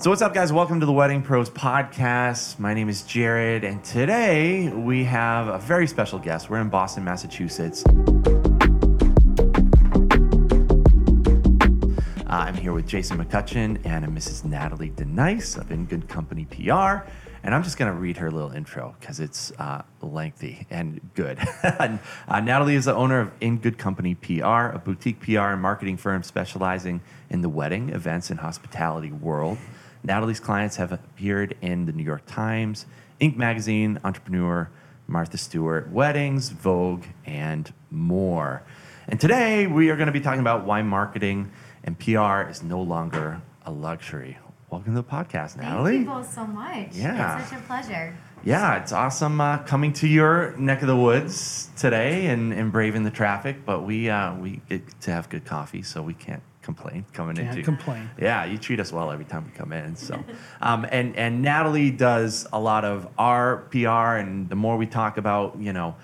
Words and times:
So, 0.00 0.08
what's 0.08 0.22
up, 0.22 0.32
guys? 0.32 0.50
Welcome 0.50 0.80
to 0.80 0.86
the 0.86 0.92
Wedding 0.94 1.20
Pros 1.20 1.50
podcast. 1.50 2.58
My 2.58 2.72
name 2.72 2.88
is 2.88 3.02
Jared, 3.02 3.64
and 3.64 3.84
today 3.84 4.70
we 4.70 5.04
have 5.04 5.48
a 5.48 5.58
very 5.58 5.86
special 5.86 6.18
guest. 6.18 6.48
We're 6.48 6.62
in 6.62 6.70
Boston, 6.70 7.04
Massachusetts. 7.04 7.84
Uh, 7.86 7.92
I'm 12.26 12.54
here 12.54 12.72
with 12.72 12.86
Jason 12.86 13.22
McCutcheon 13.22 13.84
and 13.84 14.06
Mrs. 14.06 14.46
Natalie 14.46 14.88
Denyse 14.88 15.58
of 15.58 15.70
In 15.70 15.84
Good 15.84 16.08
Company 16.08 16.46
PR. 16.46 17.06
And 17.42 17.54
I'm 17.54 17.62
just 17.62 17.76
going 17.76 17.92
to 17.92 17.98
read 17.98 18.16
her 18.16 18.30
little 18.30 18.52
intro 18.52 18.96
because 18.98 19.20
it's 19.20 19.52
uh, 19.58 19.82
lengthy 20.00 20.66
and 20.70 21.00
good. 21.14 21.38
uh, 21.62 22.40
Natalie 22.40 22.74
is 22.74 22.86
the 22.86 22.94
owner 22.94 23.20
of 23.20 23.32
In 23.42 23.58
Good 23.58 23.76
Company 23.76 24.14
PR, 24.14 24.70
a 24.72 24.80
boutique 24.82 25.20
PR 25.20 25.40
and 25.40 25.60
marketing 25.60 25.98
firm 25.98 26.22
specializing 26.22 27.02
in 27.28 27.42
the 27.42 27.50
wedding, 27.50 27.90
events, 27.90 28.30
and 28.30 28.40
hospitality 28.40 29.12
world. 29.12 29.58
Natalie's 30.02 30.40
clients 30.40 30.76
have 30.76 30.92
appeared 30.92 31.56
in 31.60 31.86
the 31.86 31.92
New 31.92 32.02
York 32.02 32.22
Times, 32.26 32.86
Inc. 33.20 33.36
magazine, 33.36 34.00
Entrepreneur, 34.02 34.70
Martha 35.06 35.36
Stewart, 35.36 35.90
Weddings, 35.90 36.48
Vogue, 36.50 37.04
and 37.26 37.72
more. 37.90 38.62
And 39.08 39.20
today 39.20 39.66
we 39.66 39.90
are 39.90 39.96
going 39.96 40.06
to 40.06 40.12
be 40.12 40.20
talking 40.20 40.40
about 40.40 40.64
why 40.64 40.82
marketing 40.82 41.50
and 41.84 41.98
PR 41.98 42.48
is 42.48 42.62
no 42.62 42.80
longer 42.80 43.42
a 43.66 43.70
luxury. 43.70 44.38
Welcome 44.70 44.94
to 44.94 45.02
the 45.02 45.08
podcast, 45.08 45.56
Natalie. 45.56 46.04
Thank 46.04 46.06
you 46.06 46.12
both 46.14 46.32
so 46.32 46.46
much. 46.46 46.88
Yeah. 46.92 47.40
It's 47.40 47.50
such 47.50 47.58
a 47.58 47.62
pleasure. 47.62 48.16
Yeah, 48.44 48.80
it's 48.80 48.92
awesome 48.92 49.40
uh, 49.40 49.58
coming 49.58 49.92
to 49.94 50.06
your 50.06 50.56
neck 50.56 50.80
of 50.80 50.86
the 50.86 50.96
woods 50.96 51.68
today 51.76 52.26
and, 52.26 52.52
and 52.52 52.72
braving 52.72 53.02
the 53.02 53.10
traffic, 53.10 53.66
but 53.66 53.82
we 53.82 54.08
uh, 54.08 54.34
we 54.36 54.62
get 54.68 55.00
to 55.02 55.10
have 55.10 55.28
good 55.28 55.44
coffee, 55.44 55.82
so 55.82 56.02
we 56.02 56.14
can't 56.14 56.42
complain 56.62 57.04
coming 57.12 57.36
Can't 57.36 57.48
into 57.50 57.62
complain. 57.62 58.10
yeah, 58.18 58.44
you 58.44 58.58
treat 58.58 58.80
us 58.80 58.92
well 58.92 59.10
every 59.10 59.24
time 59.24 59.44
we 59.44 59.50
come 59.52 59.72
in. 59.72 59.96
So, 59.96 60.22
um, 60.60 60.86
and 60.90 61.16
and 61.16 61.42
Natalie 61.42 61.90
does 61.90 62.46
a 62.52 62.60
lot 62.60 62.84
of 62.84 63.08
our 63.18 63.58
PR, 63.70 64.18
and 64.20 64.48
the 64.48 64.56
more 64.56 64.76
we 64.76 64.86
talk 64.86 65.16
about, 65.16 65.58
you 65.58 65.72
know, 65.72 65.96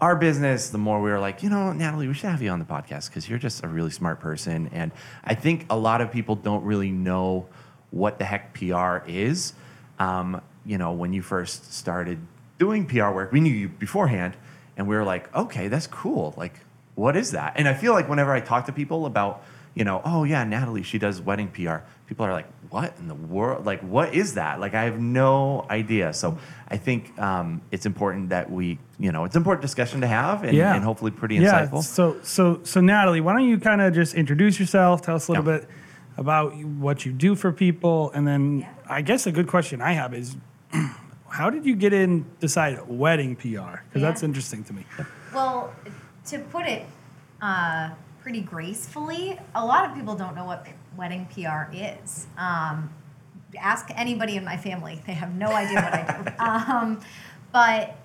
our 0.00 0.16
business, 0.16 0.70
the 0.70 0.78
more 0.78 1.00
we 1.00 1.10
were 1.10 1.20
like, 1.20 1.42
you 1.42 1.50
know, 1.50 1.72
Natalie, 1.72 2.08
we 2.08 2.14
should 2.14 2.30
have 2.30 2.42
you 2.42 2.50
on 2.50 2.58
the 2.58 2.64
podcast 2.64 3.08
because 3.08 3.28
you're 3.28 3.38
just 3.38 3.64
a 3.64 3.68
really 3.68 3.90
smart 3.90 4.20
person, 4.20 4.68
and 4.72 4.92
I 5.24 5.34
think 5.34 5.66
a 5.70 5.76
lot 5.76 6.00
of 6.00 6.10
people 6.10 6.36
don't 6.36 6.64
really 6.64 6.90
know 6.90 7.46
what 7.90 8.18
the 8.18 8.24
heck 8.24 8.54
PR 8.54 8.98
is. 9.06 9.54
Um, 9.98 10.40
you 10.64 10.78
know, 10.78 10.92
when 10.92 11.12
you 11.12 11.22
first 11.22 11.72
started 11.74 12.18
doing 12.58 12.86
PR 12.86 13.10
work, 13.10 13.32
we 13.32 13.40
knew 13.40 13.52
you 13.52 13.68
beforehand, 13.68 14.36
and 14.76 14.86
we 14.86 14.94
were 14.96 15.04
like, 15.04 15.34
okay, 15.34 15.68
that's 15.68 15.86
cool. 15.86 16.34
Like, 16.36 16.60
what 16.94 17.16
is 17.16 17.30
that? 17.32 17.54
And 17.56 17.66
I 17.68 17.74
feel 17.74 17.92
like 17.92 18.08
whenever 18.08 18.32
I 18.32 18.40
talk 18.40 18.66
to 18.66 18.72
people 18.72 19.06
about 19.06 19.42
you 19.74 19.84
know, 19.84 20.02
oh 20.04 20.24
yeah, 20.24 20.44
Natalie, 20.44 20.82
she 20.82 20.98
does 20.98 21.20
wedding 21.20 21.48
PR. 21.48 21.76
People 22.06 22.26
are 22.26 22.32
like, 22.32 22.46
what 22.70 22.94
in 22.98 23.08
the 23.08 23.14
world? 23.14 23.64
Like, 23.66 23.80
what 23.80 24.14
is 24.14 24.34
that? 24.34 24.60
Like, 24.60 24.74
I 24.74 24.84
have 24.84 24.98
no 24.98 25.66
idea. 25.70 26.12
So 26.12 26.38
I 26.68 26.76
think 26.76 27.18
um, 27.18 27.62
it's 27.70 27.86
important 27.86 28.30
that 28.30 28.50
we, 28.50 28.78
you 28.98 29.12
know, 29.12 29.24
it's 29.24 29.36
important 29.36 29.62
discussion 29.62 30.00
to 30.02 30.06
have 30.06 30.42
and, 30.42 30.54
Yeah. 30.56 30.74
and 30.74 30.84
hopefully 30.84 31.10
pretty 31.10 31.36
Yeah. 31.36 31.66
insightful. 31.66 31.82
So, 31.82 32.16
so, 32.22 32.60
so 32.64 32.80
Natalie, 32.80 33.20
why 33.20 33.32
don't 33.32 33.48
you 33.48 33.58
kind 33.58 33.80
of 33.80 33.94
just 33.94 34.14
introduce 34.14 34.58
yourself? 34.60 35.02
Tell 35.02 35.14
us 35.16 35.28
a 35.28 35.32
little 35.32 35.46
Yeah. 35.46 35.58
bit 35.60 35.68
about 36.18 36.54
what 36.56 37.06
you 37.06 37.12
do 37.12 37.34
for 37.34 37.50
people, 37.52 38.10
and 38.14 38.26
then 38.26 38.60
Yeah. 38.60 38.68
I 38.88 39.00
guess 39.02 39.26
a 39.26 39.32
good 39.32 39.46
question 39.46 39.80
I 39.80 39.92
have 39.92 40.12
is, 40.12 40.36
how 41.30 41.48
did 41.48 41.64
you 41.64 41.74
get 41.76 41.92
in 41.94 42.26
decide 42.40 42.78
wedding 42.86 43.36
PR? 43.36 43.80
Because 43.88 44.02
that's 44.02 44.22
interesting 44.22 44.64
to 44.64 44.72
me. 44.74 44.84
Well, 45.34 45.72
to 46.26 46.38
put 46.38 46.66
it 46.66 46.84
uh, 47.40 47.90
pretty 48.22 48.40
gracefully, 48.40 49.38
a 49.54 49.64
lot 49.64 49.88
of 49.88 49.96
people 49.96 50.14
don't 50.14 50.34
know 50.34 50.44
what 50.44 50.66
wedding 50.96 51.26
PR 51.34 51.72
is. 51.72 52.26
Um, 52.38 52.92
ask 53.58 53.88
anybody 53.94 54.36
in 54.36 54.44
my 54.44 54.56
family; 54.56 55.02
they 55.06 55.12
have 55.12 55.34
no 55.34 55.48
idea 55.48 55.76
what 55.76 55.94
I 55.94 56.22
do. 56.22 56.32
Um, 56.42 57.00
but 57.52 57.96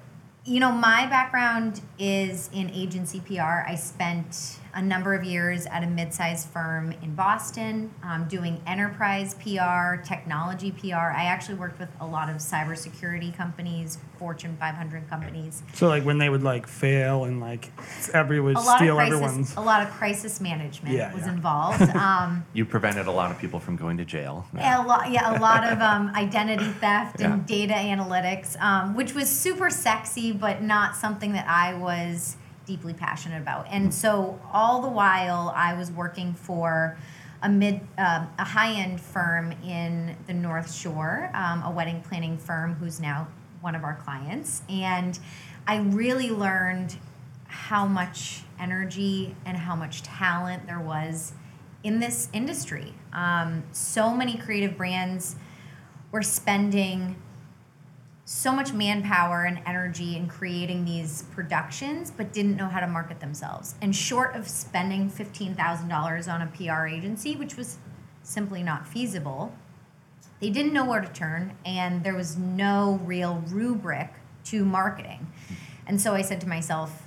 you 0.43 0.59
know, 0.59 0.71
my 0.71 1.05
background 1.07 1.81
is 1.99 2.49
in 2.53 2.69
agency 2.71 3.19
PR. 3.19 3.65
I 3.67 3.75
spent 3.75 4.57
a 4.73 4.81
number 4.81 5.13
of 5.13 5.23
years 5.23 5.65
at 5.67 5.83
a 5.83 5.87
mid-sized 5.87 6.47
firm 6.49 6.91
in 7.01 7.15
Boston, 7.15 7.93
um, 8.03 8.27
doing 8.27 8.61
enterprise 8.67 9.33
PR, 9.35 10.01
technology 10.03 10.71
PR. 10.71 10.95
I 10.95 11.25
actually 11.25 11.55
worked 11.55 11.79
with 11.79 11.89
a 11.99 12.05
lot 12.05 12.29
of 12.29 12.37
cybersecurity 12.37 13.35
companies, 13.35 13.97
Fortune 14.17 14.57
500 14.59 15.09
companies. 15.09 15.61
So, 15.73 15.87
like 15.87 16.03
when 16.03 16.17
they 16.17 16.29
would 16.29 16.43
like 16.43 16.67
fail 16.67 17.25
and 17.25 17.39
like 17.39 17.71
everyone 18.13 18.55
A 18.55 18.59
would 18.59 18.65
lot 18.65 18.77
steal 18.77 18.99
of 18.99 19.07
crisis, 19.07 19.13
everyone's. 19.23 19.55
a 19.55 19.61
lot 19.61 19.81
of 19.83 19.89
crisis 19.91 20.41
management 20.41 20.95
Yeah, 20.95 21.13
was 21.13 21.23
yeah. 21.25 21.33
involved. 21.33 21.81
Um, 21.97 22.45
you 22.53 22.63
prevented 22.63 23.07
a 23.07 23.11
lot 23.11 23.31
of 23.31 23.39
people 23.39 23.59
from 23.59 23.75
going 23.75 23.97
to 23.97 24.05
jail. 24.05 24.45
Yeah, 24.55 24.83
a 24.83 24.85
lot, 24.85 25.11
yeah, 25.11 25.37
a 25.37 25.41
lot 25.41 25.63
of 25.65 25.79
um, 25.81 26.09
identity 26.15 26.65
theft 26.65 27.19
and 27.21 27.45
data 27.45 27.73
analytics, 27.73 28.59
um, 28.61 28.95
which 28.95 29.13
was 29.13 29.29
super 29.29 29.69
sexy, 29.69 30.31
but 30.31 30.61
not 30.61 30.95
something 30.95 31.33
that 31.33 31.47
I 31.49 31.73
was 31.73 32.37
deeply 32.67 32.93
passionate 32.93 33.41
about. 33.41 33.65
And 33.69 33.91
so, 33.93 34.39
all 34.51 34.81
the 34.81 34.89
while, 34.89 35.51
I 35.55 35.73
was 35.73 35.89
working 35.91 36.33
for 36.33 36.97
a 37.41 37.49
mid, 37.49 37.81
um 37.97 38.29
a 38.37 38.43
high 38.43 38.73
end 38.73 38.99
firm 39.01 39.53
in 39.63 40.15
the 40.27 40.33
North 40.33 40.71
Shore, 40.71 41.31
um, 41.33 41.63
a 41.63 41.71
wedding 41.71 42.01
planning 42.01 42.37
firm 42.37 42.75
who's 42.75 42.99
now 42.99 43.27
one 43.61 43.73
of 43.73 43.83
our 43.83 43.95
clients, 43.95 44.61
and 44.69 45.17
I 45.65 45.77
really 45.77 46.29
learned 46.29 46.97
how 47.47 47.87
much 47.87 48.43
energy 48.59 49.35
and 49.45 49.57
how 49.57 49.75
much 49.75 50.03
talent 50.03 50.67
there 50.67 50.79
was 50.79 51.33
in 51.83 51.99
this 51.99 52.29
industry. 52.33 52.93
Um, 53.13 53.63
so 53.71 54.13
many 54.13 54.37
creative 54.37 54.77
brands 54.77 55.35
were 56.11 56.21
spending 56.21 57.15
so 58.29 58.51
much 58.51 58.73
manpower 58.73 59.45
and 59.45 59.57
energy 59.65 60.17
in 60.17 60.27
creating 60.27 60.83
these 60.83 61.23
productions, 61.31 62.11
but 62.11 62.33
didn't 62.33 62.57
know 62.57 62.67
how 62.67 62.81
to 62.81 62.87
market 62.87 63.21
themselves. 63.21 63.75
And 63.81 63.95
short 63.95 64.35
of 64.35 64.49
spending 64.49 65.09
$15,000 65.09 66.33
on 66.33 66.41
a 66.41 66.47
PR 66.47 66.87
agency, 66.87 67.37
which 67.37 67.55
was 67.55 67.77
simply 68.23 68.63
not 68.63 68.85
feasible, 68.85 69.55
they 70.41 70.49
didn't 70.49 70.73
know 70.73 70.83
where 70.83 70.99
to 70.99 71.07
turn, 71.07 71.55
and 71.65 72.03
there 72.03 72.15
was 72.15 72.35
no 72.35 72.99
real 73.05 73.41
rubric 73.47 74.09
to 74.43 74.65
marketing. 74.65 75.31
And 75.87 76.01
so 76.01 76.13
I 76.13 76.21
said 76.21 76.41
to 76.41 76.49
myself, 76.49 77.03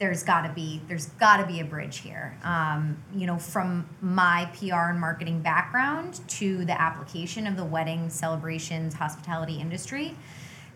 there's 0.00 0.22
got 0.24 0.42
to 0.48 0.52
be 0.52 0.80
there's 0.88 1.06
got 1.06 1.36
to 1.36 1.46
be 1.46 1.60
a 1.60 1.64
bridge 1.64 1.98
here. 1.98 2.36
Um, 2.42 3.00
you 3.14 3.26
know, 3.26 3.38
from 3.38 3.88
my 4.00 4.50
PR 4.58 4.90
and 4.90 4.98
marketing 4.98 5.42
background 5.42 6.20
to 6.28 6.64
the 6.64 6.80
application 6.80 7.46
of 7.46 7.56
the 7.56 7.64
wedding 7.64 8.08
celebrations 8.08 8.94
hospitality 8.94 9.60
industry, 9.60 10.16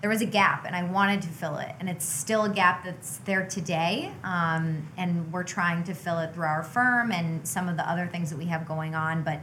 there 0.04 0.10
was 0.10 0.20
a 0.20 0.26
gap, 0.26 0.66
and 0.66 0.76
I 0.76 0.82
wanted 0.82 1.22
to 1.22 1.28
fill 1.28 1.56
it. 1.56 1.74
And 1.80 1.88
it's 1.88 2.04
still 2.04 2.44
a 2.44 2.50
gap 2.50 2.84
that's 2.84 3.16
there 3.24 3.46
today. 3.46 4.12
Um, 4.22 4.86
and 4.98 5.32
we're 5.32 5.44
trying 5.44 5.82
to 5.84 5.94
fill 5.94 6.18
it 6.18 6.34
through 6.34 6.44
our 6.44 6.62
firm 6.62 7.10
and 7.10 7.48
some 7.48 7.70
of 7.70 7.78
the 7.78 7.90
other 7.90 8.06
things 8.06 8.28
that 8.28 8.36
we 8.36 8.44
have 8.44 8.68
going 8.68 8.94
on, 8.94 9.22
but 9.22 9.40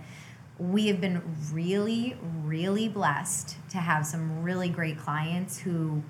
we 0.59 0.85
have 0.85 1.01
been 1.01 1.19
really, 1.51 2.15
really 2.43 2.87
blessed 2.87 3.55
to 3.71 3.77
have 3.77 4.05
some 4.05 4.43
really 4.43 4.69
great 4.69 4.99
clients 4.99 5.57
who 5.57 6.03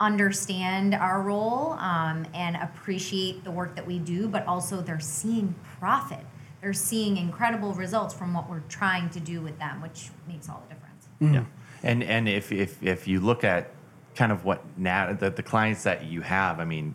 understand 0.00 0.94
our 0.94 1.22
role 1.22 1.72
um, 1.78 2.26
and 2.34 2.56
appreciate 2.56 3.42
the 3.42 3.50
work 3.50 3.74
that 3.74 3.86
we 3.86 3.98
do, 3.98 4.28
but 4.28 4.46
also 4.46 4.82
they're 4.82 5.00
seeing 5.00 5.54
profit. 5.78 6.26
They're 6.60 6.74
seeing 6.74 7.16
incredible 7.16 7.72
results 7.72 8.12
from 8.12 8.34
what 8.34 8.50
we're 8.50 8.64
trying 8.68 9.08
to 9.08 9.20
do 9.20 9.40
with 9.40 9.58
them, 9.58 9.80
which 9.80 10.10
makes 10.28 10.50
all 10.50 10.62
the 10.68 10.74
difference. 10.74 11.08
Yeah, 11.20 11.44
and 11.82 12.02
and 12.02 12.28
if 12.28 12.52
if 12.52 12.82
if 12.82 13.08
you 13.08 13.20
look 13.20 13.44
at 13.44 13.70
kind 14.18 14.32
of 14.32 14.44
what 14.44 14.60
Nat 14.76 15.14
the, 15.20 15.30
the 15.30 15.44
clients 15.44 15.84
that 15.84 16.04
you 16.04 16.22
have, 16.22 16.58
I 16.58 16.64
mean, 16.64 16.94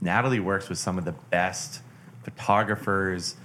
Natalie 0.00 0.40
works 0.40 0.70
with 0.70 0.78
some 0.78 0.96
of 0.96 1.04
the 1.04 1.12
best 1.28 1.82
photographers, 2.22 3.36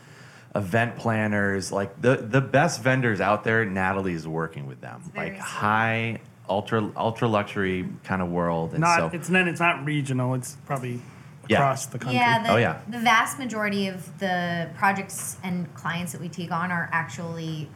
event 0.55 0.95
planners, 0.97 1.69
like 1.69 2.01
the 2.01 2.15
the 2.15 2.39
best 2.39 2.81
vendors 2.81 3.19
out 3.19 3.43
there. 3.43 3.65
Natalie 3.65 4.13
is 4.13 4.25
working 4.25 4.67
with 4.67 4.79
them, 4.79 5.03
like 5.17 5.33
sweet. 5.33 5.41
high 5.41 6.21
ultra 6.47 6.89
ultra 6.95 7.27
luxury 7.27 7.89
kind 8.05 8.21
of 8.21 8.29
world, 8.29 8.71
and 8.71 8.79
Not 8.79 8.97
so 8.97 9.09
it's 9.13 9.27
then 9.27 9.49
it's 9.49 9.59
not 9.59 9.83
regional. 9.85 10.33
It's 10.33 10.55
probably 10.65 11.01
Yeah. 11.49 11.57
across 11.57 11.87
the 11.87 11.99
country. 11.99 12.15
Yeah, 12.15 12.43
the, 12.43 12.51
Oh, 12.53 12.55
yeah. 12.57 12.79
the 12.87 12.99
vast 12.99 13.37
majority 13.37 13.87
of 13.87 14.17
the 14.19 14.69
projects 14.77 15.35
and 15.43 15.71
clients 15.73 16.13
that 16.13 16.21
we 16.21 16.29
take 16.29 16.51
on 16.51 16.71
are 16.71 16.87
actually 16.93 17.67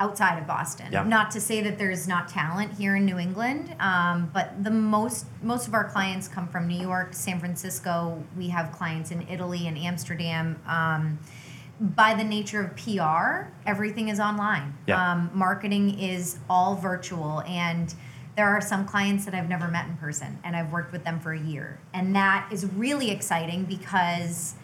outside 0.00 0.38
of 0.38 0.46
Boston. 0.46 0.86
Yeah. 0.90 1.04
Not 1.04 1.30
to 1.32 1.40
say 1.40 1.60
that 1.60 1.78
there's 1.78 2.08
not 2.08 2.28
talent 2.28 2.72
here 2.72 2.96
in 2.96 3.04
New 3.04 3.18
England, 3.18 3.76
um, 3.78 4.30
but 4.32 4.64
the 4.64 4.70
most 4.70 5.26
most 5.42 5.68
of 5.68 5.74
our 5.74 5.84
clients 5.84 6.26
come 6.26 6.48
from 6.48 6.66
New 6.66 6.80
York, 6.80 7.12
San 7.12 7.38
Francisco. 7.38 8.20
We 8.36 8.48
have 8.48 8.72
clients 8.72 9.10
in 9.10 9.28
Italy 9.28 9.68
and 9.68 9.78
Amsterdam. 9.78 10.60
Um, 10.66 11.18
by 11.80 12.14
the 12.14 12.24
nature 12.24 12.62
of 12.62 12.76
PR, 12.76 13.52
everything 13.66 14.08
is 14.08 14.18
online. 14.18 14.74
Yeah. 14.86 15.12
Um, 15.12 15.30
marketing 15.32 15.98
is 15.98 16.38
all 16.48 16.74
virtual 16.74 17.42
and 17.42 17.94
there 18.36 18.48
are 18.48 18.60
some 18.60 18.86
clients 18.86 19.24
that 19.24 19.34
I've 19.34 19.48
never 19.48 19.68
met 19.68 19.86
in 19.86 19.96
person 19.96 20.38
and 20.44 20.54
I've 20.54 20.72
worked 20.72 20.92
with 20.92 21.04
them 21.04 21.20
for 21.20 21.32
a 21.32 21.40
year. 21.40 21.78
And 21.92 22.14
that 22.14 22.48
is 22.52 22.64
really 22.66 23.10
exciting 23.10 23.64
because 23.64 24.54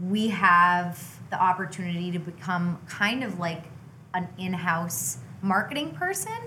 we 0.00 0.28
have 0.28 1.18
the 1.30 1.40
opportunity 1.40 2.10
to 2.12 2.18
become 2.18 2.80
kind 2.88 3.22
of 3.22 3.38
like 3.38 3.64
an 4.14 4.28
in-house 4.38 5.18
marketing 5.42 5.92
person 5.92 6.38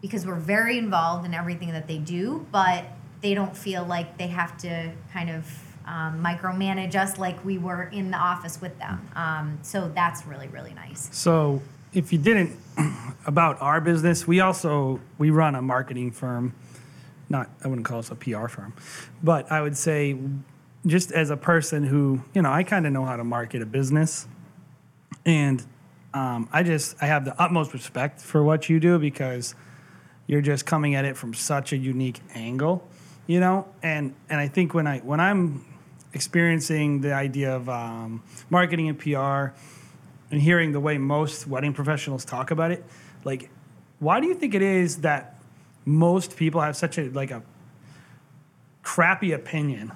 because 0.00 0.26
we're 0.26 0.34
very 0.34 0.78
involved 0.78 1.26
in 1.26 1.34
everything 1.34 1.72
that 1.72 1.88
they 1.88 1.98
do, 1.98 2.46
but 2.52 2.84
they 3.20 3.34
don't 3.34 3.56
feel 3.56 3.84
like 3.84 4.16
they 4.16 4.28
have 4.28 4.56
to 4.58 4.92
kind 5.12 5.30
of 5.30 5.44
um, 5.86 6.22
micromanage 6.22 6.94
us 6.94 7.18
like 7.18 7.42
we 7.44 7.58
were 7.58 7.84
in 7.84 8.10
the 8.10 8.16
office 8.16 8.60
with 8.60 8.78
them. 8.78 9.08
Um, 9.16 9.58
so 9.62 9.90
that's 9.94 10.26
really, 10.26 10.48
really 10.48 10.74
nice. 10.74 11.08
So, 11.12 11.62
if 11.94 12.12
you 12.12 12.18
didn't 12.18 12.54
about 13.26 13.60
our 13.62 13.80
business, 13.80 14.26
we 14.26 14.40
also 14.40 15.00
we 15.16 15.30
run 15.30 15.54
a 15.54 15.62
marketing 15.62 16.10
firm. 16.10 16.54
Not 17.30 17.48
I 17.64 17.68
wouldn't 17.68 17.86
call 17.86 17.98
us 17.98 18.10
a 18.10 18.14
PR 18.14 18.46
firm, 18.48 18.74
but 19.22 19.50
I 19.50 19.62
would 19.62 19.76
say 19.76 20.18
just 20.86 21.12
as 21.12 21.30
a 21.30 21.36
person 21.36 21.84
who 21.84 22.20
you 22.34 22.42
know 22.42 22.50
I 22.50 22.62
kind 22.62 22.86
of 22.86 22.92
know 22.92 23.06
how 23.06 23.16
to 23.16 23.24
market 23.24 23.62
a 23.62 23.66
business, 23.66 24.28
and 25.24 25.64
um, 26.14 26.48
I 26.52 26.62
just 26.62 26.96
I 27.02 27.06
have 27.06 27.24
the 27.24 27.40
utmost 27.40 27.72
respect 27.72 28.20
for 28.20 28.42
what 28.42 28.68
you 28.68 28.80
do 28.80 28.98
because 28.98 29.54
you're 30.26 30.40
just 30.40 30.66
coming 30.66 30.94
at 30.94 31.04
it 31.04 31.16
from 31.16 31.34
such 31.34 31.72
a 31.72 31.76
unique 31.76 32.20
angle, 32.34 32.86
you 33.26 33.40
know. 33.40 33.66
And 33.82 34.14
and 34.28 34.40
I 34.40 34.48
think 34.48 34.74
when 34.74 34.86
I 34.86 34.98
when 35.00 35.20
I'm 35.20 35.64
experiencing 36.14 37.02
the 37.02 37.12
idea 37.12 37.54
of 37.54 37.68
um, 37.68 38.22
marketing 38.48 38.88
and 38.88 38.98
PR 38.98 39.54
and 40.30 40.40
hearing 40.40 40.72
the 40.72 40.80
way 40.80 40.98
most 40.98 41.46
wedding 41.46 41.72
professionals 41.72 42.24
talk 42.24 42.50
about 42.50 42.70
it, 42.70 42.84
like, 43.24 43.50
why 43.98 44.20
do 44.20 44.26
you 44.26 44.34
think 44.34 44.54
it 44.54 44.62
is 44.62 44.98
that 44.98 45.38
most 45.84 46.36
people 46.36 46.60
have 46.60 46.76
such 46.76 46.98
a 46.98 47.10
like 47.10 47.30
a 47.30 47.42
crappy 48.82 49.32
opinion 49.32 49.92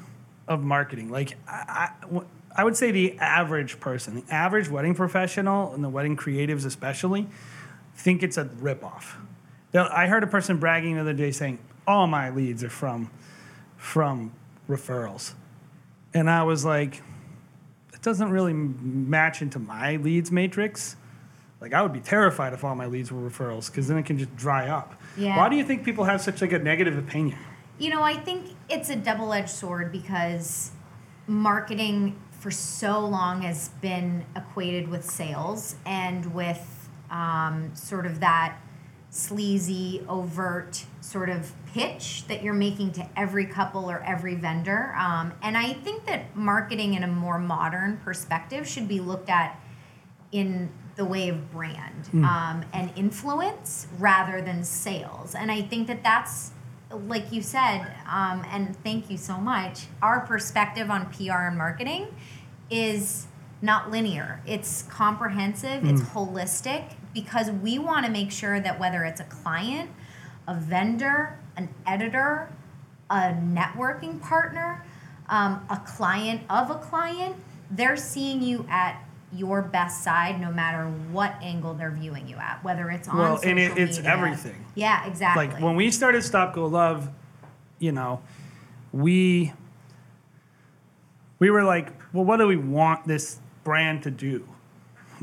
of 0.47 0.63
marketing? 0.63 1.11
Like, 1.11 1.37
I, 1.49 1.91
I, 2.03 2.21
I 2.55 2.65
would 2.65 2.77
say 2.77 2.91
the 2.91 3.19
average 3.19 3.81
person, 3.81 4.15
the 4.27 4.35
average 4.35 4.69
wedding 4.69 4.95
professional, 4.95 5.73
and 5.75 5.83
the 5.83 5.89
wedding 5.89 6.17
creatives 6.17 6.67
especially, 6.67 7.27
think 7.95 8.23
it's 8.23 8.37
a 8.37 8.45
ripoff. 8.45 9.15
They'll- 9.71 9.89
I 9.91 10.07
heard 10.07 10.23
a 10.23 10.27
person 10.27 10.59
bragging 10.59 10.95
the 10.97 11.01
other 11.01 11.15
day 11.15 11.31
saying, 11.31 11.59
"All 11.87 12.07
my 12.07 12.31
leads 12.31 12.63
are 12.63 12.69
from 12.71 13.11
from 13.77 14.33
referrals," 14.69 15.33
and 16.15 16.31
I 16.31 16.43
was 16.45 16.65
like, 16.65 17.03
"It 17.93 18.03
doesn't 18.03 18.31
really 18.31 18.53
match 18.53 19.43
into 19.43 19.59
my 19.59 19.97
leads 19.97 20.31
matrix." 20.31 20.97
Like 21.61 21.73
I 21.73 21.81
would 21.83 21.93
be 21.93 22.01
terrified 22.01 22.53
if 22.53 22.65
all 22.65 22.75
my 22.75 22.87
leads 22.87 23.11
were 23.13 23.29
referrals 23.29 23.71
because 23.71 23.89
then 23.89 23.97
it 23.97 24.05
can 24.05 24.19
just 24.19 24.35
dry 24.37 24.69
up. 24.69 25.01
Yeah. 25.17 25.37
Why 25.37 25.49
do 25.49 25.57
you 25.57 25.65
think 25.65 25.85
people 25.85 26.05
have 26.05 26.21
such 26.21 26.41
like 26.43 26.53
a 26.53 26.59
negative 26.59 26.99
opinion? 26.99 27.39
You 27.79 27.91
know, 27.91 28.03
I 28.03 28.15
think 28.15 28.49
it's 28.69 28.91
a 28.91 28.97
double 28.97 29.33
edged 29.33 29.49
sword 29.49 29.91
because 29.93 30.73
marketing 31.27 32.17
for 32.43 32.51
so 32.51 32.99
long 32.99 33.43
has 33.43 33.69
been 33.81 34.25
equated 34.35 34.89
with 34.89 35.09
sales 35.09 35.77
and 35.87 36.35
with 36.35 36.89
um, 37.09 37.71
sort 37.73 38.05
of 38.05 38.19
that 38.19 38.59
sleazy, 39.11 40.05
overt 40.09 40.85
sort 41.01 41.29
of 41.29 41.53
pitch 41.73 42.27
that 42.27 42.43
you're 42.43 42.53
making 42.53 42.91
to 42.91 43.07
every 43.17 43.47
couple 43.47 43.89
or 43.89 44.03
every 44.03 44.35
vendor. 44.35 44.93
Um, 44.99 45.35
and 45.41 45.57
I 45.57 45.73
think 45.73 46.07
that 46.07 46.35
marketing 46.35 46.95
in 46.95 47.05
a 47.05 47.07
more 47.07 47.39
modern 47.39 47.99
perspective 47.99 48.67
should 48.67 48.89
be 48.89 48.99
looked 48.99 49.29
at 49.29 49.61
in 50.33 50.69
the 50.97 51.05
way 51.05 51.29
of 51.29 51.53
brand 51.53 52.11
um, 52.15 52.65
and 52.73 52.91
influence 52.97 53.87
rather 54.01 54.43
than 54.43 54.65
sales. 54.65 55.37
And 55.37 55.53
I 55.53 55.63
think 55.63 55.87
that 55.87 56.03
that's, 56.03 56.51
like 56.91 57.33
you 57.33 57.41
said, 57.41 57.87
um, 58.07 58.45
and 58.51 58.75
thank 58.83 59.11
you 59.11 59.17
so 59.17 59.37
much, 59.37 59.87
our 60.03 60.21
perspective 60.21 60.91
on 60.91 61.07
PR 61.13 61.49
and 61.49 61.57
marketing 61.57 62.09
is 62.73 63.27
not 63.61 63.91
linear, 63.91 64.41
it's 64.47 64.83
comprehensive, 64.85 65.85
it's 65.85 66.01
holistic, 66.01 66.95
because 67.15 67.51
we 67.51 67.79
want 67.79 68.05
to 68.07 68.11
make 68.11 68.33
sure 68.33 68.59
that 68.59 68.81
whether 68.81 69.05
it's 69.05 69.21
a 69.21 69.25
client, 69.25 69.91
a 70.49 70.55
vendor, 70.55 71.39
an 71.57 71.69
editor, 71.87 72.49
a 73.11 73.33
networking 73.35 74.21
partner, 74.21 74.85
um, 75.29 75.65
a 75.71 75.77
client 75.87 76.41
of 76.51 76.71
a 76.71 76.75
client, 76.77 77.37
they're 77.71 77.97
seeing 77.97 78.43
you 78.43 78.67
at 78.69 79.01
your 79.35 79.63
best 79.63 80.03
side 80.03 80.41
no 80.41 80.51
matter 80.51 80.85
what 81.13 81.35
angle 81.41 81.73
they're 81.75 81.91
viewing 81.91 82.27
you 82.27 82.37
at, 82.37 82.63
whether 82.65 82.91
it's 82.91 83.07
on 83.09 83.17
Well, 83.17 83.41
and 83.45 83.59
it- 83.59 83.79
it's 83.79 83.99
media. 83.99 84.13
everything. 84.13 84.65
Yeah, 84.75 85.07
exactly. 85.07 85.47
Like 85.49 85.61
when 85.61 85.77
we 85.77 85.91
started 85.91 86.23
Stop 86.25 86.53
Go 86.55 86.67
Love, 86.67 87.09
you 87.79 87.93
know, 87.93 88.21
we 88.93 89.53
we 91.43 91.51
were 91.51 91.65
like, 91.65 91.89
well, 92.13 92.25
what 92.25 92.37
do 92.37 92.47
we 92.47 92.55
want 92.55 93.05
this 93.05 93.41
brand 93.65 94.05
to 94.05 94.13
do? 94.13 94.47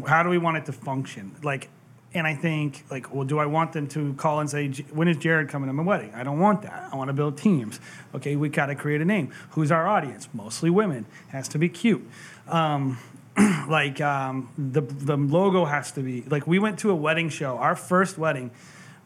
How 0.06 0.22
do 0.22 0.28
we 0.28 0.38
want 0.38 0.58
it 0.58 0.66
to 0.66 0.74
function? 0.74 1.34
Like, 1.44 1.70
and 2.14 2.28
I 2.28 2.36
think 2.36 2.84
like, 2.92 3.14
well, 3.14 3.24
do 3.24 3.40
I 3.40 3.46
want 3.46 3.72
them 3.72 3.88
to 3.88 4.14
call 4.16 4.42
and 4.42 4.50
say, 4.50 4.70
when 4.92 5.08
is 5.08 5.16
Jared 5.16 5.48
coming 5.48 5.68
to 5.68 5.74
my 5.74 5.82
wedding? 5.82 6.14
I 6.14 6.24
don't 6.24 6.38
want 6.38 6.64
that. 6.64 6.90
I 6.92 6.98
want 6.98 7.08
to 7.08 7.14
build 7.14 7.38
teams. 7.38 7.80
Okay, 8.14 8.36
we 8.36 8.50
got 8.50 8.66
to 8.66 8.76
create 8.76 9.00
a 9.00 9.06
name. 9.06 9.32
Who's 9.52 9.72
our 9.72 9.88
audience? 9.88 10.28
Mostly 10.34 10.70
women. 10.70 11.06
Has 11.30 11.48
to 11.48 11.58
be 11.58 11.70
cute. 11.70 12.06
Um, 12.50 12.98
like 13.70 14.02
um, 14.02 14.50
the 14.58 14.82
the 14.82 15.16
logo 15.16 15.64
has 15.64 15.94
to 15.94 16.02
be 16.02 16.24
like 16.24 16.46
we 16.46 16.60
went 16.60 16.80
to 16.80 16.92
a 16.92 16.96
wedding 16.96 17.30
show. 17.30 17.56
Our 17.56 17.78
first 17.78 18.18
wedding, 18.18 18.52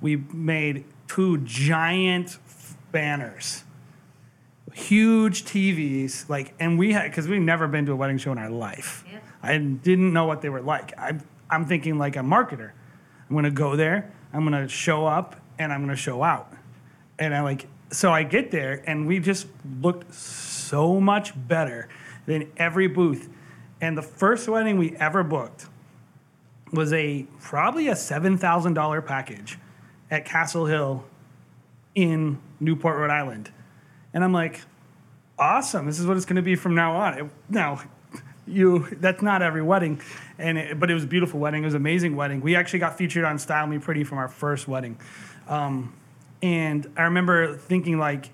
we 0.01 0.15
made 0.15 0.85
two 1.07 1.37
giant 1.39 2.39
f- 2.47 2.75
banners, 2.91 3.65
huge 4.71 5.45
TVs. 5.45 6.29
Like, 6.29 6.53
and 6.59 6.77
we 6.79 6.93
had 6.93 7.03
because 7.03 7.27
we've 7.27 7.41
never 7.41 7.67
been 7.67 7.85
to 7.87 7.91
a 7.91 7.95
wedding 7.95 8.17
show 8.17 8.31
in 8.31 8.37
our 8.37 8.49
life. 8.49 9.03
Yeah. 9.11 9.19
I 9.41 9.57
didn't 9.57 10.13
know 10.13 10.25
what 10.25 10.41
they 10.41 10.49
were 10.49 10.61
like. 10.61 10.97
I, 10.97 11.19
I'm 11.49 11.65
thinking 11.65 11.97
like 11.97 12.15
a 12.15 12.19
marketer. 12.19 12.71
I'm 13.29 13.35
gonna 13.35 13.51
go 13.51 13.75
there. 13.75 14.11
I'm 14.31 14.43
gonna 14.43 14.67
show 14.67 15.05
up 15.05 15.35
and 15.59 15.71
I'm 15.71 15.81
gonna 15.81 15.95
show 15.95 16.23
out. 16.23 16.51
And 17.19 17.35
I 17.35 17.41
like 17.41 17.67
so 17.91 18.11
I 18.11 18.23
get 18.23 18.51
there 18.51 18.83
and 18.87 19.05
we 19.07 19.19
just 19.19 19.47
looked 19.81 20.13
so 20.13 20.99
much 20.99 21.33
better 21.47 21.89
than 22.25 22.51
every 22.57 22.87
booth. 22.87 23.29
And 23.81 23.97
the 23.97 24.01
first 24.01 24.47
wedding 24.47 24.77
we 24.77 24.95
ever 24.97 25.23
booked 25.23 25.67
was 26.71 26.91
a 26.93 27.27
probably 27.41 27.87
a 27.89 27.95
seven 27.95 28.37
thousand 28.37 28.73
dollar 28.73 29.01
package 29.01 29.59
at 30.09 30.25
Castle 30.25 30.65
Hill 30.65 31.05
in 31.95 32.39
Newport, 32.59 32.97
Rhode 32.97 33.11
Island. 33.11 33.51
And 34.13 34.23
I'm 34.23 34.33
like, 34.33 34.61
awesome. 35.39 35.85
This 35.85 35.99
is 35.99 36.05
what 36.05 36.17
it's 36.17 36.25
going 36.25 36.35
to 36.35 36.41
be 36.41 36.55
from 36.55 36.75
now 36.75 36.95
on. 36.95 37.17
It, 37.17 37.25
now, 37.49 37.81
you 38.47 38.87
that's 38.99 39.21
not 39.21 39.41
every 39.41 39.61
wedding, 39.61 40.01
and 40.37 40.57
it, 40.57 40.79
but 40.79 40.91
it 40.91 40.93
was 40.93 41.03
a 41.03 41.07
beautiful 41.07 41.39
wedding. 41.39 41.63
It 41.63 41.65
was 41.65 41.73
an 41.73 41.81
amazing 41.81 42.15
wedding. 42.15 42.41
We 42.41 42.55
actually 42.55 42.79
got 42.79 42.97
featured 42.97 43.23
on 43.23 43.39
Style 43.39 43.67
Me 43.67 43.79
Pretty 43.79 44.03
from 44.03 44.17
our 44.17 44.27
first 44.27 44.67
wedding, 44.67 44.97
um, 45.47 45.93
and 46.41 46.91
I 46.97 47.03
remember 47.03 47.55
thinking 47.55 47.97
like, 47.97 48.29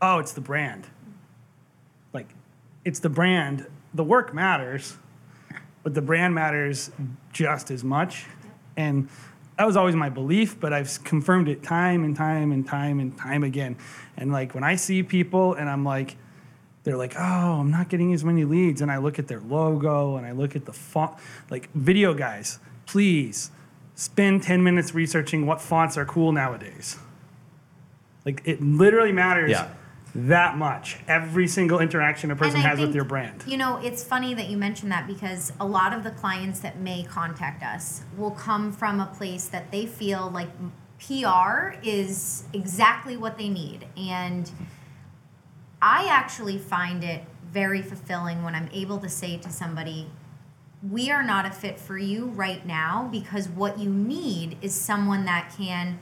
oh, 0.00 0.18
it's 0.18 0.32
the 0.32 0.40
brand. 0.40 0.86
Like, 2.12 2.28
it's 2.84 3.00
the 3.00 3.08
brand. 3.08 3.66
The 3.94 4.04
work 4.04 4.32
matters, 4.32 4.96
but 5.82 5.94
the 5.94 6.00
brand 6.00 6.34
matters 6.34 6.90
just 7.32 7.70
as 7.70 7.84
much. 7.84 8.26
And 8.76 9.08
that 9.58 9.66
was 9.66 9.76
always 9.76 9.94
my 9.94 10.08
belief, 10.08 10.58
but 10.58 10.72
I've 10.72 11.02
confirmed 11.04 11.48
it 11.48 11.62
time 11.62 12.04
and 12.04 12.16
time 12.16 12.52
and 12.52 12.66
time 12.66 13.00
and 13.00 13.16
time 13.16 13.44
again. 13.44 13.76
And 14.16 14.32
like 14.32 14.54
when 14.54 14.64
I 14.64 14.76
see 14.76 15.02
people 15.02 15.54
and 15.54 15.68
I'm 15.68 15.84
like, 15.84 16.16
they're 16.84 16.96
like, 16.96 17.14
oh, 17.16 17.60
I'm 17.60 17.70
not 17.70 17.88
getting 17.88 18.12
as 18.12 18.24
many 18.24 18.44
leads. 18.44 18.80
And 18.80 18.90
I 18.90 18.96
look 18.98 19.18
at 19.18 19.28
their 19.28 19.40
logo 19.40 20.16
and 20.16 20.26
I 20.26 20.32
look 20.32 20.56
at 20.56 20.64
the 20.64 20.72
font, 20.72 21.16
like 21.50 21.70
video 21.74 22.12
guys, 22.14 22.58
please 22.86 23.50
spend 23.94 24.42
10 24.42 24.64
minutes 24.64 24.94
researching 24.94 25.46
what 25.46 25.60
fonts 25.60 25.96
are 25.96 26.04
cool 26.04 26.32
nowadays. 26.32 26.98
Like 28.24 28.42
it 28.44 28.60
literally 28.60 29.12
matters 29.12 29.52
Yeah. 29.52 29.68
That 30.14 30.58
much. 30.58 30.98
Every 31.08 31.48
single 31.48 31.78
interaction 31.78 32.30
a 32.30 32.36
person 32.36 32.60
has 32.60 32.78
with 32.78 32.94
your 32.94 33.04
brand. 33.04 33.44
You 33.46 33.56
know, 33.56 33.78
it's 33.78 34.04
funny 34.04 34.34
that 34.34 34.48
you 34.48 34.56
mentioned 34.56 34.92
that 34.92 35.06
because 35.06 35.52
a 35.58 35.66
lot 35.66 35.94
of 35.94 36.04
the 36.04 36.10
clients 36.10 36.60
that 36.60 36.78
may 36.78 37.02
contact 37.02 37.62
us 37.62 38.02
will 38.16 38.30
come 38.30 38.72
from 38.72 39.00
a 39.00 39.06
place 39.06 39.46
that 39.48 39.72
they 39.72 39.86
feel 39.86 40.30
like 40.30 40.48
PR 40.98 41.74
is 41.82 42.44
exactly 42.52 43.16
what 43.16 43.38
they 43.38 43.48
need. 43.48 43.86
And 43.96 44.50
I 45.80 46.06
actually 46.06 46.58
find 46.58 47.02
it 47.02 47.24
very 47.50 47.82
fulfilling 47.82 48.44
when 48.44 48.54
I'm 48.54 48.68
able 48.72 48.98
to 48.98 49.08
say 49.08 49.38
to 49.38 49.50
somebody, 49.50 50.08
we 50.88 51.10
are 51.10 51.22
not 51.22 51.46
a 51.46 51.50
fit 51.50 51.78
for 51.78 51.96
you 51.96 52.26
right 52.26 52.66
now 52.66 53.08
because 53.10 53.48
what 53.48 53.78
you 53.78 53.88
need 53.88 54.58
is 54.62 54.74
someone 54.74 55.24
that 55.24 55.54
can 55.56 56.00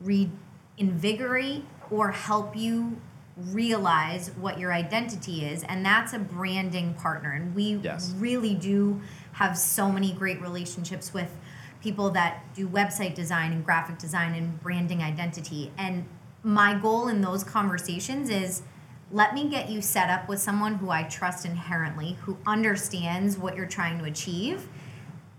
reinvigorate 0.00 1.64
or 1.90 2.10
help 2.10 2.56
you 2.56 2.98
realize 3.36 4.30
what 4.38 4.58
your 4.60 4.72
identity 4.72 5.44
is 5.44 5.64
and 5.64 5.84
that's 5.84 6.12
a 6.12 6.18
branding 6.18 6.94
partner 6.94 7.32
and 7.32 7.54
we 7.54 7.74
Yes. 7.82 8.12
really 8.16 8.54
do 8.54 9.00
have 9.32 9.58
so 9.58 9.90
many 9.90 10.12
great 10.12 10.40
relationships 10.40 11.12
with 11.12 11.36
people 11.82 12.10
that 12.10 12.44
do 12.54 12.68
website 12.68 13.14
design 13.14 13.52
and 13.52 13.64
graphic 13.64 13.98
design 13.98 14.34
and 14.34 14.62
branding 14.62 15.02
identity 15.02 15.72
and 15.76 16.04
my 16.44 16.74
goal 16.74 17.08
in 17.08 17.22
those 17.22 17.42
conversations 17.42 18.30
is 18.30 18.62
let 19.10 19.34
me 19.34 19.48
get 19.48 19.68
you 19.68 19.80
set 19.82 20.10
up 20.10 20.28
with 20.28 20.40
someone 20.40 20.74
who 20.76 20.90
I 20.90 21.04
trust 21.04 21.44
inherently, 21.44 22.16
who 22.22 22.36
understands 22.46 23.36
what 23.38 23.54
you're 23.54 23.66
trying 23.66 23.98
to 23.98 24.04
achieve. 24.04 24.68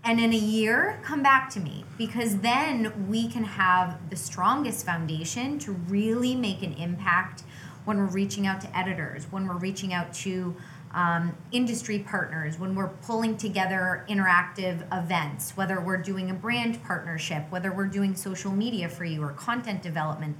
and 0.04 0.20
in 0.20 0.32
a 0.32 0.36
year 0.36 1.00
come 1.02 1.22
back 1.22 1.50
to 1.50 1.58
me 1.60 1.84
because 1.98 2.38
then 2.38 3.08
we 3.08 3.26
can 3.28 3.42
have 3.44 3.98
the 4.08 4.14
strongest 4.16 4.86
foundation 4.86 5.58
to 5.58 5.72
really 5.72 6.34
make 6.36 6.62
an 6.62 6.72
impact 6.74 7.42
when 7.86 7.96
we're 7.96 8.04
reaching 8.04 8.46
out 8.46 8.60
to 8.60 8.78
editors 8.78 9.24
when 9.30 9.46
we're 9.46 9.56
reaching 9.56 9.94
out 9.94 10.12
to 10.12 10.54
um, 10.92 11.36
industry 11.52 11.98
partners 11.98 12.58
when 12.58 12.74
we're 12.74 12.88
pulling 12.88 13.36
together 13.36 14.04
interactive 14.08 14.86
events 14.92 15.56
whether 15.56 15.80
we're 15.80 15.96
doing 15.96 16.30
a 16.30 16.34
brand 16.34 16.82
partnership 16.84 17.44
whether 17.50 17.72
we're 17.72 17.86
doing 17.86 18.14
social 18.14 18.52
media 18.52 18.88
for 18.88 19.04
you 19.04 19.22
or 19.22 19.30
content 19.30 19.82
development 19.82 20.36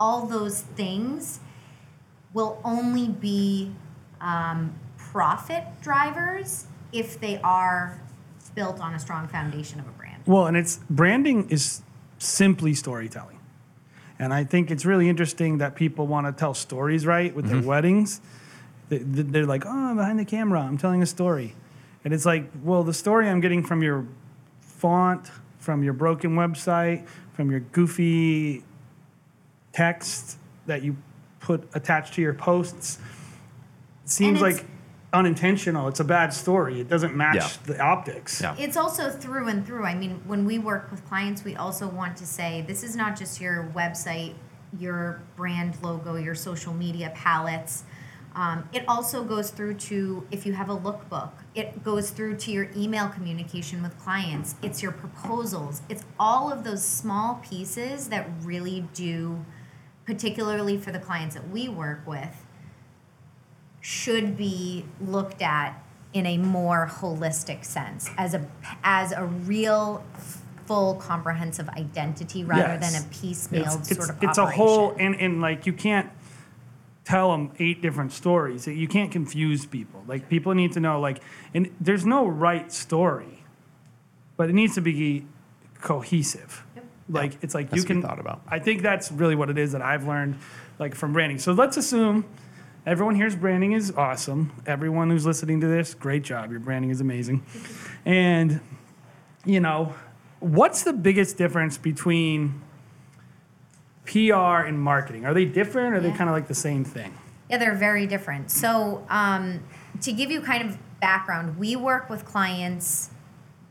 all 0.00 0.26
those 0.26 0.60
things 0.60 1.40
will 2.34 2.60
only 2.64 3.08
be 3.08 3.72
um, 4.20 4.74
profit 4.96 5.64
drivers 5.80 6.66
if 6.92 7.20
they 7.20 7.40
are 7.42 8.00
built 8.54 8.80
on 8.80 8.94
a 8.94 8.98
strong 8.98 9.28
foundation 9.28 9.80
of 9.80 9.86
a 9.86 9.90
brand. 9.90 10.22
Well, 10.26 10.46
and 10.46 10.56
it's 10.56 10.80
branding 10.90 11.48
is 11.48 11.82
simply 12.18 12.74
storytelling. 12.74 13.37
And 14.18 14.34
I 14.34 14.44
think 14.44 14.70
it's 14.70 14.84
really 14.84 15.08
interesting 15.08 15.58
that 15.58 15.74
people 15.74 16.06
want 16.06 16.26
to 16.26 16.32
tell 16.32 16.54
stories 16.54 17.06
right 17.06 17.34
with 17.34 17.46
their 17.46 17.58
mm-hmm. 17.58 17.66
weddings. 17.66 18.20
They- 18.88 18.98
They're 18.98 19.46
like, 19.46 19.64
oh, 19.64 19.70
I'm 19.70 19.96
behind 19.96 20.18
the 20.18 20.24
camera, 20.24 20.60
I'm 20.60 20.78
telling 20.78 21.02
a 21.02 21.06
story. 21.06 21.54
And 22.04 22.14
it's 22.14 22.26
like, 22.26 22.50
well, 22.62 22.82
the 22.84 22.94
story 22.94 23.28
I'm 23.28 23.40
getting 23.40 23.62
from 23.62 23.82
your 23.82 24.06
font, 24.60 25.30
from 25.58 25.82
your 25.82 25.92
broken 25.92 26.36
website, 26.36 27.06
from 27.32 27.50
your 27.50 27.60
goofy 27.60 28.64
text 29.72 30.38
that 30.66 30.82
you 30.82 30.96
put 31.40 31.68
attached 31.74 32.14
to 32.14 32.22
your 32.22 32.34
posts 32.34 32.98
seems 34.04 34.40
like 34.40 34.64
unintentional. 35.18 35.88
It's 35.88 36.00
a 36.00 36.04
bad 36.04 36.32
story. 36.32 36.80
It 36.80 36.88
doesn't 36.88 37.16
match 37.16 37.36
Yeah. 37.36 37.48
the 37.66 37.80
optics. 37.80 38.40
Yeah. 38.40 38.54
It's 38.58 38.76
also 38.76 39.10
through 39.10 39.48
and 39.48 39.66
through. 39.66 39.84
I 39.84 39.94
mean, 39.94 40.22
when 40.26 40.44
we 40.44 40.58
work 40.58 40.90
with 40.90 41.04
clients, 41.08 41.44
we 41.44 41.56
also 41.56 41.88
want 41.88 42.16
to 42.18 42.26
say 42.26 42.64
this 42.66 42.82
is 42.82 42.94
not 42.96 43.16
just 43.16 43.40
your 43.40 43.70
website, 43.74 44.34
your 44.78 45.20
brand 45.36 45.76
logo, 45.82 46.16
your 46.16 46.34
social 46.34 46.72
media 46.74 47.12
palettes. 47.14 47.84
Um, 48.34 48.68
it 48.72 48.84
also 48.86 49.24
goes 49.24 49.50
through 49.50 49.74
to 49.90 50.24
if 50.30 50.46
you 50.46 50.52
have 50.52 50.68
a 50.70 50.76
lookbook, 50.76 51.30
it 51.56 51.82
goes 51.82 52.10
through 52.10 52.36
to 52.36 52.52
your 52.52 52.68
email 52.76 53.08
communication 53.08 53.82
with 53.82 53.98
clients, 53.98 54.54
it's 54.62 54.80
your 54.80 54.92
proposals, 54.92 55.82
it's 55.88 56.04
all 56.20 56.52
of 56.52 56.62
those 56.62 56.84
small 56.84 57.40
pieces 57.42 58.10
that 58.10 58.28
really 58.42 58.86
do, 58.94 59.44
particularly 60.04 60.78
for 60.78 60.92
the 60.92 60.98
clients 61.00 61.34
that 61.34 61.48
we 61.50 61.68
work 61.68 62.06
with, 62.06 62.44
should 63.88 64.36
be 64.36 64.84
looked 65.00 65.40
at 65.40 65.82
in 66.12 66.26
a 66.26 66.36
more 66.36 66.86
holistic 67.00 67.64
sense 67.64 68.10
as 68.18 68.34
a 68.34 68.46
as 68.84 69.12
a 69.12 69.24
real 69.24 70.04
full 70.66 70.94
comprehensive 70.96 71.66
identity 71.70 72.44
rather 72.44 72.74
Yes. 72.78 72.92
than 72.92 73.02
a 73.02 73.08
piecemeal 73.10 73.64
it's, 73.78 73.96
sort 73.96 74.10
of 74.10 74.22
it's 74.22 74.36
a 74.36 74.44
whole 74.44 74.94
and, 74.98 75.14
and 75.18 75.40
like 75.40 75.64
you 75.66 75.72
can't 75.72 76.10
tell 77.06 77.32
them 77.32 77.50
eight 77.58 77.80
different 77.80 78.12
stories. 78.12 78.66
You 78.66 78.86
can't 78.86 79.10
confuse 79.10 79.64
people. 79.64 80.04
Like 80.06 80.28
people 80.28 80.54
need 80.54 80.72
to 80.72 80.80
know 80.80 81.00
like 81.00 81.22
and 81.54 81.70
there's 81.80 82.04
no 82.04 82.26
right 82.26 82.70
story 82.70 83.42
but 84.36 84.50
it 84.50 84.52
needs 84.52 84.74
to 84.74 84.82
be 84.82 85.24
cohesive. 85.80 86.62
Like 87.08 87.38
it's 87.40 87.54
like 87.54 87.70
Has 87.70 87.78
you 87.78 87.82
to 87.84 87.88
be 87.88 87.94
can 87.94 88.02
thought 88.02 88.20
about. 88.20 88.42
i 88.48 88.58
think 88.58 88.82
that's 88.82 89.10
really 89.10 89.34
what 89.34 89.48
it 89.48 89.56
is 89.56 89.72
that 89.72 89.80
i've 89.80 90.06
learned 90.06 90.36
like 90.78 90.94
from 90.94 91.14
branding. 91.14 91.38
So 91.38 91.52
let's 91.52 91.78
assume 91.78 92.26
everyone 92.86 93.14
here's 93.14 93.36
branding 93.36 93.72
is 93.72 93.92
awesome 93.92 94.52
everyone 94.66 95.10
who's 95.10 95.26
listening 95.26 95.60
to 95.60 95.66
this 95.66 95.94
great 95.94 96.22
job 96.22 96.50
your 96.50 96.60
branding 96.60 96.90
is 96.90 97.00
amazing 97.00 97.44
and 98.04 98.60
you 99.44 99.60
know 99.60 99.94
what's 100.40 100.82
the 100.84 100.92
biggest 100.92 101.36
difference 101.36 101.78
between 101.78 102.62
PR 104.08 104.64
and 104.66 104.80
marketing? 104.80 105.26
Are 105.26 105.34
they 105.34 105.44
different 105.44 105.94
or 105.94 105.98
are 105.98 106.00
they 106.00 106.10
kind 106.10 106.30
of 106.30 106.34
like 106.34 106.48
the 106.48 106.54
same 106.54 106.82
thing? 106.84 107.16
Yeah, 107.50 107.58
they're 107.58 107.74
very 107.74 108.06
different. 108.06 108.50
So, 108.50 109.06
um, 109.10 109.62
to 110.00 110.12
give 110.12 110.30
you 110.30 110.40
kind 110.40 110.68
of 110.68 110.78
background, 111.00 111.58
we 111.58 111.76
work 111.76 112.08
with 112.08 112.24
clients 112.24 113.10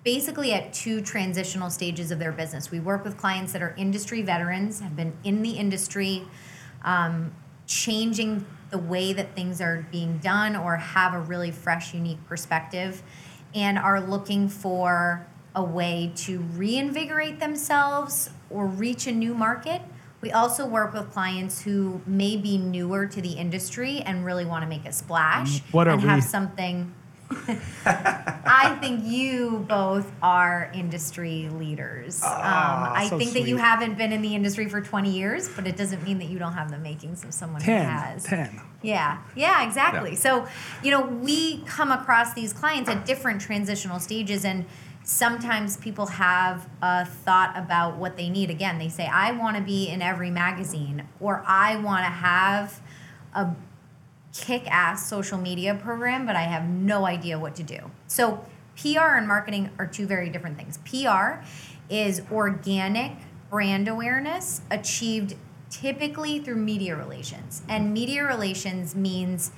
basically 0.03 0.53
at 0.53 0.73
two 0.73 1.01
transitional 1.01 1.69
stages 1.69 2.11
of 2.11 2.19
their 2.19 2.31
business. 2.31 2.71
We 2.71 2.79
work 2.79 3.03
with 3.03 3.17
clients 3.17 3.51
that 3.53 3.61
are 3.61 3.73
industry 3.77 4.21
veterans, 4.21 4.79
have 4.79 4.95
been 4.95 5.17
in 5.23 5.41
the 5.41 5.51
industry, 5.51 6.23
um, 6.83 7.33
changing 7.67 8.45
the 8.71 8.77
way 8.77 9.13
that 9.13 9.35
things 9.35 9.61
are 9.61 9.85
being 9.91 10.17
done, 10.17 10.55
or 10.55 10.75
have 10.77 11.13
a 11.13 11.19
really 11.19 11.51
fresh, 11.51 11.93
unique 11.93 12.25
perspective, 12.27 13.03
and 13.53 13.77
are 13.77 14.01
looking 14.01 14.49
for 14.49 15.27
a 15.55 15.63
way 15.63 16.11
to 16.15 16.39
reinvigorate 16.39 17.39
themselves 17.39 18.29
or 18.49 18.65
reach 18.67 19.07
a 19.07 19.11
new 19.11 19.33
market. 19.33 19.81
We 20.19 20.31
also 20.31 20.65
work 20.65 20.93
with 20.93 21.11
clients 21.11 21.61
who 21.61 22.01
may 22.05 22.37
be 22.37 22.57
newer 22.57 23.05
to 23.05 23.21
the 23.21 23.33
industry 23.33 24.01
and 24.01 24.25
really 24.25 24.45
want 24.45 24.63
to 24.63 24.67
make 24.67 24.85
a 24.85 24.91
splash 24.91 25.61
What 25.71 25.87
are 25.87 25.93
and 25.93 26.01
have 26.01 26.17
we? 26.17 26.21
something. 26.21 26.93
I 27.85 28.77
think 28.79 29.03
you 29.05 29.65
both 29.67 30.09
are 30.21 30.71
industry 30.73 31.49
leaders. 31.51 32.23
um, 32.23 32.31
I 32.31 33.03
Ah, 33.05 33.07
so 33.09 33.17
think 33.17 33.33
that 33.33 33.47
you 33.47 33.57
haven't 33.57 33.97
been 33.97 34.11
in 34.13 34.21
the 34.21 34.33
industry 34.35 34.67
for 34.69 34.81
20 34.81 35.09
years, 35.11 35.49
but 35.49 35.67
it 35.67 35.75
doesn't 35.75 36.03
mean 36.03 36.19
that 36.19 36.29
you 36.29 36.39
don't 36.39 36.53
have 36.53 36.71
the 36.71 36.77
makings 36.77 37.23
of 37.23 37.33
someone 37.33 37.61
who 37.61 37.71
has. 37.71 38.23
10. 38.23 38.61
Yeah, 38.81 39.17
yeah, 39.35 39.65
exactly. 39.67 40.11
Yeah. 40.11 40.17
So, 40.17 40.47
you 40.83 40.91
know, 40.91 41.01
we 41.05 41.61
come 41.63 41.91
across 41.91 42.33
these 42.33 42.53
clients 42.53 42.89
at 42.89 43.05
different 43.05 43.41
transitional 43.41 43.99
stages, 43.99 44.45
and 44.45 44.65
sometimes 45.03 45.77
people 45.77 46.05
have 46.05 46.67
a 46.81 47.05
thought 47.05 47.57
about 47.57 47.97
what 47.97 48.15
they 48.17 48.29
need. 48.29 48.49
Again, 48.49 48.77
they 48.77 48.89
say, 48.89 49.07
I 49.07 49.31
want 49.31 49.57
to 49.57 49.63
be 49.63 49.89
in 49.89 50.01
every 50.01 50.31
magazine, 50.31 51.07
or 51.19 51.43
I 51.45 51.75
want 51.77 52.05
to 52.05 52.11
have 52.11 52.79
a 53.33 53.53
kick 54.33 54.63
ass 54.67 55.07
social 55.09 55.37
media 55.37 55.75
program, 55.75 56.25
but 56.25 56.35
I 56.35 56.43
have 56.43 56.67
no 56.67 57.05
idea 57.05 57.39
what 57.39 57.55
to 57.55 57.63
do. 57.63 57.91
So, 58.07 58.45
PR 58.75 59.15
and 59.15 59.27
marketing 59.27 59.71
are 59.79 59.87
two 59.87 60.05
very 60.05 60.29
different 60.29 60.57
things. 60.57 60.77
PR 60.79 61.43
is 61.89 62.21
organic 62.31 63.13
brand 63.49 63.87
awareness 63.87 64.61
achieved 64.69 65.35
typically 65.69 66.39
through 66.39 66.57
media 66.57 66.95
relations. 66.95 67.63
And 67.67 67.93
media 67.93 68.23
relations 68.23 68.95
means 68.95 69.51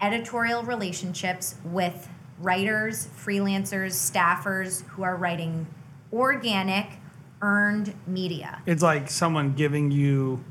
editorial 0.00 0.64
relationships 0.64 1.56
with 1.64 2.08
writers, 2.38 3.08
freelancers, 3.16 3.92
staffers 3.92 4.86
who 4.88 5.02
are 5.02 5.16
writing 5.16 5.66
organic, 6.12 6.98
earned 7.40 7.94
media. 8.06 8.62
It's 8.66 8.82
like 8.82 9.10
someone 9.10 9.54
giving 9.54 9.90
you 9.90 10.44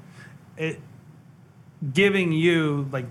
it 0.58 0.80
giving 1.94 2.32
you 2.32 2.88
like 2.92 3.06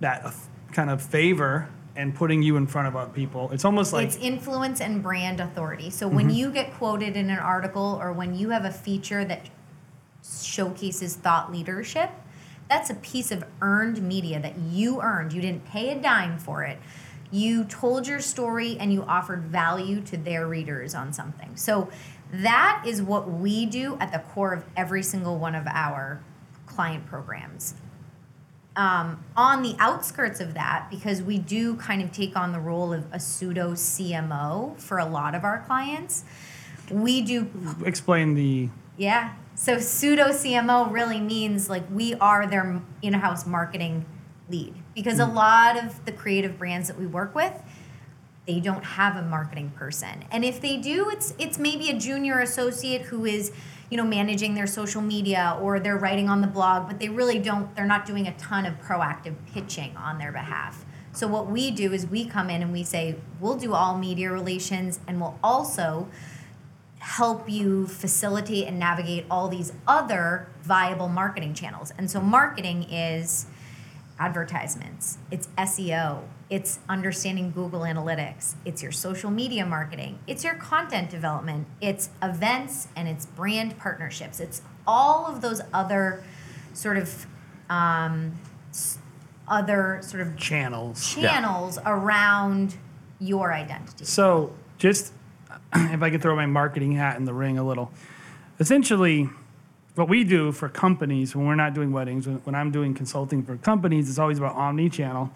that 0.00 0.24
uh, 0.24 0.30
kind 0.72 0.90
of 0.90 1.02
favor 1.02 1.68
and 1.94 2.14
putting 2.14 2.42
you 2.42 2.56
in 2.56 2.66
front 2.66 2.86
of 2.88 2.94
other 2.96 3.10
people. 3.12 3.50
It's 3.52 3.64
almost 3.64 3.92
like 3.92 4.06
it's 4.06 4.16
influence 4.16 4.80
and 4.82 5.02
brand 5.02 5.40
authority. 5.40 5.88
So 5.90 6.06
when 6.06 6.26
Mm-hmm. 6.28 6.36
you 6.36 6.50
get 6.50 6.74
quoted 6.74 7.16
in 7.16 7.30
an 7.30 7.38
article 7.38 7.98
or 8.00 8.12
when 8.12 8.34
you 8.34 8.50
have 8.50 8.64
a 8.66 8.70
feature 8.70 9.24
that 9.24 9.48
showcases 10.42 11.16
thought 11.16 11.52
leadership, 11.52 12.10
that's 12.68 12.90
a 12.90 12.94
piece 12.96 13.30
of 13.30 13.44
earned 13.62 14.02
media 14.02 14.40
that 14.40 14.58
you 14.58 15.00
earned. 15.00 15.32
You 15.32 15.40
didn't 15.40 15.64
pay 15.66 15.90
a 15.90 16.00
dime 16.00 16.38
for 16.38 16.64
it. 16.64 16.78
You 17.30 17.64
told 17.64 18.06
your 18.06 18.20
story 18.20 18.76
and 18.78 18.92
you 18.92 19.02
offered 19.04 19.44
value 19.44 20.00
to 20.02 20.16
their 20.16 20.46
readers 20.46 20.94
on 20.94 21.12
something. 21.12 21.56
So 21.56 21.88
that 22.32 22.82
is 22.86 23.00
what 23.02 23.30
we 23.30 23.66
do 23.66 23.96
at 24.00 24.12
the 24.12 24.18
core 24.18 24.52
of 24.52 24.64
every 24.76 25.02
single 25.02 25.38
one 25.38 25.54
of 25.54 25.66
our 25.68 26.20
client 26.66 27.06
programs 27.06 27.74
um, 28.76 29.24
on 29.36 29.62
the 29.62 29.74
outskirts 29.78 30.40
of 30.40 30.54
that, 30.54 30.88
because 30.90 31.22
we 31.22 31.38
do 31.38 31.76
kind 31.76 32.02
of 32.02 32.12
take 32.12 32.36
on 32.36 32.52
the 32.52 32.60
role 32.60 32.92
of 32.92 33.06
a 33.10 33.18
pseudo 33.18 33.72
CMO 33.72 34.78
for 34.78 34.98
a 34.98 35.06
lot 35.06 35.34
of 35.34 35.44
our 35.44 35.64
clients, 35.66 36.24
we 36.90 37.22
do, 37.22 37.50
explain 37.84 38.34
the 38.34 38.68
yeah. 38.96 39.34
So 39.54 39.78
pseudo 39.78 40.28
CMO 40.28 40.92
really 40.92 41.20
means 41.20 41.70
like 41.70 41.84
we 41.90 42.14
are 42.14 42.46
their 42.46 42.82
in 43.02 43.14
house 43.14 43.46
marketing 43.46 44.04
lead 44.50 44.74
because 44.94 45.18
a 45.18 45.26
lot 45.26 45.82
of 45.82 46.04
the 46.04 46.12
creative 46.12 46.58
brands 46.58 46.88
that 46.88 46.98
we 46.98 47.06
work 47.06 47.34
with, 47.34 47.52
they 48.46 48.60
don't 48.60 48.84
have 48.84 49.16
a 49.16 49.22
marketing 49.22 49.70
person. 49.70 50.24
And 50.30 50.44
if 50.44 50.60
they 50.60 50.76
do, 50.76 51.10
it's 51.10 51.34
it's 51.38 51.58
maybe 51.58 51.90
a 51.90 51.98
junior 51.98 52.40
associate 52.40 53.02
who 53.02 53.24
is, 53.24 53.52
you 53.90 53.96
know, 53.96 54.04
managing 54.04 54.54
their 54.54 54.66
social 54.66 55.00
media 55.00 55.56
or 55.60 55.78
they're 55.78 55.96
writing 55.96 56.28
on 56.28 56.40
the 56.40 56.46
blog, 56.46 56.88
but 56.88 56.98
they 56.98 57.08
really 57.08 57.38
don't 57.38 57.74
they're 57.76 57.86
not 57.86 58.06
doing 58.06 58.26
a 58.26 58.36
ton 58.36 58.66
of 58.66 58.74
proactive 58.80 59.34
pitching 59.52 59.96
on 59.96 60.18
their 60.18 60.32
behalf. 60.32 60.84
So 61.12 61.26
what 61.26 61.46
we 61.50 61.70
do 61.70 61.92
is 61.94 62.06
we 62.06 62.26
come 62.26 62.50
in 62.50 62.60
and 62.60 62.72
we 62.72 62.82
say, 62.82 63.16
we'll 63.40 63.56
do 63.56 63.72
all 63.72 63.96
media 63.96 64.30
relations 64.30 65.00
and 65.06 65.18
we'll 65.18 65.38
also 65.42 66.08
help 66.98 67.48
you 67.48 67.86
facilitate 67.86 68.66
and 68.66 68.78
navigate 68.78 69.24
all 69.30 69.48
these 69.48 69.72
other 69.86 70.48
viable 70.62 71.08
marketing 71.08 71.54
channels. 71.54 71.92
And 71.96 72.10
so 72.10 72.20
marketing 72.20 72.82
is 72.90 73.46
advertisements, 74.18 75.18
it's 75.30 75.48
SEO, 75.58 76.22
it's 76.48 76.78
understanding 76.88 77.50
Google 77.50 77.80
Analytics, 77.80 78.54
it's 78.64 78.82
your 78.82 78.92
social 78.92 79.30
media 79.30 79.66
marketing, 79.66 80.18
it's 80.26 80.44
your 80.44 80.54
content 80.54 81.10
development, 81.10 81.66
it's 81.80 82.10
events, 82.22 82.88
and 82.96 83.08
it's 83.08 83.26
brand 83.26 83.78
partnerships. 83.78 84.40
It's 84.40 84.62
all 84.86 85.26
of 85.26 85.40
those 85.40 85.60
other 85.72 86.22
sort 86.72 86.96
of 86.96 87.26
um, 87.68 88.38
other 89.48 90.00
sort 90.02 90.22
of 90.22 90.36
Channels. 90.36 91.14
channels 91.14 91.78
around 91.84 92.76
your 93.18 93.52
identity. 93.52 94.04
So, 94.04 94.52
just 94.78 95.12
if 95.74 96.02
I 96.02 96.10
could 96.10 96.22
throw 96.22 96.36
my 96.36 96.46
marketing 96.46 96.92
hat 96.92 97.16
in 97.16 97.24
the 97.24 97.34
ring 97.34 97.58
a 97.58 97.64
little, 97.64 97.90
essentially, 98.60 99.28
what 99.96 100.08
we 100.08 100.24
do 100.24 100.52
for 100.52 100.68
companies 100.68 101.34
when 101.34 101.46
we're 101.46 101.54
not 101.54 101.74
doing 101.74 101.90
weddings, 101.90 102.26
when, 102.26 102.36
when 102.38 102.54
I'm 102.54 102.70
doing 102.70 102.94
consulting 102.94 103.42
for 103.42 103.56
companies, 103.56 104.08
it's 104.08 104.18
always 104.18 104.38
about 104.38 104.54
omni-channel, 104.54 105.30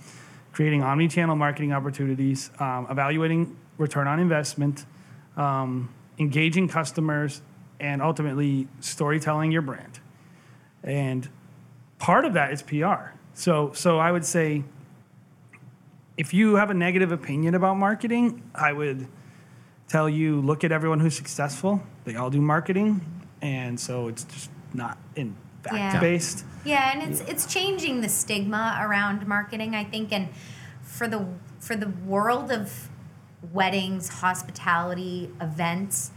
creating 0.52 0.83
omni-channel 0.83 1.35
marketing 1.35 1.73
opportunities, 1.73 2.50
um, 2.61 2.87
evaluating 2.90 3.57
return 3.79 4.07
on 4.07 4.21
investment, 4.21 4.85
um, 5.37 5.88
engaging 6.19 6.69
customers, 6.69 7.40
and 7.81 8.02
ultimately 8.02 8.69
storytelling 8.81 9.50
your 9.50 9.62
brand. 9.62 10.00
And 10.85 11.29
part 11.99 12.26
of 12.26 12.35
that 12.35 12.52
is 12.52 12.62
PR. 12.62 13.14
So, 13.33 13.73
so 13.73 13.99
I 13.99 14.12
would 14.12 14.25
say 14.26 14.62
if 16.19 16.35
you 16.35 16.57
have 16.57 16.69
a 16.69 16.75
negative 16.75 17.12
opinion 17.12 17.55
about 17.55 17.79
marketing, 17.79 18.43
I 18.55 18.75
would 18.75 19.09
tell 19.88 20.09
you 20.09 20.43
look 20.43 20.64
at 20.64 20.73
everyone 20.73 21.00
who's 21.00 21.17
successful. 21.17 21.83
They 22.05 22.17
all 22.17 22.29
do 22.29 22.43
marketing, 22.43 23.20
and 23.43 23.79
so 23.79 24.09
it's 24.09 24.25
just 24.25 24.51
not 24.75 24.99
in 25.17 25.37
Yeah. 25.67 25.91
fact 25.91 26.01
based. 26.01 26.45
Yeah, 26.65 26.93
and 26.93 27.11
it's 27.11 27.21
it's 27.23 27.47
changing 27.53 28.01
the 28.01 28.09
stigma 28.09 28.79
around 28.83 29.27
marketing, 29.27 29.75
I 29.75 29.85
think, 29.85 30.13
and 30.13 30.29
for 30.83 31.09
the 31.09 31.27
for 31.59 31.77
the 31.77 31.89
world 32.07 32.51
of 32.51 32.89
weddings, 33.53 34.09
hospitality, 34.21 35.31
events, 35.41 36.11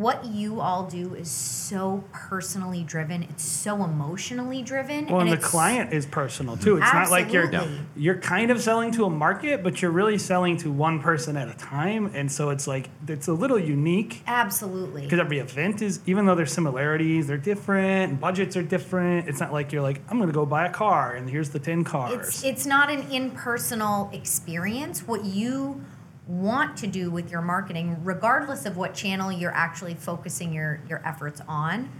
what 0.00 0.24
you 0.24 0.62
all 0.62 0.86
do 0.86 1.14
is 1.14 1.30
so 1.30 2.02
personally 2.10 2.82
driven. 2.82 3.22
It's 3.24 3.44
so 3.44 3.84
emotionally 3.84 4.62
driven. 4.62 5.06
Well, 5.06 5.20
and, 5.20 5.30
the 5.30 5.36
client 5.36 5.92
is 5.92 6.06
personal 6.06 6.56
too. 6.56 6.78
It's 6.78 6.90
not 6.90 7.10
like 7.10 7.30
you're 7.30 7.50
you're 7.94 8.16
kind 8.16 8.50
of 8.50 8.62
selling 8.62 8.92
to 8.92 9.04
a 9.04 9.10
market, 9.10 9.62
but 9.62 9.82
you're 9.82 9.90
really 9.90 10.16
selling 10.16 10.56
to 10.58 10.72
one 10.72 11.00
person 11.00 11.36
at 11.36 11.48
a 11.48 11.54
time, 11.54 12.10
and 12.14 12.32
so 12.32 12.48
it's 12.48 12.66
like 12.66 12.88
it's 13.06 13.28
a 13.28 13.34
little 13.34 13.58
unique. 13.58 14.22
Absolutely. 14.26 15.02
Because 15.02 15.18
every 15.18 15.38
event 15.38 15.82
is, 15.82 16.00
even 16.06 16.24
though 16.24 16.34
there's 16.34 16.52
similarities, 16.52 17.26
they're 17.26 17.36
different, 17.36 18.12
and 18.12 18.20
budgets 18.20 18.56
are 18.56 18.62
different. 18.62 19.28
It's 19.28 19.38
not 19.38 19.52
like 19.52 19.70
you're 19.70 19.82
like, 19.82 20.00
I'm 20.08 20.16
going 20.16 20.30
to 20.30 20.34
go 20.34 20.46
buy 20.46 20.64
a 20.64 20.72
car, 20.72 21.14
and 21.14 21.28
here's 21.28 21.50
the 21.50 21.58
10 21.58 21.84
cars. 21.84 22.26
It's 22.28 22.42
it's 22.42 22.64
not 22.64 22.90
an 22.90 23.10
impersonal 23.12 24.08
experience. 24.14 25.06
What 25.06 25.26
you 25.26 25.84
want 26.30 26.76
to 26.76 26.86
do 26.86 27.10
with 27.10 27.30
your 27.30 27.42
marketing, 27.42 27.98
regardless 28.04 28.64
of 28.64 28.76
what 28.76 28.94
channel 28.94 29.32
you're 29.32 29.54
actually 29.54 29.94
focusing 29.94 30.52
your 30.52 30.80
your 30.88 31.04
efforts 31.04 31.42
on, 31.48 31.90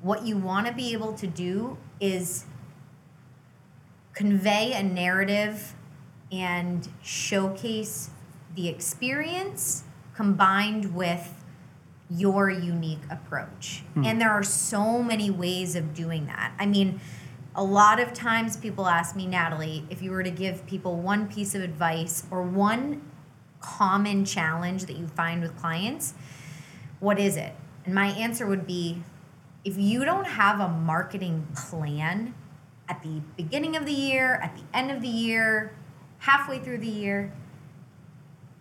what 0.00 0.24
you 0.24 0.36
want 0.36 0.68
to 0.68 0.72
be 0.72 0.92
able 0.92 1.12
to 1.14 1.26
do 1.26 1.76
is 2.00 2.44
convey 4.14 4.72
a 4.72 4.82
narrative 4.82 5.74
and 6.30 6.88
showcase 7.02 8.10
the 8.54 8.68
experience 8.68 9.82
combined 10.14 10.94
with 10.94 11.42
your 12.08 12.50
unique 12.50 13.02
approach. 13.10 13.82
Hmm. 13.94 14.04
And 14.04 14.20
there 14.20 14.30
are 14.30 14.42
so 14.42 15.02
many 15.02 15.30
ways 15.30 15.74
of 15.74 15.94
doing 15.94 16.26
that. 16.26 16.52
I 16.58 16.66
mean, 16.66 17.00
a 17.54 17.64
lot 17.64 17.98
of 17.98 18.12
times 18.12 18.56
people 18.56 18.86
ask 18.86 19.16
me, 19.16 19.26
Natalie, 19.26 19.84
if 19.90 20.02
you 20.02 20.10
were 20.10 20.22
to 20.22 20.30
give 20.30 20.66
people 20.66 20.96
one 20.96 21.26
piece 21.28 21.54
of 21.54 21.62
advice 21.62 22.24
or 22.30 22.42
one 22.42 23.02
common 23.62 24.24
challenge 24.24 24.84
that 24.86 24.96
you 24.96 25.06
find 25.06 25.40
with 25.40 25.56
clients, 25.56 26.14
what 27.00 27.18
is 27.18 27.36
it? 27.36 27.54
And 27.84 27.94
my 27.94 28.08
answer 28.08 28.46
would 28.46 28.66
be 28.66 29.02
if 29.64 29.78
you 29.78 30.04
don't 30.04 30.26
have 30.26 30.60
a 30.60 30.68
marketing 30.68 31.46
plan 31.54 32.34
at 32.88 33.02
the 33.02 33.22
beginning 33.36 33.76
of 33.76 33.86
the 33.86 33.92
year, 33.92 34.34
at 34.42 34.54
the 34.56 34.62
end 34.76 34.90
of 34.90 35.00
the 35.00 35.08
year, 35.08 35.74
halfway 36.18 36.58
through 36.58 36.78
the 36.78 36.88
year, 36.88 37.32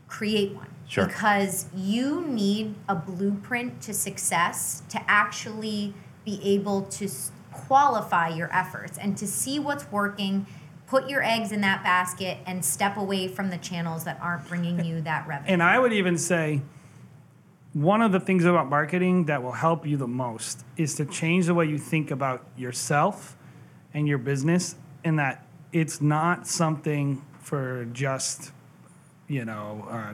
create 0.08 0.54
one. 0.54 0.68
Sure. 0.88 1.06
Because 1.06 1.68
you 1.76 2.22
need 2.22 2.76
a 2.88 2.96
blueprint 2.96 3.82
to 3.82 3.94
success 3.94 4.84
to 4.90 5.02
actually 5.10 5.94
be 6.26 6.40
able 6.44 6.84
to 6.84 7.10
qualify 7.52 8.28
your 8.28 8.54
efforts 8.54 8.98
and 8.98 9.18
to 9.18 9.26
see 9.26 9.58
what's 9.58 9.90
working, 9.92 10.46
put 10.92 11.08
your 11.08 11.24
eggs 11.24 11.54
in 11.54 11.62
that 11.62 11.82
basket, 11.84 12.38
and 12.46 12.64
step 12.66 12.98
away 12.98 13.26
from 13.30 13.50
the 13.50 13.58
channels 13.58 14.04
that 14.04 14.20
aren't 14.22 14.46
bringing 14.50 14.84
you 14.84 15.00
that 15.00 15.26
revenue. 15.26 15.54
And 15.54 15.64
I 15.64 15.80
would 15.80 15.94
even 15.94 16.18
say 16.18 16.62
one 17.72 18.02
of 18.02 18.12
the 18.12 18.20
things 18.20 18.44
about 18.44 18.68
marketing 18.68 19.26
that 19.28 19.42
will 19.42 19.54
help 19.54 19.88
you 19.88 19.96
the 19.96 20.08
most 20.10 20.66
is 20.76 20.94
to 20.96 21.06
change 21.06 21.46
the 21.46 21.54
way 21.54 21.66
you 21.66 21.78
think 21.78 22.12
about 22.12 22.46
yourself 22.58 23.38
and 23.94 24.06
your 24.06 24.18
business, 24.18 24.76
and 25.06 25.18
that 25.18 25.48
it's 25.72 26.02
not 26.02 26.46
something 26.46 27.22
for 27.40 27.86
just, 27.94 28.52
you 29.30 29.46
know, 29.46 29.88
uh, 29.90 30.14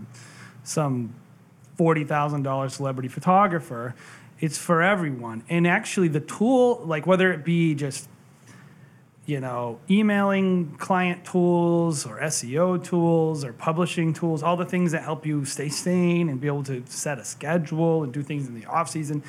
some 0.64 1.16
$40,000 1.80 2.70
celebrity 2.70 3.10
photographer. 3.10 3.96
It's 4.40 4.60
for 4.60 4.84
everyone. 4.84 5.44
And 5.50 5.66
actually, 5.66 6.10
the 6.10 6.20
tool, 6.20 6.84
like 6.86 7.08
whether 7.08 7.34
it 7.34 7.44
be 7.44 7.74
just 7.74 8.08
you 9.28 9.42
know, 9.42 9.78
emailing 9.90 10.72
client 10.78 11.26
tools 11.26 12.06
or 12.06 12.18
SEO 12.22 12.82
tools 12.84 13.44
or 13.44 13.52
publishing 13.52 14.14
tools, 14.14 14.42
all 14.42 14.56
the 14.56 14.66
things 14.66 14.94
that 14.94 15.04
help 15.04 15.26
you 15.26 15.44
stay 15.44 15.68
sane 15.68 16.30
and 16.30 16.40
be 16.40 16.48
able 16.48 16.64
to 16.64 16.82
set 16.88 17.20
a 17.20 17.26
schedule 17.26 18.04
and 18.04 18.14
do 18.14 18.24
things 18.24 18.48
in 18.48 18.56
the 18.60 18.66
off 18.66 18.90
season. 18.90 19.22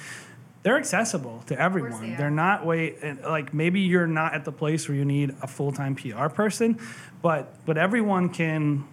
They're 0.62 0.78
accessible 0.78 1.42
to 1.48 1.60
everyone. 1.60 2.00
they 2.00 2.14
They 2.16 2.22
are 2.22 2.26
are. 2.28 2.30
not 2.30 2.64
wait 2.64 3.02
like 3.24 3.52
maybe 3.52 3.80
you're 3.80 4.06
not 4.06 4.34
at 4.34 4.44
the 4.44 4.52
place 4.52 4.88
where 4.88 4.96
you 4.96 5.04
need 5.04 5.34
a 5.42 5.48
full 5.48 5.72
time 5.72 5.96
PR 5.96 6.28
person, 6.28 6.78
but 7.20 7.52
but 7.66 7.76
everyone 7.76 8.28
can, 8.28 8.84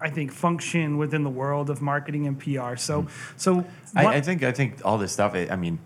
I 0.00 0.10
think, 0.10 0.30
function 0.30 0.98
within 0.98 1.22
the 1.24 1.30
world 1.30 1.70
of 1.70 1.80
marketing 1.80 2.26
and 2.26 2.38
PR. 2.38 2.76
So 2.76 3.06
so 3.38 3.54
Hmm. 3.60 3.98
I, 3.98 4.04
what- 4.04 4.14
I 4.14 4.20
think 4.20 4.42
I 4.42 4.52
think 4.52 4.82
all 4.84 4.98
this 4.98 5.12
stuff. 5.12 5.34
I 5.34 5.48
I 5.50 5.56
mean, 5.56 5.78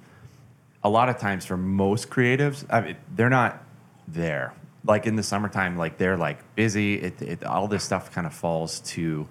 a 0.83 0.89
lot 0.89 1.09
of 1.09 1.19
times 1.19 1.47
for 1.47 1.57
most 1.57 2.11
creatives, 2.11 2.65
I 2.71 2.81
mean, 2.81 2.97
they're 3.15 3.31
not 3.31 3.63
there. 4.13 4.55
Like 4.85 5.07
in 5.07 5.17
the 5.17 5.23
summertime, 5.23 5.77
like 5.77 5.99
they're 5.99 6.17
like 6.17 6.55
busy. 6.55 6.95
It, 6.95 7.21
it 7.23 7.45
all 7.45 7.69
this 7.69 7.85
stuff 7.85 8.13
kind 8.13 8.27
of 8.27 8.33
falls 8.33 8.81
to 8.81 9.29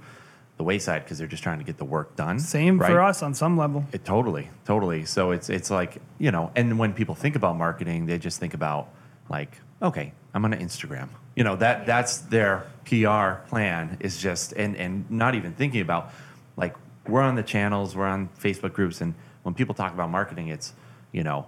the 0.58 0.64
wayside 0.64 1.04
because 1.04 1.18
they're 1.18 1.28
just 1.28 1.44
trying 1.44 1.60
to 1.60 1.64
get 1.64 1.78
the 1.78 1.86
work 1.86 2.16
done. 2.16 2.40
same 2.40 2.80
right? 2.80 2.92
for 2.92 3.02
us 3.02 3.22
on 3.24 3.34
some 3.34 3.58
level. 3.58 3.86
It, 3.92 4.04
totally, 4.04 4.50
totally. 4.66 5.06
So 5.06 5.32
it's 5.32 5.50
it's 5.50 5.72
like 5.72 5.98
you 6.20 6.32
know, 6.32 6.52
and 6.56 6.78
when 6.78 6.94
people 6.94 7.16
think 7.16 7.36
about 7.36 7.56
marketing, 7.56 8.08
they 8.08 8.18
just 8.18 8.40
think 8.40 8.54
about 8.54 8.90
like, 9.30 9.52
okay, 9.82 10.14
I'm 10.34 10.42
gonna 10.42 10.58
Instagram. 10.58 11.10
You 11.36 11.44
know 11.44 11.56
that 11.58 11.86
that's 11.86 12.18
their 12.20 12.66
PR 12.86 13.48
plan 13.48 13.98
is 14.00 14.22
just 14.22 14.54
and 14.54 14.76
and 14.76 15.10
not 15.10 15.36
even 15.36 15.54
thinking 15.54 15.82
about 15.82 16.12
like 16.56 16.76
we're 17.08 17.22
on 17.22 17.36
the 17.36 17.44
channels, 17.44 17.96
we're 17.96 18.08
on 18.08 18.30
Facebook 18.40 18.74
groups, 18.74 19.02
and 19.02 19.14
when 19.44 19.54
people 19.54 19.76
talk 19.76 19.94
about 19.94 20.10
marketing, 20.10 20.50
it's 20.50 20.74
you 21.12 21.24
know 21.24 21.48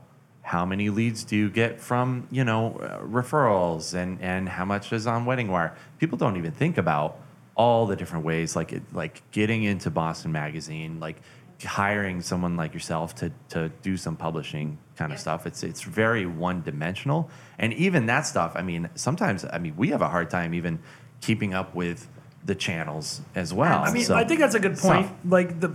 how 0.49 0.65
many 0.65 0.89
leads 0.89 1.23
do 1.23 1.35
you 1.35 1.47
get 1.47 1.79
from 1.79 2.27
you 2.31 2.43
know 2.43 2.61
uh, 2.79 2.99
referrals 3.03 3.93
and 3.93 4.19
and 4.19 4.49
how 4.49 4.65
much 4.65 4.91
is 4.91 5.05
on 5.05 5.23
wedding 5.25 5.47
wire? 5.51 5.75
People 5.99 6.17
don't 6.17 6.37
even 6.37 6.51
think 6.51 6.79
about 6.79 7.19
all 7.55 7.85
the 7.85 7.95
different 7.95 8.25
ways 8.25 8.55
like 8.55 8.73
it, 8.73 8.81
like 8.91 9.21
getting 9.31 9.63
into 9.63 9.91
boston 9.91 10.31
magazine 10.31 10.99
like 10.99 11.17
hiring 11.65 12.19
someone 12.21 12.55
like 12.57 12.73
yourself 12.73 13.13
to 13.13 13.31
to 13.49 13.69
do 13.83 13.95
some 13.95 14.15
publishing 14.15 14.77
kind 14.95 15.11
of 15.13 15.19
stuff. 15.19 15.45
It's 15.45 15.61
it's 15.61 15.81
very 15.83 16.25
one 16.25 16.63
dimensional 16.63 17.29
and 17.59 17.71
even 17.73 18.07
that 18.07 18.25
stuff 18.25 18.53
i 18.55 18.63
mean 18.63 18.89
sometimes 18.95 19.45
i 19.53 19.57
mean 19.59 19.75
we 19.77 19.89
have 19.89 20.01
a 20.01 20.09
hard 20.09 20.29
time 20.31 20.53
even 20.55 20.79
keeping 21.21 21.53
up 21.53 21.75
with 21.75 22.07
the 22.45 22.55
channels 22.55 23.21
as 23.35 23.53
well 23.53 23.79
I 23.83 23.91
mean, 23.93 24.05
So- 24.05 24.15
I 24.15 24.23
think 24.23 24.39
that's 24.39 24.55
a 24.55 24.59
good 24.59 24.77
point. 24.79 25.05
So- 25.07 25.15
Like 25.37 25.59
the, 25.59 25.69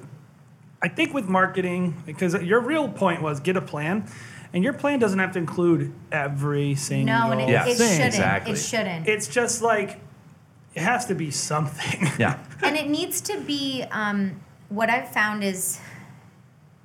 I 0.83 0.89
think 0.89 1.15
with 1.15 1.29
marketing, 1.29 1.95
because 2.05 2.35
your 2.43 2.61
real 2.61 2.89
point 2.89 3.23
was 3.23 3.41
get 3.41 3.57
a 3.57 3.61
plan, 3.63 4.07
and 4.55 4.65
your 4.65 4.73
plan 4.73 4.99
doesn't 5.01 5.19
have 5.19 5.33
to 5.33 5.39
include 5.39 5.93
every 6.13 6.75
single 6.77 7.15
no, 7.15 7.33
and 7.33 7.41
it, 7.43 7.49
Yeah. 7.51 7.67
it 7.67 7.77
shouldn't. 7.77 8.05
Exactly. 8.07 8.53
It 8.53 8.57
shouldn't. 8.57 9.09
It's 9.09 9.27
just 9.29 9.61
like 9.61 10.01
it 10.75 10.81
has 10.83 11.05
to 11.07 11.15
be 11.15 11.31
something. 11.31 12.09
yeah 12.19 12.39
and 12.63 12.77
it 12.77 12.89
needs 12.89 13.21
to 13.23 13.39
be 13.41 13.85
um, 13.91 14.41
what 14.71 14.89
I've 14.89 15.11
found 15.13 15.45
is 15.45 15.79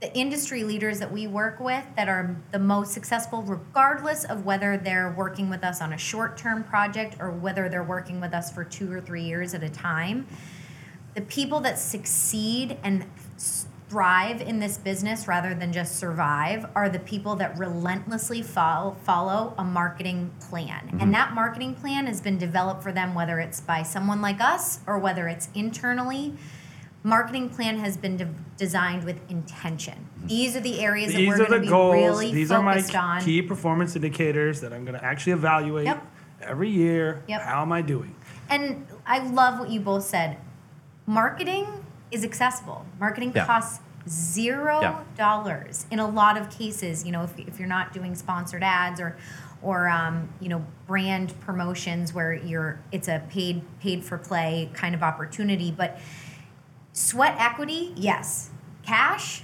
the 0.01 0.15
industry 0.17 0.63
leaders 0.63 0.99
that 0.99 1.11
we 1.11 1.27
work 1.27 1.59
with 1.59 1.83
that 1.97 2.07
are 2.07 2.35
the 2.51 2.59
most 2.59 2.93
successful, 2.93 3.41
regardless 3.43 4.23
of 4.23 4.45
whether 4.45 4.77
they're 4.77 5.11
working 5.17 5.49
with 5.49 5.63
us 5.63 5.81
on 5.81 5.91
a 5.93 5.97
short 5.97 6.37
term 6.37 6.63
project 6.63 7.17
or 7.19 7.31
whether 7.31 7.67
they're 7.69 7.83
working 7.83 8.19
with 8.21 8.33
us 8.33 8.51
for 8.51 8.63
two 8.63 8.91
or 8.91 9.01
three 9.01 9.23
years 9.23 9.53
at 9.53 9.61
a 9.61 9.69
time. 9.69 10.25
The 11.15 11.21
people 11.21 11.59
that 11.61 11.77
succeed 11.77 12.77
and 12.83 13.05
s- 13.35 13.65
thrive 13.89 14.39
in 14.39 14.59
this 14.59 14.77
business 14.77 15.27
rather 15.27 15.55
than 15.55 15.73
just 15.73 15.97
survive 15.97 16.65
are 16.75 16.89
the 16.89 16.99
people 16.99 17.35
that 17.37 17.57
relentlessly 17.57 18.41
follow, 18.43 18.95
follow 19.03 19.53
a 19.57 19.63
marketing 19.63 20.31
plan. 20.39 20.87
And 20.91 21.01
mm-hmm. 21.01 21.11
that 21.11 21.33
marketing 21.33 21.73
plan 21.73 22.05
has 22.05 22.21
been 22.21 22.37
developed 22.37 22.83
for 22.83 22.91
them, 22.91 23.15
whether 23.15 23.39
it's 23.39 23.59
by 23.59 23.81
someone 23.81 24.21
like 24.21 24.39
us 24.39 24.79
or 24.85 24.99
whether 24.99 25.27
it's 25.27 25.49
internally. 25.55 26.35
Marketing 27.01 27.49
plan 27.49 27.79
has 27.79 27.97
been 27.97 28.17
de- 28.17 28.29
designed 28.57 29.05
with 29.05 29.19
intention. 29.29 29.95
Mm-hmm. 29.95 30.27
These 30.27 30.55
are 30.55 30.59
the 30.61 30.79
areas 30.81 31.11
that 31.13 31.17
These 31.17 31.27
we're 31.29 31.35
are 31.35 31.47
going 31.47 31.51
to 31.51 31.59
be 31.61 31.67
goals. 31.67 31.95
really 31.95 32.31
These 32.31 32.51
are 32.51 32.61
my 32.61 32.75
focused 32.75 32.95
on. 32.95 33.21
key 33.21 33.41
performance 33.41 33.95
indicators 33.95 34.61
that 34.61 34.71
I'm 34.71 34.85
going 34.85 34.99
to 34.99 35.03
actually 35.03 35.33
evaluate 35.33 35.85
Yep. 35.85 36.05
every 36.41 36.69
year. 36.69 37.23
Yep. 37.27 37.41
How 37.41 37.63
am 37.63 37.71
I 37.71 37.81
doing? 37.81 38.13
And 38.49 38.85
I 39.05 39.19
love 39.19 39.59
what 39.59 39.69
you 39.69 39.79
both 39.79 40.03
said. 40.03 40.37
Marketing 41.07 41.85
is 42.11 42.23
accessible. 42.23 42.85
Marketing 42.99 43.31
Yeah. 43.35 43.45
costs 43.45 43.79
zero 44.07 44.79
Yeah. 44.81 44.99
dollars 45.15 45.85
in 45.91 45.99
a 45.99 46.07
lot 46.07 46.37
of 46.37 46.49
cases. 46.49 47.05
You 47.05 47.11
know, 47.11 47.23
if, 47.23 47.37
if 47.37 47.59
you're 47.59 47.67
not 47.67 47.93
doing 47.93 48.15
sponsored 48.15 48.63
ads 48.63 48.99
or 48.99 49.15
or 49.61 49.89
um, 49.89 50.29
you 50.39 50.47
know 50.49 50.65
brand 50.87 51.37
promotions 51.41 52.13
where 52.13 52.33
you're 52.33 52.79
it's 52.91 53.07
a 53.07 53.21
paid 53.29 53.61
paid 53.81 54.03
for 54.03 54.17
play 54.17 54.69
kind 54.73 54.95
of 54.95 55.03
opportunity, 55.03 55.71
but 55.71 55.99
sweat 56.93 57.35
equity, 57.39 57.93
yes. 57.95 58.49
Cash, 58.83 59.43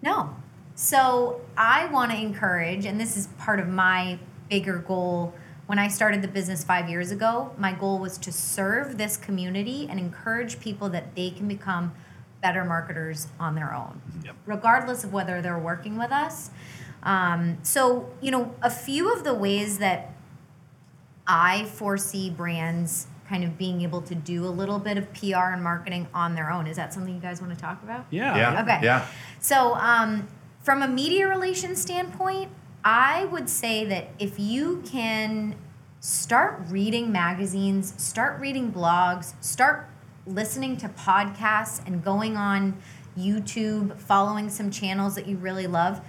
no. 0.00 0.34
So 0.74 1.40
I 1.56 1.86
want 1.86 2.12
to 2.12 2.16
encourage, 2.16 2.86
and 2.86 3.00
this 3.00 3.16
is 3.16 3.26
part 3.38 3.58
of 3.60 3.68
my 3.68 4.18
bigger 4.48 4.78
goal. 4.78 5.34
When 5.68 5.78
I 5.78 5.88
started 5.88 6.22
the 6.22 6.28
business 6.28 6.64
five 6.64 6.88
years 6.88 7.10
ago, 7.10 7.50
my 7.58 7.72
goal 7.74 7.98
was 7.98 8.16
to 8.18 8.32
serve 8.32 8.96
this 8.96 9.18
community 9.18 9.86
and 9.90 10.00
encourage 10.00 10.60
people 10.60 10.88
that 10.88 11.14
they 11.14 11.28
can 11.28 11.46
become 11.46 11.92
better 12.40 12.64
marketers 12.64 13.28
on 13.38 13.54
their 13.54 13.74
own, 13.74 14.00
Yep. 14.24 14.34
regardless 14.46 15.04
of 15.04 15.12
whether 15.12 15.42
they're 15.42 15.58
working 15.58 15.98
with 15.98 16.10
us. 16.10 16.50
Um, 17.02 17.58
so, 17.62 18.08
you 18.22 18.30
know, 18.30 18.54
a 18.62 18.70
few 18.70 19.12
of 19.12 19.24
the 19.24 19.34
ways 19.34 19.76
that 19.76 20.14
I 21.26 21.66
foresee 21.66 22.30
brands 22.30 23.06
kind 23.28 23.44
of 23.44 23.58
being 23.58 23.82
able 23.82 24.00
to 24.00 24.14
do 24.14 24.46
a 24.46 24.48
little 24.48 24.78
bit 24.78 24.96
of 24.96 25.12
PR 25.12 25.52
and 25.52 25.62
marketing 25.62 26.08
on 26.14 26.34
their 26.34 26.50
own. 26.50 26.66
Is 26.66 26.78
that 26.78 26.94
something 26.94 27.14
you 27.14 27.20
guys 27.20 27.42
want 27.42 27.52
to 27.52 27.60
talk 27.60 27.82
about? 27.82 28.06
Yeah. 28.08 28.34
Yeah. 28.38 28.62
Okay. 28.62 28.80
Yeah. 28.82 29.06
So, 29.38 29.74
um, 29.74 30.28
from 30.62 30.80
a 30.80 30.88
media 30.88 31.28
relations 31.28 31.78
standpoint, 31.82 32.50
I 32.90 33.26
would 33.26 33.50
say 33.50 33.84
that 33.84 34.08
if 34.18 34.40
you 34.40 34.82
can 34.90 35.56
start 36.00 36.62
reading 36.68 37.12
magazines, 37.12 37.92
start 37.98 38.40
reading 38.40 38.72
blogs, 38.72 39.34
start 39.44 39.90
listening 40.26 40.78
to 40.78 40.88
podcasts, 40.88 41.86
and 41.86 42.02
going 42.02 42.38
on 42.38 42.78
YouTube, 43.14 43.98
following 43.98 44.48
some 44.48 44.70
channels 44.70 45.16
that 45.16 45.26
you 45.26 45.36
really 45.36 45.66
love, 45.66 46.00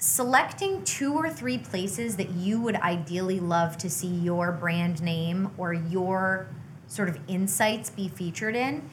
selecting 0.00 0.82
two 0.82 1.14
or 1.14 1.30
three 1.30 1.58
places 1.58 2.16
that 2.16 2.30
you 2.30 2.60
would 2.60 2.74
ideally 2.74 3.38
love 3.38 3.78
to 3.78 3.88
see 3.88 4.08
your 4.08 4.50
brand 4.50 5.00
name 5.00 5.52
or 5.56 5.72
your 5.72 6.48
sort 6.88 7.08
of 7.08 7.16
insights 7.28 7.90
be 7.90 8.08
featured 8.08 8.56
in 8.56 8.90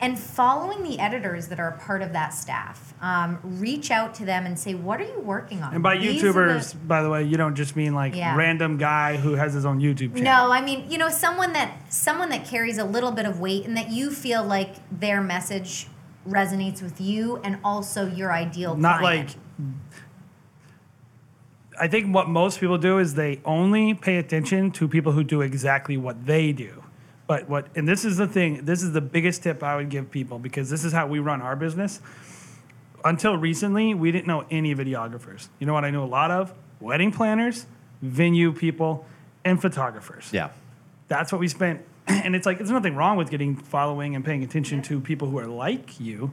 and 0.00 0.18
following 0.18 0.82
the 0.82 0.98
editors 1.00 1.48
that 1.48 1.58
are 1.58 1.68
a 1.70 1.78
part 1.78 2.02
of 2.02 2.12
that 2.12 2.32
staff 2.32 2.94
um, 3.02 3.38
reach 3.42 3.90
out 3.90 4.14
to 4.14 4.24
them 4.24 4.46
and 4.46 4.58
say 4.58 4.74
what 4.74 5.00
are 5.00 5.04
you 5.04 5.20
working 5.20 5.62
on 5.62 5.74
And 5.74 5.82
by 5.82 5.96
These 5.98 6.22
are 6.24 6.32
the- 6.32 6.38
YouTubers, 6.40 6.86
by 6.88 7.02
the 7.02 7.10
way, 7.10 7.24
you 7.24 7.36
don't 7.36 7.54
just 7.54 7.74
mean 7.76 7.94
like 7.94 8.14
Yeah. 8.14 8.36
random 8.36 8.76
guy 8.76 9.16
who 9.16 9.34
has 9.34 9.52
his 9.54 9.64
own 9.66 9.80
YouTube 9.80 10.16
channel. 10.16 10.46
no 10.48 10.52
i 10.52 10.60
mean 10.60 10.88
you 10.90 10.98
know 10.98 11.08
someone 11.08 11.52
that 11.52 11.92
someone 11.92 12.28
that 12.30 12.44
carries 12.46 12.78
a 12.78 12.84
little 12.84 13.10
bit 13.12 13.26
of 13.26 13.40
weight 13.40 13.66
and 13.66 13.76
that 13.76 13.90
you 13.90 14.10
feel 14.10 14.44
like 14.44 14.76
their 14.90 15.20
message 15.20 15.86
resonates 16.26 16.82
with 16.82 17.00
you 17.00 17.38
and 17.44 17.58
also 17.64 18.06
your 18.06 18.32
ideal 18.32 18.76
Not 18.76 19.00
client. 19.00 19.36
like. 19.58 19.66
I 21.80 21.86
think 21.86 22.12
what 22.12 22.28
most 22.28 22.58
people 22.60 22.76
do 22.76 22.98
is 22.98 23.14
they 23.14 23.40
only 23.44 23.94
pay 23.94 24.16
attention 24.16 24.72
to 24.72 24.88
people 24.88 25.12
who 25.12 25.22
do 25.22 25.40
exactly 25.42 25.96
what 25.96 26.26
they 26.26 26.52
do. 26.52 26.82
But 27.28 27.46
what, 27.46 27.68
and 27.76 27.86
this 27.86 28.06
is 28.06 28.16
the 28.16 28.26
thing, 28.26 28.64
this 28.64 28.82
is 28.82 28.92
the 28.92 29.02
biggest 29.02 29.42
tip 29.42 29.62
I 29.62 29.76
would 29.76 29.90
give 29.90 30.10
people 30.10 30.38
because 30.38 30.70
this 30.70 30.82
is 30.82 30.94
how 30.94 31.06
we 31.06 31.18
run 31.18 31.42
our 31.42 31.54
business. 31.54 32.00
Until 33.04 33.36
recently, 33.36 33.92
we 33.92 34.10
didn't 34.10 34.26
know 34.26 34.46
any 34.50 34.74
videographers. 34.74 35.48
You 35.58 35.66
know 35.66 35.74
what 35.74 35.84
I 35.84 35.90
knew 35.90 36.02
a 36.02 36.06
lot 36.06 36.30
of? 36.30 36.54
Wedding 36.80 37.12
planners, 37.12 37.66
venue 38.00 38.50
people, 38.50 39.06
and 39.44 39.60
photographers. 39.60 40.30
Yeah. 40.32 40.50
That's 41.08 41.30
what 41.30 41.40
we 41.40 41.46
spent. 41.46 41.82
And 42.08 42.34
it's 42.34 42.46
like, 42.46 42.56
there's 42.56 42.70
nothing 42.70 42.96
wrong 42.96 43.18
with 43.18 43.30
getting 43.30 43.54
following 43.54 44.16
and 44.16 44.24
paying 44.24 44.42
attention 44.42 44.80
to 44.82 44.98
people 44.98 45.28
who 45.28 45.38
are 45.38 45.46
like 45.46 46.00
you, 46.00 46.32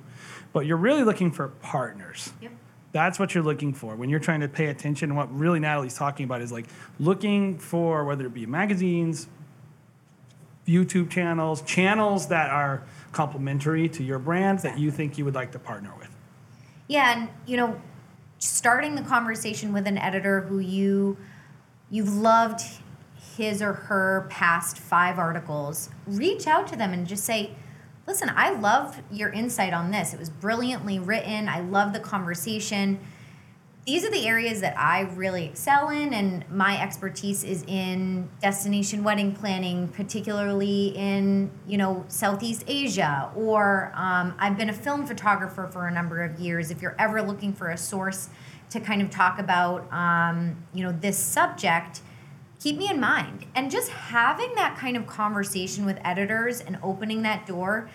but 0.53 0.65
you're 0.65 0.77
really 0.77 1.03
looking 1.03 1.29
for 1.31 1.49
partners. 1.49 2.31
Yep. 2.41 2.51
That's 2.93 3.19
what 3.19 3.35
you're 3.35 3.43
looking 3.43 3.73
for 3.73 3.97
when 3.97 4.07
you're 4.09 4.21
trying 4.21 4.39
to 4.39 4.47
pay 4.47 4.67
attention. 4.67 5.09
And 5.09 5.17
what 5.17 5.37
really 5.37 5.59
Natalie's 5.59 5.95
talking 5.95 6.23
about 6.23 6.41
is 6.41 6.49
like 6.49 6.67
looking 6.97 7.59
for 7.59 8.05
whether 8.05 8.25
it 8.25 8.33
be 8.33 8.45
magazines, 8.45 9.27
YouTube 10.67 11.09
channels, 11.09 11.61
channels 11.61 12.27
that 12.27 12.49
are 12.49 12.83
complementary 13.11 13.87
to 13.89 14.03
your 14.03 14.19
brand 14.19 14.59
that 14.59 14.79
you 14.79 14.91
think 14.91 15.17
you 15.17 15.25
would 15.25 15.35
like 15.35 15.51
to 15.51 15.59
partner 15.59 15.91
with. 15.97 16.09
Yeah, 16.87 17.17
and 17.17 17.29
you 17.45 17.57
know, 17.57 17.81
starting 18.39 18.95
the 18.95 19.01
conversation 19.01 19.73
with 19.73 19.87
an 19.87 19.97
editor 19.97 20.41
who 20.41 20.59
you 20.59 21.17
you've 21.89 22.13
loved 22.13 22.61
his 23.37 23.61
or 23.61 23.73
her 23.73 24.27
past 24.29 24.77
five 24.77 25.19
articles, 25.19 25.89
reach 26.07 26.47
out 26.47 26.67
to 26.67 26.75
them 26.75 26.93
and 26.93 27.07
just 27.07 27.23
say, 27.23 27.51
"Listen, 28.07 28.31
I 28.35 28.51
love 28.51 29.01
your 29.11 29.29
insight 29.29 29.73
on 29.73 29.91
this. 29.91 30.13
It 30.13 30.19
was 30.19 30.29
brilliantly 30.29 30.99
written. 30.99 31.47
I 31.47 31.59
love 31.59 31.93
the 31.93 31.99
conversation. 31.99 32.99
These 33.85 34.03
are 34.03 34.09
the 34.09 34.25
areas 34.25 34.61
that 34.61 34.75
I 34.79 35.01
really 35.01 35.45
excel 35.45 35.89
in, 35.89 36.11
and 36.11 36.43
my 36.49 36.81
expertise 36.81 37.43
is 37.43 37.63
in 37.67 38.27
destination 38.41 39.03
wedding 39.03 39.35
planning, 39.35 39.89
particularly 39.89 40.87
in 40.95 41.51
you 41.67 41.77
know 41.77 42.03
Southeast 42.07 42.63
Asia. 42.65 43.31
Or 43.35 43.91
um, 43.93 44.33
I've 44.39 44.57
been 44.57 44.69
a 44.69 44.73
film 44.73 45.05
photographer 45.05 45.67
for 45.67 45.87
a 45.87 45.91
number 45.91 46.23
of 46.23 46.39
years. 46.39 46.71
If 46.71 46.81
you're 46.81 46.95
ever 46.97 47.21
looking 47.21 47.53
for 47.53 47.69
a 47.69 47.77
source 47.77 48.29
to 48.71 48.79
kind 48.79 49.03
of 49.03 49.11
talk 49.11 49.37
about 49.37 49.91
um, 49.93 50.57
you 50.73 50.83
know 50.83 50.91
this 50.91 51.19
subject, 51.19 52.01
keep 52.59 52.77
me 52.77 52.89
in 52.89 52.99
mind. 52.99 53.45
And 53.53 53.69
just 53.69 53.91
having 53.91 54.55
that 54.55 54.79
kind 54.79 54.97
of 54.97 55.05
conversation 55.05 55.85
with 55.85 55.99
editors 56.03 56.59
and 56.59 56.79
opening 56.81 57.21
that 57.21 57.45
door 57.45 57.87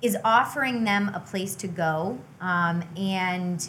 is 0.00 0.16
offering 0.24 0.84
them 0.84 1.10
a 1.12 1.20
place 1.20 1.54
to 1.56 1.68
go, 1.68 2.18
um, 2.40 2.84
and 2.96 3.68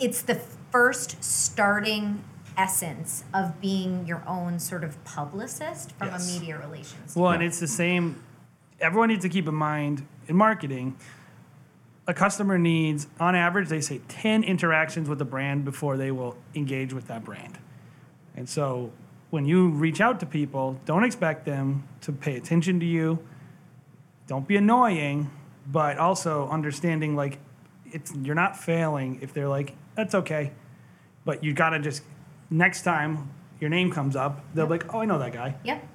it's 0.00 0.22
the 0.22 0.40
first 0.76 1.24
starting 1.24 2.22
essence 2.54 3.24
of 3.32 3.58
being 3.62 4.06
your 4.06 4.22
own 4.26 4.58
sort 4.58 4.84
of 4.84 5.02
publicist 5.04 5.92
from 5.92 6.08
Yes. 6.08 6.28
a 6.28 6.38
media 6.38 6.58
relations. 6.58 7.16
Well, 7.16 7.30
and 7.32 7.42
it's 7.42 7.60
the 7.60 7.66
same. 7.66 8.22
Everyone 8.78 9.08
needs 9.08 9.22
to 9.22 9.30
keep 9.30 9.48
in 9.48 9.54
mind 9.54 10.06
in 10.28 10.36
marketing, 10.36 10.94
a 12.06 12.12
customer 12.12 12.58
needs, 12.58 13.06
on 13.18 13.34
average, 13.34 13.70
they 13.70 13.80
say 13.80 14.02
10 14.08 14.44
interactions 14.44 15.08
with 15.08 15.18
the 15.18 15.24
brand 15.24 15.64
before 15.64 15.96
they 15.96 16.10
will 16.10 16.36
engage 16.54 16.92
with 16.92 17.06
that 17.08 17.24
brand. 17.24 17.56
And 18.36 18.46
so 18.46 18.92
when 19.30 19.46
you 19.46 19.70
reach 19.70 20.02
out 20.02 20.20
to 20.20 20.26
people, 20.26 20.78
don't 20.84 21.04
expect 21.04 21.46
them 21.46 21.88
to 22.02 22.12
pay 22.12 22.36
attention 22.36 22.80
to 22.80 22.86
you. 22.86 23.18
Don't 24.26 24.46
be 24.46 24.56
annoying, 24.56 25.30
but 25.66 25.96
also 25.96 26.46
understanding 26.50 27.16
like 27.16 27.38
it's 27.86 28.14
you're 28.16 28.34
not 28.34 28.58
failing 28.58 29.20
if 29.22 29.32
they're 29.32 29.48
like, 29.48 29.74
that's 29.94 30.14
okay. 30.14 30.52
But 31.26 31.44
you 31.44 31.52
gotta 31.52 31.78
just 31.78 32.02
next 32.48 32.82
time 32.82 33.28
your 33.60 33.68
name 33.68 33.90
comes 33.90 34.16
up, 34.16 34.42
they'll 34.54 34.64
be 34.66 34.72
like, 34.72 34.94
Oh, 34.94 35.00
I 35.00 35.04
know 35.04 35.18
that 35.18 35.34
guy. 35.34 35.56
Yep. 35.64 35.86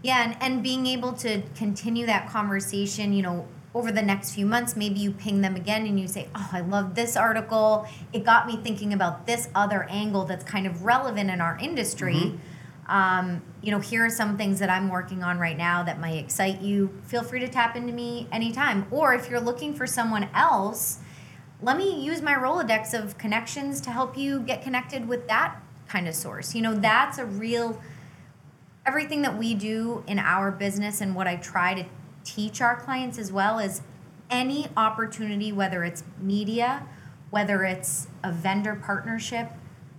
Yeah, 0.00 0.24
and, 0.24 0.36
and 0.40 0.62
being 0.62 0.86
able 0.86 1.12
to 1.14 1.42
continue 1.56 2.06
that 2.06 2.30
conversation, 2.30 3.12
you 3.12 3.20
know, 3.20 3.48
over 3.74 3.90
the 3.90 4.00
next 4.00 4.32
few 4.32 4.46
months, 4.46 4.76
maybe 4.76 5.00
you 5.00 5.10
ping 5.10 5.40
them 5.40 5.56
again 5.56 5.84
and 5.84 6.00
you 6.00 6.06
say, 6.06 6.28
Oh, 6.34 6.48
I 6.52 6.60
love 6.60 6.94
this 6.94 7.16
article. 7.16 7.86
It 8.12 8.24
got 8.24 8.46
me 8.46 8.56
thinking 8.62 8.94
about 8.94 9.26
this 9.26 9.48
other 9.54 9.82
angle 9.90 10.24
that's 10.24 10.44
kind 10.44 10.66
of 10.66 10.84
relevant 10.84 11.28
in 11.28 11.40
our 11.40 11.58
industry. 11.60 12.38
Um, 12.88 13.42
you 13.60 13.70
know, 13.70 13.80
here 13.80 14.06
are 14.06 14.10
some 14.10 14.38
things 14.38 14.60
that 14.60 14.70
I'm 14.70 14.88
working 14.88 15.22
on 15.22 15.38
right 15.38 15.56
now 15.56 15.82
that 15.82 16.00
might 16.00 16.16
excite 16.16 16.62
you. 16.62 16.98
Feel 17.02 17.22
free 17.22 17.40
to 17.40 17.48
tap 17.48 17.76
into 17.76 17.92
me 17.92 18.26
anytime. 18.32 18.86
Or 18.90 19.12
if 19.12 19.28
you're 19.28 19.40
looking 19.40 19.74
for 19.74 19.86
someone 19.86 20.28
else, 20.34 20.98
let 21.60 21.76
me 21.76 22.00
use 22.04 22.22
my 22.22 22.34
Rolodex 22.34 22.94
of 22.94 23.18
connections 23.18 23.80
to 23.82 23.90
help 23.90 24.16
you 24.16 24.40
get 24.40 24.62
connected 24.62 25.08
with 25.08 25.26
that 25.28 25.60
kind 25.88 26.06
of 26.06 26.14
source. 26.14 26.54
You 26.54 26.62
know, 26.62 26.74
that's 26.74 27.18
a 27.18 27.26
real 27.26 27.80
everything 28.86 29.22
that 29.22 29.36
we 29.36 29.54
do 29.54 30.02
in 30.06 30.18
our 30.18 30.50
business 30.50 31.00
and 31.00 31.14
what 31.14 31.26
I 31.26 31.36
try 31.36 31.74
to 31.74 31.84
teach 32.24 32.60
our 32.62 32.76
clients 32.76 33.18
as 33.18 33.30
well 33.30 33.58
is 33.58 33.82
any 34.30 34.68
opportunity, 34.76 35.52
whether 35.52 35.84
it's 35.84 36.04
media, 36.20 36.86
whether 37.30 37.64
it's 37.64 38.08
a 38.22 38.32
vendor 38.32 38.74
partnership, 38.74 39.50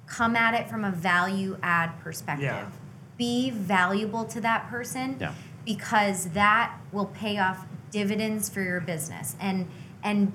come 0.07 0.35
at 0.35 0.53
it 0.59 0.69
from 0.69 0.83
a 0.83 0.91
value 0.91 1.57
add 1.61 1.99
perspective. 1.99 2.45
Yeah. 2.45 2.69
Be 3.17 3.51
valuable 3.51 4.25
to 4.25 4.41
that 4.41 4.67
person 4.69 5.17
Yeah. 5.19 5.33
because 5.65 6.29
that 6.29 6.73
will 6.91 7.05
pay 7.07 7.37
off 7.37 7.65
dividends 7.91 8.49
for 8.49 8.61
your 8.61 8.79
business 8.79 9.35
and 9.39 9.67
and 10.01 10.31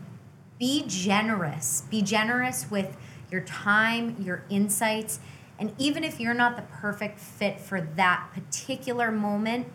be 0.64 0.82
generous. 0.86 1.82
Be 1.90 2.00
generous 2.00 2.70
with 2.70 2.96
your 3.30 3.42
time, 3.42 4.16
your 4.18 4.46
insights, 4.48 5.20
and 5.58 5.74
even 5.76 6.02
if 6.02 6.18
you're 6.18 6.32
not 6.32 6.56
the 6.56 6.62
perfect 6.62 7.20
fit 7.20 7.60
for 7.60 7.82
that 7.82 8.30
particular 8.32 9.12
moment, 9.12 9.66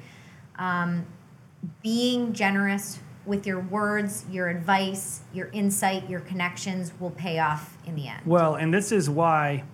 um, 0.58 1.06
being 1.84 2.34
generous 2.34 3.02
with 3.28 3.46
your 3.46 3.60
words, 3.60 4.26
your 4.32 4.50
advice, 4.50 5.22
your 5.32 5.50
insight, 5.50 6.10
your 6.10 6.22
connections 6.22 6.92
will 7.00 7.12
pay 7.12 7.38
off 7.38 7.78
in 7.86 7.94
the 7.94 8.08
end. 8.08 8.26
Well, 8.26 8.56
and 8.56 8.74
this 8.74 8.92
is 8.92 9.12
why, 9.12 9.66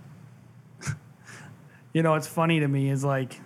you 1.93 2.03
know, 2.03 2.15
it's 2.15 2.27
funny 2.27 2.59
to 2.59 2.67
me 2.67 2.89
is 2.89 3.05
like, 3.05 3.39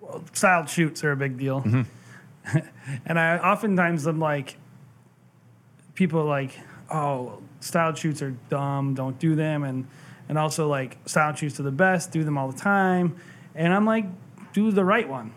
well, 0.00 0.24
styled 0.32 0.68
shoots 0.68 1.04
are 1.04 1.12
a 1.12 1.16
big 1.16 1.38
deal. 1.38 1.60
Mm-hmm. 1.62 2.58
and 3.06 3.20
I 3.20 3.38
oftentimes 3.38 4.06
I'm 4.06 4.18
like, 4.18 4.56
people 5.94 6.24
like, 6.24 6.58
oh, 6.90 7.40
style 7.60 7.94
shoots 7.94 8.22
are 8.22 8.34
dumb, 8.48 8.94
don't 8.94 9.18
do 9.18 9.34
them. 9.34 9.64
And, 9.64 9.86
and 10.28 10.38
also 10.38 10.68
like 10.68 10.98
style 11.06 11.34
shoots 11.34 11.58
are 11.60 11.64
the 11.64 11.70
best, 11.70 12.12
do 12.12 12.24
them 12.24 12.36
all 12.38 12.50
the 12.50 12.58
time. 12.58 13.16
And 13.54 13.72
I'm 13.72 13.84
like, 13.84 14.06
do 14.52 14.70
the 14.70 14.84
right 14.84 15.08
one. 15.08 15.32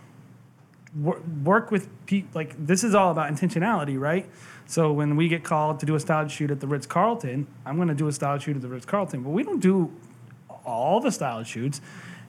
Wor- 0.95 1.21
Work 1.43 1.71
with 1.71 1.89
people, 2.05 2.29
like, 2.33 2.55
this 2.65 2.83
is 2.83 2.95
all 2.95 3.11
about 3.11 3.31
intentionality, 3.31 3.99
right? 3.99 4.29
So 4.65 4.91
when 4.91 5.15
we 5.15 5.27
get 5.27 5.43
called 5.43 5.79
to 5.79 5.85
do 5.85 5.95
a 5.95 5.99
style 5.99 6.27
shoot 6.27 6.51
at 6.51 6.59
the 6.59 6.67
Ritz 6.67 6.85
Carlton, 6.85 7.47
I'm 7.65 7.75
going 7.77 7.87
to 7.87 7.95
do 7.95 8.07
a 8.07 8.11
style 8.11 8.37
shoot 8.37 8.55
at 8.55 8.61
the 8.61 8.67
Ritz 8.67 8.85
Carlton, 8.85 9.23
but 9.23 9.29
we 9.29 9.43
don't 9.43 9.61
do 9.61 9.93
all 10.65 10.99
the 10.99 11.11
style 11.11 11.43
shoots. 11.43 11.79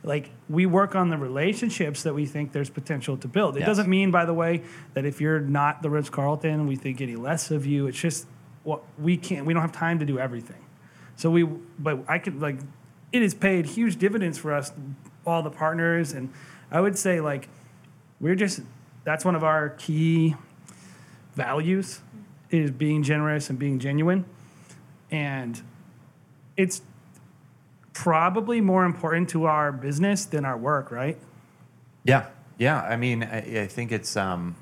Like 0.04 0.30
we 0.48 0.64
work 0.66 0.94
on 0.94 1.08
the 1.08 1.18
relationships 1.18 2.02
that 2.04 2.14
we 2.14 2.24
think 2.24 2.52
there's 2.52 2.70
potential 2.70 3.16
to 3.18 3.28
build. 3.28 3.56
It 3.56 3.60
Yes. 3.60 3.66
doesn't 3.68 3.88
mean, 3.88 4.10
by 4.10 4.24
the 4.24 4.34
way, 4.34 4.62
that 4.94 5.04
if 5.04 5.20
you're 5.20 5.40
not 5.40 5.82
the 5.82 5.90
Ritz 5.90 6.08
Carlton, 6.10 6.66
we 6.66 6.76
think 6.76 7.00
any 7.00 7.16
less 7.16 7.50
of 7.50 7.66
you. 7.66 7.86
It's 7.86 7.98
just 7.98 8.26
what 8.62 8.82
we 8.98 9.16
can't. 9.16 9.44
We 9.46 9.52
don't 9.54 9.62
have 9.62 9.72
time 9.72 9.98
to 9.98 10.04
do 10.06 10.18
everything. 10.18 10.64
So 11.16 11.30
we, 11.30 11.42
but 11.44 12.04
I 12.08 12.18
could 12.18 12.40
like, 12.40 12.58
it 13.12 13.22
has 13.22 13.34
paid 13.34 13.66
huge 13.66 13.96
dividends 13.96 14.38
for 14.38 14.52
us, 14.54 14.72
all 15.26 15.42
the 15.42 15.50
partners, 15.50 16.12
and 16.12 16.30
I 16.70 16.80
would 16.80 16.96
say 16.96 17.20
like, 17.20 17.48
we're 18.20 18.34
just 18.36 18.60
that's 19.04 19.24
one 19.24 19.34
of 19.34 19.42
our 19.42 19.70
key 19.70 20.34
values 21.34 22.00
is 22.50 22.70
being 22.70 23.02
generous 23.02 23.50
and 23.50 23.58
being 23.58 23.78
genuine, 23.78 24.24
and 25.10 25.60
it's 26.56 26.82
probably 28.02 28.60
more 28.60 28.84
important 28.84 29.28
to 29.28 29.46
our 29.46 29.72
business 29.72 30.24
than 30.24 30.44
our 30.44 30.56
work, 30.56 30.92
right? 30.92 31.18
Yeah, 32.04 32.28
yeah. 32.56 32.80
I 32.80 32.96
mean, 32.96 33.24
I, 33.24 33.62
I 33.62 33.66
think 33.66 33.90
it's. 33.90 34.16
Um, 34.16 34.54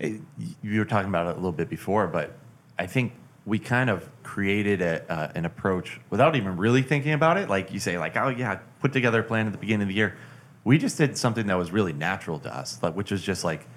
it, 0.00 0.20
you 0.62 0.78
were 0.78 0.84
talking 0.84 1.08
about 1.08 1.26
it 1.28 1.32
a 1.32 1.34
little 1.34 1.52
bit 1.52 1.68
before, 1.68 2.08
but 2.08 2.32
I 2.78 2.86
think 2.86 3.12
we 3.46 3.58
kind 3.58 3.90
of 3.90 4.08
created 4.24 4.82
a, 4.82 5.12
uh, 5.12 5.30
an 5.34 5.44
approach 5.44 6.00
without 6.10 6.34
even 6.34 6.56
really 6.56 6.82
thinking 6.82 7.12
about 7.12 7.36
it. 7.36 7.48
Like 7.48 7.72
you 7.72 7.78
say, 7.78 7.96
like, 7.96 8.16
oh 8.16 8.28
yeah, 8.28 8.58
put 8.80 8.92
together 8.92 9.20
a 9.20 9.22
plan 9.22 9.46
at 9.46 9.52
the 9.52 9.58
beginning 9.58 9.82
of 9.82 9.88
the 9.88 9.94
year. 9.94 10.16
We 10.64 10.76
just 10.76 10.98
did 10.98 11.16
something 11.16 11.46
that 11.46 11.58
was 11.58 11.70
really 11.70 11.92
natural 11.92 12.40
to 12.40 12.54
us, 12.54 12.82
like, 12.82 12.96
which 12.96 13.12
was 13.12 13.22
just 13.22 13.44
like 13.44 13.68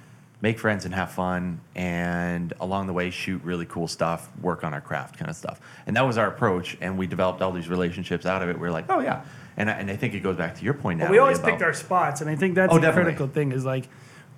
make 0.44 0.60
friends 0.60 0.84
and 0.84 0.94
have 0.94 1.10
fun, 1.10 1.62
and 1.74 2.52
along 2.60 2.86
the 2.86 2.92
way 2.94 3.10
shoot 3.10 3.42
really 3.46 3.66
cool 3.66 3.88
stuff, 3.88 4.30
work 4.42 4.66
on 4.66 4.74
our 4.74 4.82
craft, 4.82 5.18
kind 5.18 5.30
of 5.32 5.38
stuff. 5.38 5.62
And 5.88 5.96
that 5.96 6.06
was 6.06 6.18
our 6.18 6.28
approach, 6.28 6.78
and 6.82 6.98
we 6.98 7.08
developed 7.08 7.42
all 7.42 7.54
these 7.54 7.70
relationships 7.70 8.26
out 8.26 8.44
of 8.44 8.50
it. 8.50 8.60
We 8.60 8.68
are 8.68 8.72
like, 8.72 8.86
oh 8.90 9.00
yeah, 9.00 9.24
and 9.56 9.70
I, 9.70 9.74
and 9.74 9.90
I 9.90 9.96
think 9.96 10.14
it 10.14 10.20
goes 10.20 10.36
back 10.36 10.56
to 10.56 10.64
your 10.66 10.74
point. 10.74 11.00
But 11.00 11.10
we 11.10 11.18
always 11.18 11.40
about- 11.40 11.52
picked 11.52 11.62
our 11.62 11.74
spots, 11.74 12.20
and 12.20 12.30
I 12.30 12.36
think 12.36 12.56
that's 12.56 12.74
Oh, 12.74 12.78
the 12.78 12.92
critical 12.92 13.28
thing. 13.28 13.54
Is 13.54 13.64
like 13.64 13.88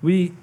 we 0.03 0.33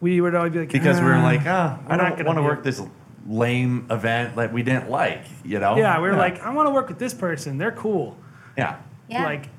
we 0.00 0.22
would 0.22 0.34
always 0.34 0.52
be 0.54 0.60
like 0.60 0.72
because 0.72 0.98
we 0.98 1.04
were 1.06 1.12
"Ah." 1.14 1.22
like, 1.22 1.42
ah, 1.44 1.78
I 1.86 1.90
we're 1.96 2.02
not 2.02 2.16
don't 2.16 2.26
want 2.26 2.38
to 2.38 2.42
work 2.42 2.62
this 2.64 2.80
lame 3.28 3.86
event 3.90 4.36
that 4.36 4.50
we 4.54 4.62
didn't 4.62 4.88
like, 4.90 5.24
you 5.44 5.58
know? 5.60 5.76
Yeah, 5.76 6.00
we 6.00 6.08
were 6.08 6.16
like, 6.16 6.40
I 6.40 6.48
want 6.54 6.66
to 6.66 6.70
work 6.70 6.88
with 6.88 6.98
this 6.98 7.12
person. 7.12 7.58
They're 7.58 7.70
cool. 7.70 8.16
yeah, 8.56 8.78
Yeah. 9.08 9.24
Like, 9.26 9.44
it 9.44 9.50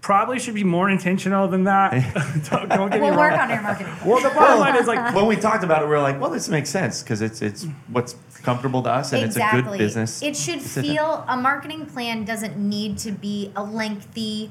probably 0.00 0.38
should 0.38 0.54
be 0.54 0.64
more 0.64 0.88
intentional 0.90 1.48
than 1.48 1.64
that. 1.64 1.90
don't, 2.50 2.68
don't 2.68 2.90
get 2.90 3.00
we'll 3.00 3.10
me 3.10 3.16
work 3.16 3.32
on 3.32 3.50
your 3.50 3.60
marketing. 3.62 3.92
Well, 4.04 4.20
the 4.22 4.30
bottom 4.30 4.60
line 4.60 4.76
is 4.76 4.86
like, 4.86 5.14
when 5.14 5.26
we 5.26 5.36
talked 5.36 5.64
about 5.64 5.82
it, 5.82 5.86
we 5.86 5.90
were 5.92 6.00
like, 6.00 6.20
well, 6.20 6.30
this 6.30 6.48
makes 6.48 6.70
sense 6.70 7.02
because 7.02 7.20
it's 7.22 7.42
it's 7.42 7.66
what's 7.88 8.14
comfortable 8.42 8.82
to 8.82 8.90
us 8.90 9.12
and 9.12 9.22
it's 9.22 9.36
a 9.36 9.48
good 9.52 9.78
business. 9.78 10.22
It 10.22 10.36
should 10.36 10.60
decision. 10.60 10.94
feel 10.94 11.24
a 11.28 11.36
marketing 11.36 11.86
plan 11.86 12.24
doesn't 12.24 12.56
need 12.56 12.98
to 12.98 13.12
be 13.12 13.52
a 13.54 13.62
lengthy 13.62 14.50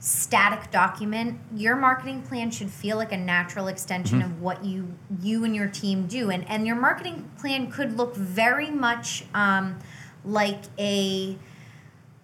static 0.00 0.70
document. 0.70 1.38
Your 1.54 1.76
marketing 1.76 2.22
plan 2.22 2.50
should 2.50 2.70
feel 2.70 2.96
like 2.96 3.12
a 3.12 3.16
natural 3.16 3.68
extension 3.68 4.20
Mm-hmm. 4.20 4.32
of 4.32 4.42
what 4.42 4.64
you 4.64 4.94
you 5.20 5.44
and 5.44 5.54
your 5.54 5.68
team 5.68 6.06
do. 6.06 6.30
And 6.30 6.46
and 6.48 6.66
your 6.66 6.76
marketing 6.76 7.30
plan 7.38 7.70
could 7.70 7.96
look 7.96 8.14
very 8.16 8.70
much 8.70 9.24
um, 9.32 9.78
like 10.24 10.60
a 10.78 11.36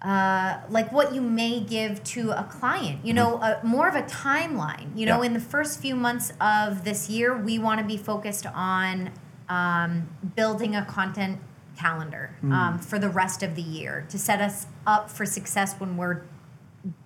uh, 0.02 0.60
like 0.68 0.92
what 0.92 1.12
you 1.12 1.20
may 1.20 1.60
give 1.60 2.04
to 2.04 2.30
a 2.30 2.44
client, 2.44 3.04
you 3.04 3.12
know, 3.12 3.36
a, 3.36 3.60
more 3.64 3.88
of 3.88 3.96
a 3.96 4.02
timeline. 4.02 4.96
You 4.96 5.06
know. 5.06 5.22
Yeah. 5.22 5.26
in 5.26 5.34
the 5.34 5.40
first 5.40 5.80
few 5.80 5.96
months 5.96 6.32
of 6.40 6.84
this 6.84 7.10
year, 7.10 7.36
we 7.36 7.58
want 7.58 7.80
to 7.80 7.86
be 7.86 7.96
focused 7.96 8.46
on 8.46 9.10
um, 9.48 10.08
building 10.36 10.76
a 10.76 10.84
content 10.84 11.40
calendar 11.76 12.36
um, 12.42 12.78
for 12.78 12.98
the 12.98 13.08
rest 13.08 13.42
of 13.42 13.54
the 13.54 13.62
year 13.62 14.04
to 14.08 14.18
set 14.18 14.40
us 14.40 14.66
up 14.86 15.08
for 15.08 15.24
success 15.24 15.74
when 15.78 15.96
we're 15.96 16.22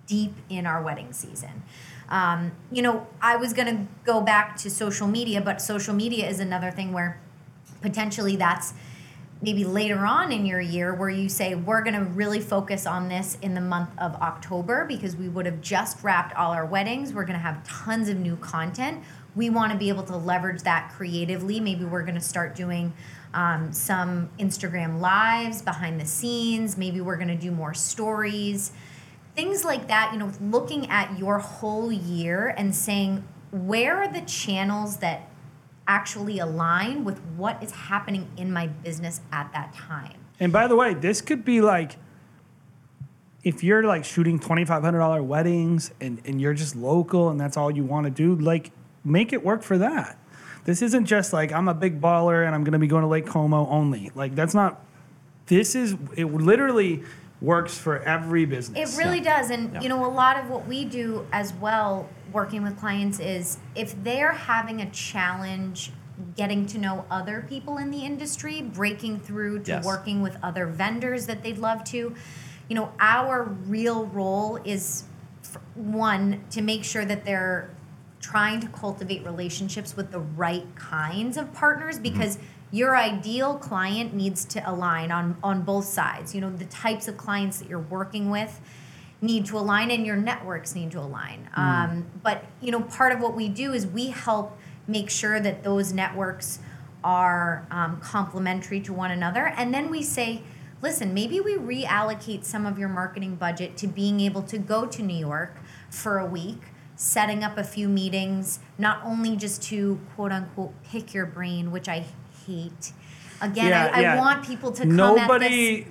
deep 0.07 0.33
in 0.49 0.65
our 0.65 0.81
wedding 0.81 1.13
season. 1.13 1.63
Um, 2.09 2.51
you 2.71 2.81
know, 2.81 3.07
I 3.21 3.35
was 3.37 3.53
going 3.53 3.75
to 3.75 3.87
go 4.03 4.21
back 4.21 4.57
to 4.57 4.69
social 4.69 5.07
media, 5.07 5.41
but 5.41 5.61
social 5.61 5.93
media 5.93 6.27
is 6.27 6.39
another 6.39 6.71
thing 6.71 6.91
where 6.91 7.19
potentially 7.81 8.35
that's 8.35 8.73
maybe 9.43 9.65
later 9.65 10.05
on 10.05 10.31
in 10.31 10.45
your 10.45 10.61
year 10.61 10.93
where 10.93 11.09
you 11.09 11.27
say 11.27 11.53
we're 11.53 11.81
going 11.81 11.93
to 11.93 12.05
really 12.11 12.39
focus 12.39 12.85
on 12.85 13.09
this 13.09 13.37
in 13.41 13.53
the 13.53 13.61
month 13.61 13.89
of 13.97 14.15
October 14.15 14.85
because 14.85 15.17
we 15.17 15.27
would 15.27 15.45
have 15.45 15.59
just 15.59 16.01
wrapped 16.01 16.33
all 16.35 16.53
our 16.53 16.65
weddings. 16.65 17.11
We're 17.11 17.25
going 17.25 17.37
to 17.37 17.43
have 17.43 17.61
tons 17.67 18.07
of 18.07 18.17
new 18.17 18.37
content. 18.37 19.03
We 19.35 19.49
want 19.49 19.73
to 19.73 19.77
be 19.77 19.89
able 19.89 20.03
to 20.03 20.15
leverage 20.15 20.61
that 20.61 20.93
creatively. 20.95 21.59
Maybe 21.59 21.83
we're 21.83 22.03
going 22.03 22.15
to 22.15 22.21
start 22.21 22.55
doing 22.55 22.93
um, 23.33 23.73
some 23.73 24.29
Instagram 24.39 25.01
lives 25.01 25.61
behind 25.61 25.99
the 25.99 26.05
scenes. 26.05 26.77
Maybe 26.77 27.01
we're 27.01 27.17
going 27.17 27.27
to 27.27 27.35
do 27.35 27.51
more 27.51 27.73
stories. 27.73 28.71
Things 29.35 29.65
like 29.65 29.89
that, 29.89 30.13
you 30.13 30.19
know, 30.19 30.31
looking 30.39 30.89
at 30.89 31.19
your 31.19 31.39
whole 31.39 31.91
year 31.91 32.53
and 32.57 32.73
saying, 32.73 33.27
where 33.51 33.97
are 33.97 34.11
the 34.11 34.21
channels 34.21 34.97
that 34.97 35.27
actually 35.87 36.39
align 36.39 37.03
with 37.03 37.19
what 37.35 37.61
is 37.61 37.71
happening 37.71 38.29
in 38.37 38.51
my 38.51 38.67
business 38.67 39.21
at 39.31 39.51
that 39.53 39.73
time. 39.73 40.17
and 40.39 40.51
by 40.51 40.67
the 40.67 40.75
way, 40.75 40.93
this 40.93 41.21
could 41.21 41.43
be 41.45 41.61
like, 41.61 41.97
if 43.43 43.63
you're 43.63 43.83
like 43.83 44.05
shooting 44.05 44.39
twenty 44.39 44.63
five 44.65 44.83
hundred 44.83 44.99
dollar 44.99 45.21
weddings 45.21 45.91
and 45.99 46.21
and 46.25 46.39
you're 46.39 46.53
just 46.53 46.75
local 46.75 47.29
and 47.29 47.39
that's 47.39 47.57
all 47.57 47.69
you 47.69 47.83
want 47.83 48.05
to 48.05 48.09
do, 48.11 48.35
like 48.35 48.71
make 49.03 49.33
it 49.33 49.43
work 49.43 49.63
for 49.63 49.77
that. 49.77 50.17
This 50.65 50.81
isn't 50.81 51.05
just 51.05 51.33
like 51.33 51.51
I'm 51.51 51.67
a 51.67 51.73
big 51.73 51.99
baller 51.99 52.45
and 52.45 52.55
I'm 52.55 52.63
going 52.63 52.73
to 52.73 52.79
be 52.79 52.87
going 52.87 53.01
to 53.01 53.07
Lake 53.07 53.25
Como 53.25 53.67
only. 53.67 54.11
Like 54.15 54.33
that's 54.35 54.53
not. 54.53 54.81
This 55.47 55.75
is 55.75 55.97
it. 56.15 56.25
Literally 56.25 57.03
works 57.43 57.77
for 57.77 57.99
every 58.03 58.45
business. 58.45 58.77
It 58.77 58.81
business. 58.85 59.05
really 59.05 59.19
does. 59.19 59.49
And, 59.49 59.73
Yeah. 59.73 59.81
you 59.81 59.89
know, 59.89 60.05
a 60.05 60.07
lot 60.07 60.39
of 60.39 60.49
what 60.49 60.65
we 60.65 60.85
do 60.85 61.27
as 61.31 61.53
well, 61.53 62.07
working 62.31 62.63
with 62.63 62.77
clients, 62.77 63.19
is 63.19 63.57
if 63.75 64.01
they're 64.01 64.31
having 64.31 64.81
a 64.81 64.89
challenge 64.89 65.91
getting 66.37 66.65
to 66.67 66.77
know 66.77 67.05
other 67.11 67.45
people 67.49 67.77
in 67.77 67.91
the 67.91 67.99
industry, 67.99 68.61
breaking 68.61 69.19
through 69.19 69.59
to 69.59 69.71
Yes. 69.71 69.85
working 69.85 70.21
with 70.21 70.37
other 70.41 70.65
vendors 70.67 71.25
that 71.25 71.43
they'd 71.43 71.57
love 71.57 71.83
to, 71.83 72.15
you 72.69 72.75
know, 72.75 72.91
our 72.99 73.43
real 73.43 74.05
role 74.05 74.57
is 74.63 75.03
one, 75.75 76.39
to 76.49 76.61
make 76.61 76.85
sure 76.85 77.03
that 77.03 77.25
they're 77.25 77.69
trying 78.21 78.61
to 78.61 78.67
cultivate 78.67 79.25
relationships 79.25 79.97
with 79.97 80.11
the 80.11 80.19
right 80.19 80.73
kinds 80.75 81.35
of 81.35 81.51
partners 81.53 81.95
mm-hmm. 81.95 82.03
because 82.03 82.37
your 82.73 82.97
ideal 82.97 83.55
client 83.59 84.15
needs 84.15 84.43
to 84.45 84.69
align 84.69 85.11
on 85.11 85.37
on 85.43 85.61
both 85.61 85.85
sides. 85.85 86.33
You 86.33 86.41
know 86.41 86.49
the 86.49 86.65
types 86.65 87.07
of 87.07 87.15
clients 87.15 87.59
that 87.59 87.69
you're 87.69 87.79
working 87.79 88.31
with 88.31 88.59
need 89.21 89.45
to 89.45 89.57
align 89.57 89.91
and 89.91 90.05
your 90.05 90.17
networks 90.17 90.75
need 90.75 90.91
to 90.91 90.99
align. 90.99 91.49
Um, 91.55 92.07
but 92.23 92.43
you 92.61 92.71
know 92.71 92.81
part 92.81 93.13
of 93.13 93.21
what 93.21 93.35
we 93.35 93.47
do 93.47 93.73
is 93.73 93.85
we 93.85 94.07
help 94.07 94.57
make 94.87 95.11
sure 95.11 95.39
that 95.39 95.63
those 95.63 95.93
networks 95.93 96.59
are 97.03 97.67
um, 97.69 97.99
complementary 98.01 98.81
to 98.81 98.91
one 98.91 99.11
another. 99.11 99.53
And 99.55 99.71
then 99.71 99.91
we 99.91 100.01
say 100.01 100.41
listen 100.81 101.13
maybe 101.13 101.39
we 101.39 101.55
reallocate 101.55 102.43
some 102.43 102.65
of 102.65 102.79
your 102.79 102.89
marketing 102.89 103.35
budget 103.35 103.77
to 103.77 103.87
being 103.87 104.19
able 104.19 104.41
to 104.41 104.57
go 104.57 104.85
to 104.85 105.01
new 105.01 105.15
york 105.15 105.59
for 105.89 106.17
a 106.17 106.25
week 106.25 106.73
setting 106.95 107.43
up 107.43 107.57
a 107.57 107.63
few 107.63 107.89
meetings, 107.89 108.59
not 108.77 109.01
only 109.03 109.35
just 109.35 109.61
to 109.63 109.99
quote 110.15 110.31
unquote 110.31 110.73
pick 110.83 111.13
your 111.13 111.25
brain, 111.25 111.71
which 111.71 111.89
I 111.89 112.05
hate. 112.45 112.93
Again, 113.41 113.67
Yeah, 113.67 113.91
I, 113.93 113.97
I 113.97 114.01
yeah. 114.01 114.19
want 114.19 114.45
people 114.45 114.71
to 114.71 114.83
come 114.83 114.99
at 114.99 115.15
this. 115.15 115.21
Nobody. 115.27 115.87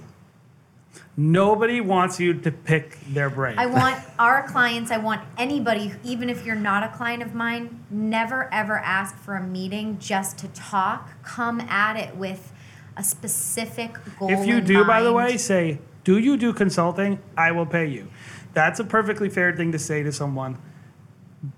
Nobody 1.15 1.83
wants 1.83 2.19
you 2.19 2.33
to 2.33 2.51
pick 2.51 2.99
their 3.13 3.29
brain. 3.29 3.59
I 3.59 3.67
want 3.67 4.03
our 4.19 4.49
clients, 4.49 4.91
I 4.91 4.97
want 4.97 5.21
anybody, 5.37 5.93
even 6.05 6.31
if 6.31 6.47
you're 6.47 6.55
not 6.57 6.83
a 6.83 6.97
client 6.97 7.23
of 7.23 7.35
mine, 7.35 7.85
never 7.91 8.49
ever 8.53 8.79
ask 8.79 9.15
for 9.19 9.37
a 9.37 9.43
meeting 9.43 9.99
just 9.99 10.39
to 10.39 10.49
talk. 10.49 11.23
Come 11.23 11.61
at 11.61 11.97
it 11.97 12.17
with 12.17 12.51
a 12.97 13.05
specific 13.05 13.95
goal. 14.19 14.31
If 14.31 14.47
you 14.47 14.63
do, 14.63 14.85
by 14.87 15.03
the 15.03 15.13
way, 15.13 15.37
say, 15.37 15.81
"Do 16.05 16.17
you 16.17 16.39
do 16.39 16.55
consulting? 16.55 17.19
I 17.37 17.53
will 17.53 17.67
pay 17.67 17.87
you." 17.87 18.09
That's 18.55 18.81
a 18.81 18.85
perfectly 18.85 19.29
fair 19.29 19.55
thing 19.55 19.71
to 19.73 19.79
say 19.79 20.03
to 20.03 20.13
someone, 20.13 20.57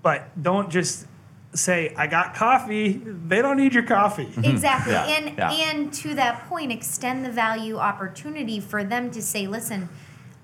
but 0.01 0.41
don't 0.41 0.69
just 0.69 1.07
say, 1.55 1.93
"I 1.97 2.07
got 2.07 2.35
coffee." 2.35 2.93
They 3.27 3.41
don't 3.41 3.57
need 3.57 3.73
your 3.73 3.83
coffee. 3.83 4.25
Mm-hmm. 4.25 4.43
Exactly. 4.45 4.93
Yeah, 4.93 5.05
And 5.07 5.37
yeah. 5.37 5.51
and 5.51 5.93
to 5.95 6.13
that 6.15 6.47
point, 6.49 6.71
extend 6.71 7.25
the 7.25 7.31
value 7.31 7.77
opportunity 7.77 8.59
for 8.59 8.83
them 8.83 9.09
to 9.11 9.21
say, 9.21 9.47
listen, 9.47 9.89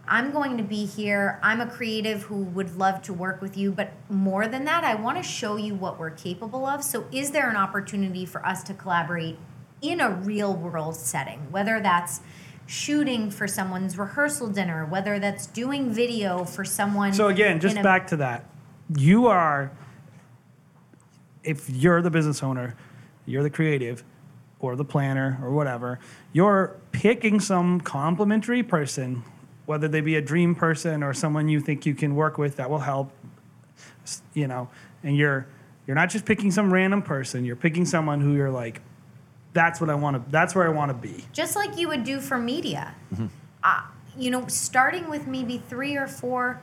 I'm 0.08 0.32
going 0.32 0.58
to 0.58 0.64
be 0.64 0.86
here. 0.86 1.40
I'm 1.44 1.62
a 1.62 1.68
creative 1.68 2.24
who 2.24 2.38
would 2.38 2.76
love 2.78 3.02
to 3.04 3.14
work 3.14 3.42
with 3.42 3.56
you, 3.56 3.72
but 3.72 3.92
more 4.10 4.48
than 4.48 4.66
that, 4.66 4.84
I 4.84 4.96
want 4.96 5.18
to 5.18 5.24
show 5.24 5.56
you 5.58 5.76
what 5.76 6.00
we're 6.00 6.10
capable 6.10 6.66
of. 6.66 6.84
So 6.84 7.06
is 7.12 7.32
there 7.32 7.50
an 7.50 7.56
opportunity 7.56 8.26
for 8.26 8.46
us 8.46 8.64
to 8.64 8.74
collaborate 8.74 9.38
in 9.82 10.02
a 10.02 10.10
real 10.12 10.54
world 10.54 10.96
setting? 10.96 11.40
Whether 11.52 11.80
that's 11.80 12.22
shooting 12.66 13.30
for 13.32 13.48
someone's 13.48 13.98
rehearsal 13.98 14.48
dinner, 14.48 14.86
whether 14.86 15.20
that's 15.20 15.46
doing 15.48 15.92
video 15.94 16.46
for 16.46 16.64
someone 16.66 17.14
So 17.14 17.28
again, 17.28 17.60
just 17.60 17.78
a- 17.78 17.84
back 17.84 18.08
to 18.08 18.18
that. 18.18 18.46
You 18.98 19.28
are 19.28 19.72
if 21.44 21.70
you're 21.70 22.02
the 22.02 22.12
business 22.12 22.44
owner, 22.44 22.76
you're 23.26 23.44
the 23.44 23.50
creative 23.50 24.04
or 24.60 24.76
the 24.76 24.86
planner 24.86 25.40
or 25.44 25.52
whatever, 25.52 26.00
you're 26.34 26.78
picking 26.92 27.40
some 27.40 27.82
complimentary 27.82 28.64
person, 28.64 29.24
whether 29.66 29.88
they 29.88 30.02
be 30.02 30.16
a 30.16 30.22
dream 30.22 30.54
person 30.56 31.04
or 31.04 31.14
someone 31.14 31.48
you 31.48 31.60
think 31.60 31.86
you 31.86 31.96
can 31.96 32.16
work 32.16 32.38
with 32.38 32.58
that 32.58 32.70
will 32.70 32.80
help 32.80 33.12
you 34.34 34.48
know, 34.48 34.70
and 35.04 35.16
you're 35.16 35.48
you're 35.88 35.96
not 35.96 36.10
just 36.10 36.26
picking 36.26 36.52
some 36.52 36.72
random 36.72 37.02
person, 37.02 37.44
you're 37.44 37.56
picking 37.56 37.86
someone 37.86 38.22
who 38.22 38.34
you're 38.36 38.52
like 38.52 38.82
that's 39.54 39.82
what 39.82 39.90
I 39.90 39.96
want 39.96 40.24
to 40.24 40.32
that's 40.32 40.56
where 40.56 40.66
I 40.66 40.70
want 40.70 40.90
to 40.90 40.94
be. 40.94 41.26
just 41.34 41.56
like 41.56 41.78
you 41.78 41.88
would 41.90 42.04
do 42.04 42.20
for 42.20 42.38
media. 42.38 42.96
Mm-hmm. 43.14 43.28
Uh, 43.64 43.84
you 44.18 44.32
know, 44.32 44.46
starting 44.48 45.10
with 45.10 45.28
maybe 45.28 45.58
three 45.58 45.96
or 45.96 46.08
four 46.08 46.62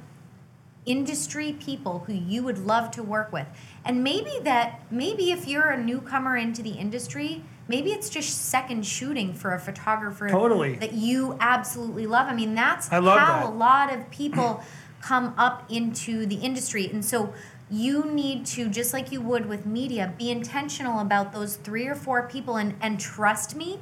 industry 0.89 1.53
people 1.53 2.05
who 2.07 2.15
you 2.15 2.43
would 2.43 2.59
love 2.59 2.91
to 2.91 3.03
work 3.03 3.31
with. 3.31 3.47
And 3.85 4.03
maybe 4.03 4.41
that, 4.43 4.81
maybe 4.91 5.31
if 5.31 5.47
you're 5.47 5.69
a 5.69 5.81
newcomer 5.81 6.37
into 6.37 6.63
the 6.63 6.71
industry, 6.71 7.45
maybe 7.69 7.93
it's 7.93 8.09
just 8.09 8.47
second 8.47 8.87
shooting 8.87 9.35
for 9.35 9.55
a 9.55 9.61
photographer 9.61 10.29
Totally. 10.29 10.77
that 10.77 10.95
you 10.95 11.37
absolutely 11.41 12.07
love. 12.07 12.27
I 12.27 12.35
mean, 12.35 12.55
that's 12.55 12.91
I 12.91 12.99
love 12.99 13.19
how 13.19 13.41
that. 13.41 13.47
a 13.47 13.55
lot 13.55 13.93
of 13.93 14.11
people 14.11 14.65
come 15.03 15.35
up 15.37 15.71
into 15.71 16.25
the 16.27 16.37
industry. 16.37 16.89
And 16.91 17.05
so 17.05 17.35
you 17.71 18.07
need 18.07 18.47
to, 18.47 18.71
just 18.71 18.95
like 18.95 19.13
you 19.13 19.21
would 19.21 19.47
with 19.47 19.67
media, 19.67 20.15
be 20.17 20.31
intentional 20.31 21.01
about 21.01 21.33
those 21.35 21.57
three 21.57 21.87
or 21.87 21.95
four 21.95 22.27
people. 22.27 22.57
And, 22.57 22.75
and 22.81 22.99
trust 22.99 23.55
me, 23.55 23.81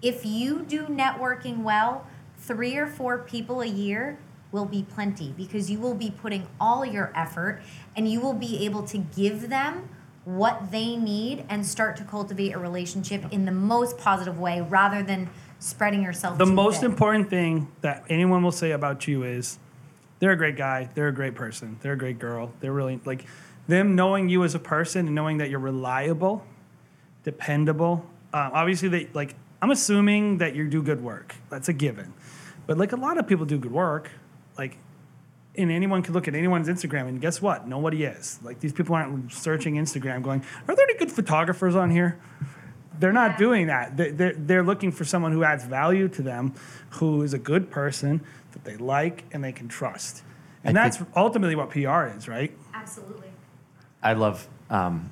if 0.00 0.24
you 0.24 0.62
do 0.62 0.84
networking 0.84 1.64
well, 1.64 2.06
three 2.38 2.76
or 2.76 2.86
four 2.86 3.18
people 3.18 3.60
a 3.60 3.66
year 3.66 4.18
will 4.54 4.64
be 4.64 4.84
plenty 4.94 5.34
because 5.36 5.68
you 5.68 5.80
will 5.80 5.94
be 5.94 6.10
putting 6.10 6.46
all 6.60 6.86
your 6.86 7.12
effort 7.16 7.60
and 7.96 8.08
you 8.08 8.20
will 8.20 8.32
be 8.32 8.64
able 8.64 8.84
to 8.84 8.96
give 8.96 9.48
them 9.50 9.88
what 10.24 10.70
they 10.70 10.96
need 10.96 11.44
and 11.48 11.66
start 11.66 11.96
to 11.96 12.04
cultivate 12.04 12.52
a 12.52 12.58
relationship 12.58 13.24
in 13.32 13.44
the 13.44 13.52
most 13.52 13.98
positive 13.98 14.38
way 14.38 14.60
rather 14.60 15.02
than 15.02 15.28
spreading 15.58 16.02
yourself 16.02 16.38
The 16.38 16.46
most 16.46 16.80
thin. 16.80 16.90
important 16.90 17.28
thing 17.28 17.68
that 17.80 18.04
anyone 18.08 18.42
will 18.44 18.52
say 18.52 18.70
about 18.70 19.08
you 19.08 19.24
is 19.24 19.58
they're 20.20 20.30
a 20.30 20.36
great 20.36 20.56
guy, 20.56 20.88
they're 20.94 21.08
a 21.08 21.12
great 21.12 21.34
person, 21.34 21.76
they're 21.82 21.94
a 21.94 21.98
great 21.98 22.20
girl. 22.20 22.52
They're 22.60 22.72
really 22.72 23.00
like 23.04 23.26
them 23.66 23.96
knowing 23.96 24.28
you 24.28 24.44
as 24.44 24.54
a 24.54 24.58
person 24.60 25.06
and 25.06 25.14
knowing 25.14 25.38
that 25.38 25.50
you're 25.50 25.58
reliable, 25.58 26.46
dependable. 27.24 28.06
Um, 28.32 28.50
obviously, 28.54 28.88
they 28.88 29.08
like. 29.12 29.34
I'm 29.60 29.70
assuming 29.70 30.38
that 30.38 30.54
you 30.54 30.68
do 30.68 30.82
good 30.82 31.02
work. 31.02 31.34
That's 31.48 31.68
a 31.68 31.72
given. 31.72 32.12
But 32.66 32.76
like 32.76 32.92
a 32.92 32.96
lot 32.96 33.18
of 33.18 33.26
people 33.26 33.46
do 33.46 33.58
good 33.58 33.72
work, 33.72 34.10
like, 34.58 34.76
and 35.56 35.70
anyone 35.70 36.02
can 36.02 36.14
look 36.14 36.26
at 36.28 36.34
anyone's 36.34 36.68
Instagram 36.68 37.06
and 37.08 37.20
guess 37.20 37.40
what? 37.40 37.66
Nobody 37.68 38.04
is. 38.04 38.38
Like 38.42 38.60
these 38.60 38.72
people 38.72 38.94
aren't 38.94 39.32
searching 39.32 39.76
Instagram 39.76 40.22
going, 40.22 40.42
are 40.68 40.74
there 40.74 40.84
any 40.88 40.98
good 40.98 41.12
photographers 41.12 41.76
on 41.76 41.90
here? 41.90 42.18
They're 42.98 43.12
not 43.12 43.32
Yeah. 43.32 43.36
doing 43.38 43.66
that. 43.68 43.96
They- 43.96 44.10
They're, 44.10 44.34
they're 44.36 44.62
looking 44.62 44.90
for 44.92 45.04
someone 45.04 45.32
who 45.32 45.44
adds 45.44 45.64
value 45.64 46.08
to 46.08 46.22
them, 46.22 46.54
who 46.90 47.22
is 47.22 47.34
a 47.34 47.38
good 47.38 47.70
person 47.70 48.20
that 48.52 48.64
they 48.64 48.76
like 48.76 49.24
and 49.32 49.42
they 49.44 49.52
can 49.52 49.68
trust. 49.68 50.22
And 50.64 50.78
I 50.78 50.84
that's 50.84 50.96
think- 50.98 51.10
ultimately 51.16 51.54
what 51.56 51.70
PR 51.70 52.06
is, 52.16 52.28
right? 52.28 52.56
Absolutely. 52.72 53.28
I 54.02 54.12
love 54.14 54.48
um, 54.70 55.10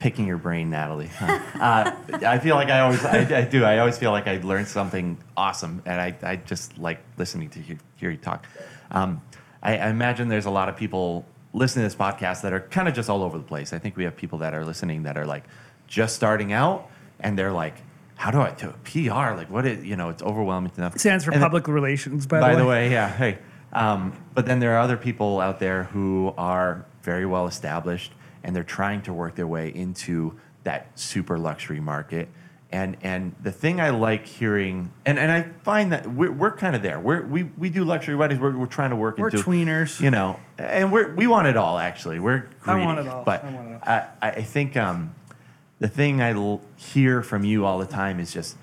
picking 0.00 0.26
your 0.26 0.38
brain, 0.38 0.70
Natalie. 0.70 1.10
uh, 1.20 1.92
I 2.26 2.38
feel 2.40 2.56
like 2.56 2.68
I 2.70 2.80
always, 2.80 3.04
I, 3.04 3.18
I 3.38 3.42
do. 3.42 3.64
I 3.64 3.78
always 3.78 3.96
feel 3.98 4.10
like 4.10 4.26
I 4.26 4.38
learned 4.38 4.66
something 4.66 5.18
awesome, 5.36 5.82
and 5.86 6.00
I, 6.00 6.16
I 6.22 6.36
just 6.36 6.76
like 6.78 6.98
listening 7.16 7.50
to 7.50 7.60
you, 7.60 7.78
hear 7.96 8.10
you 8.10 8.16
talk. 8.16 8.46
Um, 8.90 9.22
I, 9.62 9.76
I 9.78 9.88
imagine 9.90 10.28
there's 10.28 10.46
a 10.46 10.50
lot 10.50 10.68
of 10.68 10.76
people 10.76 11.24
listening 11.52 11.84
to 11.84 11.94
this 11.94 11.94
podcast 12.00 12.42
that 12.42 12.52
are 12.52 12.60
kind 12.60 12.88
of 12.88 12.94
just 12.94 13.08
all 13.10 13.22
over 13.22 13.38
the 13.38 13.44
place. 13.44 13.72
I 13.72 13.78
think 13.78 13.96
we 13.96 14.04
have 14.04 14.16
people 14.16 14.38
that 14.38 14.54
are 14.54 14.64
listening 14.64 15.04
that 15.04 15.16
are 15.16 15.26
like 15.26 15.44
just 15.86 16.16
starting 16.16 16.52
out, 16.52 16.88
and 17.20 17.38
they're 17.38 17.52
like, 17.52 17.74
"How 18.16 18.30
do 18.30 18.40
I 18.40 18.52
do 18.52 18.72
PR? 18.84 19.36
Like, 19.36 19.50
what 19.50 19.66
is 19.66 19.84
you 19.84 19.96
know? 19.96 20.08
It's 20.08 20.22
overwhelming 20.22 20.72
enough." 20.78 20.96
It 20.96 21.00
stands 21.00 21.24
for 21.24 21.30
And 21.30 21.42
then- 21.42 21.46
public 21.48 21.68
relations, 21.68 22.26
by, 22.26 22.40
by 22.40 22.54
the 22.56 22.64
way, 22.66 22.90
yeah. 22.90 23.08
Hey, 23.10 23.38
um, 23.72 24.12
but 24.34 24.46
then 24.46 24.60
there 24.60 24.72
are 24.76 24.80
other 24.80 24.96
people 24.96 25.40
out 25.40 25.60
there 25.60 25.84
who 25.84 26.32
are 26.38 26.84
very 27.02 27.26
well 27.26 27.46
established, 27.46 28.12
and 28.42 28.54
they're 28.54 28.62
trying 28.64 29.02
to 29.02 29.12
work 29.12 29.34
their 29.34 29.46
way 29.46 29.68
into 29.74 30.38
that 30.64 30.98
super 30.98 31.38
luxury 31.38 31.80
market. 31.80 32.28
And 32.72 32.96
and 33.02 33.34
the 33.42 33.50
thing 33.50 33.80
I 33.80 33.90
like 33.90 34.26
hearing, 34.26 34.92
and, 35.04 35.18
and 35.18 35.32
I 35.32 35.42
find 35.64 35.90
that 35.90 36.06
we're, 36.06 36.30
we're 36.30 36.52
kind 36.52 36.76
of 36.76 36.82
there. 36.82 37.00
We're, 37.00 37.22
we 37.22 37.42
we 37.58 37.68
do 37.68 37.82
luxury 37.82 38.14
weddings. 38.14 38.40
We're, 38.40 38.56
we're 38.56 38.66
trying 38.66 38.90
to 38.90 38.96
work 38.96 39.18
We're 39.18 39.28
into 39.28 39.42
tweeners. 39.42 40.00
you 40.00 40.12
know, 40.12 40.38
and 40.56 40.92
we're 40.92 41.12
we 41.14 41.26
want 41.26 41.48
it 41.48 41.56
all. 41.56 41.78
Actually, 41.78 42.20
we're 42.20 42.48
I 42.64 42.76
want 42.76 43.00
it 43.00 43.08
all. 43.08 43.24
But 43.24 43.44
I 43.44 43.52
want 43.52 43.68
it 43.70 43.80
all. 43.84 43.88
I, 44.22 44.28
I 44.28 44.42
think 44.42 44.76
um, 44.76 45.16
the 45.80 45.88
thing 45.88 46.22
I 46.22 46.32
l- 46.32 46.60
hear 46.76 47.22
from 47.24 47.44
you 47.44 47.64
all 47.64 47.78
the 47.78 47.86
time 47.86 48.20
is 48.20 48.32
just 48.32 48.56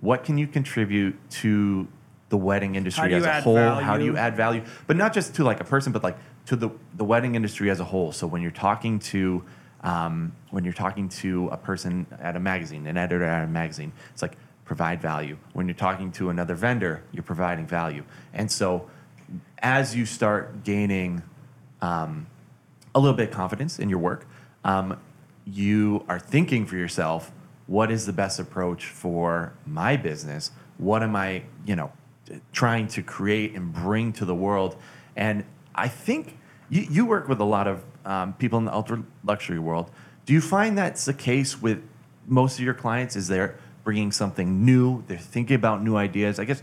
what 0.00 0.24
can 0.24 0.38
you 0.38 0.46
contribute 0.46 1.18
to 1.30 1.86
the 2.30 2.38
wedding 2.38 2.76
industry 2.76 3.12
as 3.12 3.24
a 3.24 3.40
whole? 3.42 3.58
How 3.58 3.98
do 3.98 4.04
you 4.06 4.16
add 4.16 4.36
value? 4.36 4.64
But 4.86 4.96
not 4.96 5.12
just 5.12 5.34
to 5.34 5.44
like 5.44 5.60
a 5.60 5.64
person, 5.64 5.92
but 5.92 6.02
like 6.02 6.16
to 6.46 6.56
the 6.56 6.70
the 6.96 7.04
wedding 7.04 7.34
industry 7.34 7.70
as 7.70 7.80
a 7.80 7.84
whole. 7.84 8.12
So 8.12 8.26
when 8.26 8.42
you're 8.42 8.50
talking 8.50 8.98
to 8.98 9.44
um, 9.82 10.32
when 10.50 10.64
you're 10.64 10.72
talking 10.72 11.08
to 11.08 11.48
a 11.48 11.56
person 11.56 12.06
at 12.20 12.36
a 12.36 12.40
magazine, 12.40 12.86
an 12.86 12.96
editor 12.96 13.24
at 13.24 13.44
a 13.44 13.46
magazine, 13.46 13.92
it's 14.12 14.22
like 14.22 14.36
provide 14.64 15.00
value. 15.00 15.36
When 15.52 15.66
you're 15.66 15.74
talking 15.74 16.12
to 16.12 16.30
another 16.30 16.54
vendor, 16.54 17.02
you're 17.12 17.22
providing 17.22 17.66
value. 17.66 18.04
And 18.32 18.50
so 18.50 18.88
as 19.58 19.96
you 19.96 20.06
start 20.06 20.64
gaining 20.64 21.22
um, 21.80 22.26
a 22.94 23.00
little 23.00 23.16
bit 23.16 23.30
of 23.30 23.34
confidence 23.34 23.78
in 23.78 23.88
your 23.88 23.98
work, 23.98 24.26
um, 24.64 25.00
you 25.44 26.04
are 26.08 26.18
thinking 26.18 26.66
for 26.66 26.76
yourself, 26.76 27.32
what 27.66 27.90
is 27.90 28.06
the 28.06 28.12
best 28.12 28.38
approach 28.38 28.86
for 28.86 29.52
my 29.66 29.96
business? 29.96 30.52
What 30.78 31.02
am 31.02 31.16
I, 31.16 31.42
you 31.66 31.76
know, 31.76 31.92
trying 32.52 32.86
to 32.88 33.02
create 33.02 33.54
and 33.54 33.72
bring 33.72 34.12
to 34.14 34.24
the 34.24 34.34
world? 34.34 34.76
And 35.16 35.44
I 35.80 35.88
think 35.88 36.36
you, 36.68 36.82
you 36.82 37.06
work 37.06 37.26
with 37.26 37.40
a 37.40 37.44
lot 37.44 37.66
of 37.66 37.82
um, 38.04 38.34
people 38.34 38.58
in 38.58 38.66
the 38.66 38.74
ultra 38.74 39.02
luxury 39.24 39.58
world. 39.58 39.90
Do 40.26 40.34
you 40.34 40.42
find 40.42 40.76
that's 40.76 41.06
the 41.06 41.14
case 41.14 41.60
with 41.60 41.82
most 42.26 42.58
of 42.58 42.64
your 42.64 42.74
clients? 42.74 43.16
Is 43.16 43.28
they're 43.28 43.56
bringing 43.82 44.12
something 44.12 44.64
new? 44.64 45.02
They're 45.06 45.16
thinking 45.16 45.56
about 45.56 45.82
new 45.82 45.96
ideas. 45.96 46.38
I 46.38 46.44
guess. 46.44 46.62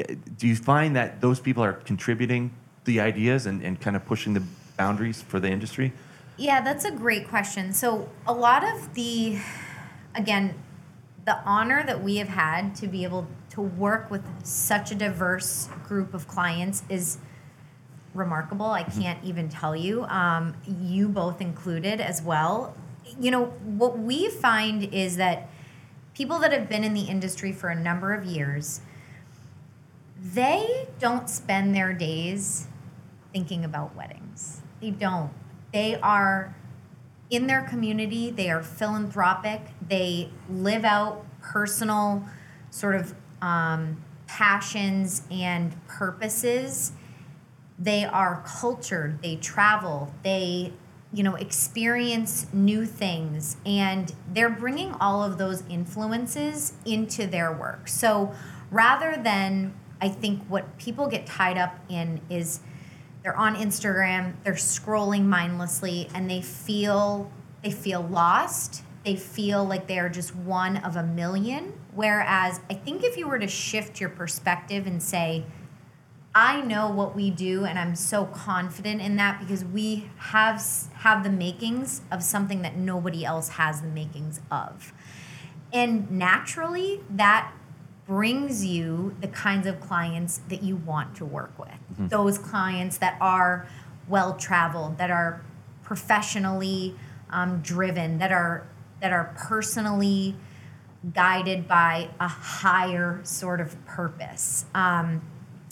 eh, 0.00 0.16
Do 0.36 0.48
you 0.48 0.56
find 0.56 0.96
that 0.96 1.20
those 1.20 1.38
people 1.38 1.62
are 1.62 1.74
contributing 1.74 2.50
the 2.84 3.00
ideas 3.00 3.46
and, 3.46 3.62
and 3.62 3.80
kind 3.80 3.94
of 3.94 4.04
pushing 4.04 4.34
the 4.34 4.42
boundaries 4.76 5.22
for 5.22 5.38
the 5.38 5.48
industry? 5.48 5.92
Yeah, 6.36 6.60
that's 6.60 6.84
a 6.84 6.90
great 6.90 7.28
question. 7.28 7.72
So, 7.72 8.10
a 8.26 8.34
lot 8.34 8.62
of 8.64 8.94
the, 8.94 9.38
again, 10.14 10.54
the 11.24 11.38
honor 11.44 11.84
that 11.86 12.02
we 12.02 12.16
have 12.16 12.28
had 12.28 12.74
to 12.76 12.88
be 12.88 13.04
able 13.04 13.26
to 13.50 13.60
work 13.62 14.10
with 14.10 14.22
such 14.44 14.90
a 14.90 14.94
diverse 14.94 15.68
group 15.88 16.12
of 16.14 16.28
clients 16.28 16.82
is 16.88 17.18
remarkable. 18.16 18.66
I 18.66 18.82
can't 18.82 19.22
even 19.24 19.48
tell 19.48 19.76
you. 19.76 20.04
Um, 20.04 20.54
you 20.66 21.08
both 21.08 21.40
included 21.40 22.00
as 22.00 22.22
well. 22.22 22.74
You 23.20 23.30
know, 23.30 23.46
what 23.64 23.98
we 23.98 24.28
find 24.28 24.92
is 24.92 25.16
that 25.16 25.48
people 26.14 26.38
that 26.40 26.52
have 26.52 26.68
been 26.68 26.82
in 26.82 26.94
the 26.94 27.02
industry 27.02 27.52
for 27.52 27.68
a 27.68 27.74
number 27.74 28.14
of 28.14 28.24
years, 28.24 28.80
they 30.20 30.88
don't 30.98 31.28
spend 31.28 31.74
their 31.74 31.92
days 31.92 32.66
thinking 33.32 33.64
about 33.64 33.94
weddings. 33.94 34.62
They 34.80 34.90
don't. 34.90 35.30
They 35.72 35.96
are 36.00 36.56
in 37.28 37.46
their 37.46 37.62
community, 37.62 38.30
they 38.30 38.50
are 38.50 38.62
philanthropic, 38.62 39.60
they 39.86 40.30
live 40.48 40.84
out 40.84 41.24
personal 41.42 42.24
sort 42.70 42.94
of 42.94 43.14
um, 43.42 44.02
passions 44.26 45.22
and 45.30 45.74
purposes. 45.86 46.92
They 47.78 48.04
are 48.04 48.42
cultured, 48.46 49.22
they 49.22 49.36
travel, 49.36 50.14
they 50.22 50.72
you 51.12 51.22
know 51.22 51.36
experience 51.36 52.46
new 52.52 52.84
things 52.84 53.56
and 53.64 54.12
they're 54.32 54.50
bringing 54.50 54.92
all 54.94 55.22
of 55.22 55.38
those 55.38 55.62
influences 55.70 56.72
into 56.84 57.26
their 57.26 57.52
work. 57.52 57.88
So 57.88 58.34
rather 58.70 59.16
than 59.22 59.72
i 60.00 60.08
think 60.08 60.42
what 60.48 60.76
people 60.76 61.06
get 61.06 61.24
tied 61.24 61.56
up 61.56 61.78
in 61.88 62.20
is 62.28 62.58
they're 63.22 63.36
on 63.36 63.54
instagram 63.54 64.34
they're 64.42 64.54
scrolling 64.54 65.24
mindlessly 65.24 66.08
and 66.12 66.28
they 66.28 66.42
feel 66.42 67.30
they 67.62 67.72
feel 67.72 68.02
lost. 68.02 68.84
They 69.04 69.16
feel 69.16 69.64
like 69.64 69.88
they're 69.88 70.08
just 70.08 70.36
one 70.36 70.76
of 70.76 70.94
a 70.94 71.02
million. 71.02 71.72
Whereas 71.94 72.60
i 72.70 72.74
think 72.74 73.02
if 73.02 73.16
you 73.16 73.26
were 73.26 73.38
to 73.38 73.48
shift 73.48 74.00
your 74.00 74.10
perspective 74.10 74.86
and 74.86 75.02
say 75.02 75.44
I 76.36 76.60
know 76.60 76.90
what 76.90 77.16
we 77.16 77.30
do, 77.30 77.64
and 77.64 77.78
I'm 77.78 77.96
so 77.96 78.26
confident 78.26 79.00
in 79.00 79.16
that 79.16 79.40
because 79.40 79.64
we 79.64 80.10
have 80.18 80.62
have 80.96 81.24
the 81.24 81.30
makings 81.30 82.02
of 82.10 82.22
something 82.22 82.60
that 82.60 82.76
nobody 82.76 83.24
else 83.24 83.48
has 83.48 83.80
the 83.80 83.88
makings 83.88 84.42
of, 84.50 84.92
and 85.72 86.10
naturally 86.10 87.00
that 87.08 87.54
brings 88.06 88.66
you 88.66 89.16
the 89.22 89.28
kinds 89.28 89.66
of 89.66 89.80
clients 89.80 90.42
that 90.50 90.62
you 90.62 90.76
want 90.76 91.16
to 91.16 91.24
work 91.24 91.58
with. 91.58 91.70
Mm-hmm. 91.70 92.08
Those 92.08 92.36
clients 92.36 92.98
that 92.98 93.16
are 93.18 93.66
well 94.06 94.34
traveled, 94.36 94.98
that 94.98 95.10
are 95.10 95.40
professionally 95.84 96.96
um, 97.30 97.62
driven, 97.62 98.18
that 98.18 98.30
are 98.30 98.66
that 99.00 99.10
are 99.10 99.34
personally 99.38 100.36
guided 101.14 101.66
by 101.66 102.10
a 102.20 102.28
higher 102.28 103.20
sort 103.22 103.62
of 103.62 103.86
purpose. 103.86 104.66
Um, 104.74 105.22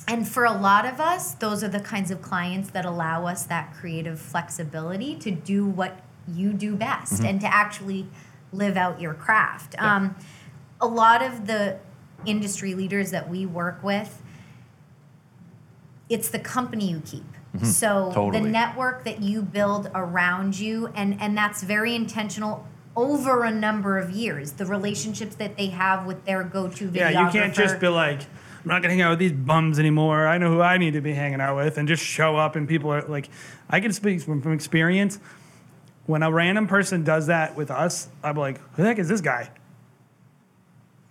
and 0.06 0.28
for 0.28 0.44
a 0.44 0.52
lot 0.52 0.84
of 0.84 1.00
us, 1.00 1.34
those 1.34 1.64
are 1.64 1.68
the 1.68 1.80
kinds 1.80 2.10
of 2.10 2.20
clients 2.20 2.70
that 2.70 2.84
allow 2.84 3.26
us 3.26 3.44
that 3.44 3.72
creative 3.74 4.20
flexibility 4.20 5.14
to 5.16 5.30
do 5.30 5.64
what 5.66 6.00
you 6.28 6.52
do 6.52 6.76
best 6.76 7.14
mm-hmm. 7.14 7.26
and 7.26 7.40
to 7.40 7.46
actually 7.46 8.06
live 8.52 8.76
out 8.76 9.00
your 9.00 9.14
craft. 9.14 9.74
Yeah. 9.74 9.96
Um, 9.96 10.16
a 10.80 10.86
lot 10.86 11.22
of 11.22 11.46
the 11.46 11.78
industry 12.26 12.74
leaders 12.74 13.10
that 13.10 13.28
we 13.28 13.46
work 13.46 13.82
with, 13.82 14.22
it's 16.08 16.28
the 16.28 16.38
company 16.38 16.90
you 16.90 17.02
keep. 17.04 17.22
Mm-hmm. 17.22 17.66
So 17.66 18.10
totally. 18.12 18.42
the 18.42 18.48
network 18.48 19.04
that 19.04 19.22
you 19.22 19.40
build 19.40 19.90
around 19.94 20.58
you, 20.58 20.88
and 20.94 21.20
and 21.20 21.36
that's 21.38 21.62
very 21.62 21.94
intentional 21.94 22.66
over 22.96 23.44
a 23.44 23.50
number 23.50 23.96
of 23.96 24.10
years. 24.10 24.52
The 24.52 24.66
relationships 24.66 25.36
that 25.36 25.56
they 25.56 25.68
have 25.68 26.04
with 26.04 26.24
their 26.24 26.42
go-to 26.42 26.88
videographer. 26.88 26.94
Yeah, 26.94 27.26
you 27.26 27.30
can't 27.30 27.54
just 27.54 27.78
be 27.78 27.88
like 27.88 28.22
I'm 28.64 28.68
not 28.68 28.80
gonna 28.80 28.94
hang 28.94 29.02
out 29.02 29.10
with 29.10 29.18
these 29.18 29.32
bums 29.32 29.78
anymore. 29.78 30.26
I 30.26 30.38
know 30.38 30.50
who 30.50 30.62
I 30.62 30.78
need 30.78 30.94
to 30.94 31.02
be 31.02 31.12
hanging 31.12 31.40
out 31.40 31.56
with, 31.56 31.76
and 31.76 31.86
just 31.86 32.02
show 32.02 32.36
up. 32.36 32.56
And 32.56 32.66
people 32.66 32.90
are 32.90 33.02
like, 33.02 33.28
I 33.68 33.78
can 33.80 33.92
speak 33.92 34.22
from, 34.22 34.40
from 34.40 34.52
experience. 34.52 35.18
When 36.06 36.22
a 36.22 36.32
random 36.32 36.66
person 36.66 37.04
does 37.04 37.26
that 37.26 37.56
with 37.56 37.70
us, 37.70 38.08
I'm 38.22 38.36
like, 38.36 38.58
who 38.72 38.82
the 38.82 38.88
heck 38.88 38.98
is 38.98 39.08
this 39.08 39.20
guy? 39.20 39.50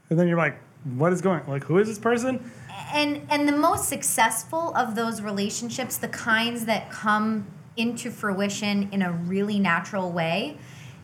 And 0.10 0.20
then 0.20 0.28
you're 0.28 0.38
like, 0.38 0.58
what 0.95 1.14
is 1.14 1.22
going? 1.22 1.41
Like, 1.47 1.64
who 1.64 1.78
is 1.78 1.88
this 1.88 1.99
person? 1.99 2.51
And 2.91 3.22
and 3.30 3.47
the 3.47 3.56
most 3.56 3.88
successful 3.88 4.76
of 4.76 4.95
those 4.95 5.22
relationships, 5.22 5.97
the 5.97 6.08
kinds 6.08 6.66
that 6.66 6.89
come 6.89 7.45
into 7.78 8.10
fruition 8.10 8.89
in 8.91 9.04
a 9.04 9.12
really 9.12 9.60
natural 9.60 10.12
way, 10.12 10.58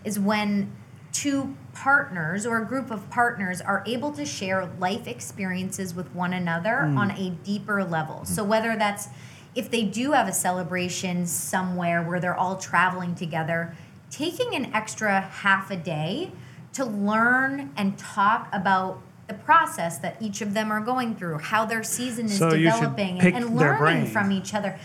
is 0.04 0.20
when 0.20 0.72
two 1.12 1.56
partners 1.74 2.46
or 2.46 2.62
a 2.62 2.66
group 2.66 2.92
of 2.92 3.10
partners 3.10 3.62
are 3.62 3.84
able 3.86 4.12
to 4.12 4.26
share 4.26 4.70
life 4.80 5.08
experiences 5.08 5.94
with 5.94 6.14
one 6.14 6.34
another 6.34 6.84
mm. 6.84 6.98
on 6.98 7.12
a 7.12 7.32
deeper 7.44 7.84
level. 7.84 8.22
Mm. 8.24 8.28
So 8.28 8.44
whether 8.44 8.76
that's 8.76 9.08
if 9.56 9.72
they 9.72 9.84
do 9.84 10.12
have 10.12 10.28
a 10.28 10.34
celebration 10.34 11.26
somewhere 11.26 12.04
where 12.04 12.20
they're 12.20 12.38
all 12.38 12.58
traveling 12.58 13.16
together, 13.16 13.76
taking 14.12 14.56
an 14.56 14.74
extra 14.74 15.22
half 15.22 15.72
a 15.72 15.76
day 15.76 16.32
to 16.74 16.86
learn 16.86 17.72
and 17.76 17.98
talk 17.98 18.48
about 18.54 19.02
the 19.28 19.34
process 19.34 19.98
that 20.00 20.18
each 20.20 20.42
of 20.42 20.54
them 20.54 20.72
are 20.72 20.80
going 20.80 21.16
through, 21.16 21.38
how 21.38 21.66
their 21.66 21.84
season 21.84 22.26
is 22.26 22.38
so 22.38 22.50
developing, 22.50 23.20
and, 23.20 23.36
and 23.36 23.56
learning 23.56 24.08
from 24.08 24.32
each 24.32 24.54
other 24.54 24.78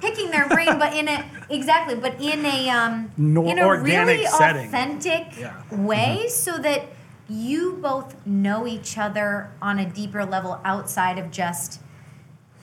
picking 0.00 0.30
their 0.30 0.48
brain, 0.48 0.78
but 0.78 0.94
in 0.94 1.08
a 1.08 1.24
exactly, 1.50 1.94
but 1.94 2.20
in 2.20 2.44
a 2.44 2.68
um, 2.70 3.10
no, 3.16 3.46
in 3.46 3.58
a 3.58 3.80
really 3.80 4.26
setting. 4.26 4.66
authentic 4.66 5.38
yeah. 5.38 5.62
way, 5.70 6.18
mm-hmm. 6.20 6.28
so 6.28 6.58
that 6.58 6.88
you 7.28 7.78
both 7.80 8.26
know 8.26 8.66
each 8.66 8.98
other 8.98 9.52
on 9.62 9.78
a 9.78 9.88
deeper 9.88 10.24
level 10.24 10.60
outside 10.64 11.18
of 11.18 11.30
just 11.30 11.80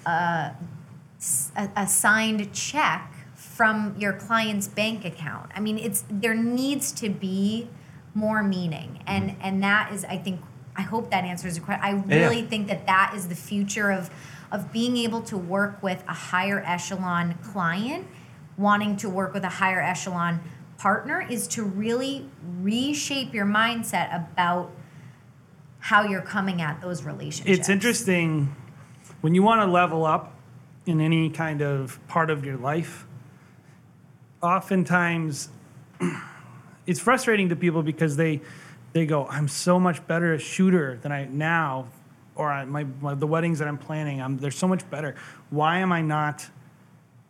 uh, 0.05 0.51
a, 1.55 1.69
a 1.75 1.88
signed 1.88 2.53
check 2.53 3.13
from 3.35 3.95
your 3.97 4.13
client's 4.13 4.67
bank 4.67 5.05
account. 5.05 5.51
I 5.55 5.59
mean, 5.59 5.77
it's 5.77 6.03
there 6.09 6.35
needs 6.35 6.91
to 6.93 7.09
be 7.09 7.69
more 8.13 8.43
meaning, 8.43 9.03
and 9.07 9.35
and 9.41 9.63
that 9.63 9.91
is, 9.93 10.05
I 10.05 10.17
think, 10.17 10.41
I 10.75 10.81
hope 10.81 11.11
that 11.11 11.23
answers 11.23 11.57
your 11.57 11.65
question. 11.65 11.83
I 11.83 11.91
really 11.91 12.41
yeah. 12.41 12.47
think 12.47 12.67
that 12.67 12.85
that 12.88 13.13
is 13.15 13.27
the 13.29 13.35
future 13.35 13.91
of 13.91 14.09
of 14.51 14.71
being 14.71 14.97
able 14.97 15.21
to 15.21 15.37
work 15.37 15.81
with 15.83 16.03
a 16.07 16.13
higher 16.13 16.63
echelon 16.65 17.37
client, 17.43 18.07
wanting 18.57 18.95
to 18.97 19.09
work 19.09 19.33
with 19.33 19.43
a 19.43 19.49
higher 19.49 19.81
echelon 19.81 20.41
partner, 20.77 21.25
is 21.29 21.47
to 21.47 21.63
really 21.63 22.29
reshape 22.61 23.33
your 23.33 23.45
mindset 23.45 24.15
about 24.15 24.71
how 25.79 26.03
you're 26.03 26.21
coming 26.21 26.61
at 26.61 26.81
those 26.81 27.03
relationships. 27.03 27.59
It's 27.59 27.69
interesting 27.69 28.55
when 29.21 29.35
you 29.35 29.43
want 29.43 29.61
to 29.61 29.71
level 29.71 30.05
up 30.05 30.33
in 30.85 31.01
any 31.01 31.29
kind 31.29 31.61
of 31.61 31.99
part 32.07 32.29
of 32.29 32.45
your 32.45 32.57
life. 32.57 33.05
Oftentimes, 34.41 35.49
it's 36.85 36.99
frustrating 36.99 37.49
to 37.49 37.55
people 37.55 37.83
because 37.83 38.15
they 38.15 38.41
they 38.93 39.05
go, 39.05 39.27
"I'm 39.27 39.47
so 39.47 39.79
much 39.79 40.05
better 40.07 40.33
a 40.33 40.39
shooter 40.39 40.97
than 41.01 41.11
I 41.11 41.25
now 41.25 41.87
or 42.38 42.51
I, 42.51 42.65
my, 42.65 42.85
my, 43.01 43.15
the 43.15 43.27
weddings 43.27 43.59
that 43.59 43.67
I'm 43.67 43.77
planning, 43.77 44.21
I'm, 44.21 44.38
they're 44.38 44.51
so 44.51 44.67
much 44.67 44.88
better. 44.89 45.15
Why 45.49 45.79
am 45.79 45.91
I 45.91 46.01
not 46.01 46.47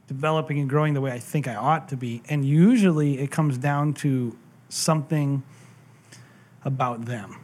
developing 0.07 0.59
and 0.59 0.69
growing 0.69 0.93
the 0.93 1.01
way 1.01 1.11
I 1.11 1.19
think 1.19 1.47
I 1.47 1.55
ought 1.55 1.89
to 1.89 1.97
be? 1.97 2.21
And 2.29 2.45
usually 2.45 3.19
it 3.19 3.31
comes 3.31 3.57
down 3.57 3.93
to 3.95 4.37
something 4.69 5.43
about 6.63 7.05
them. 7.05 7.39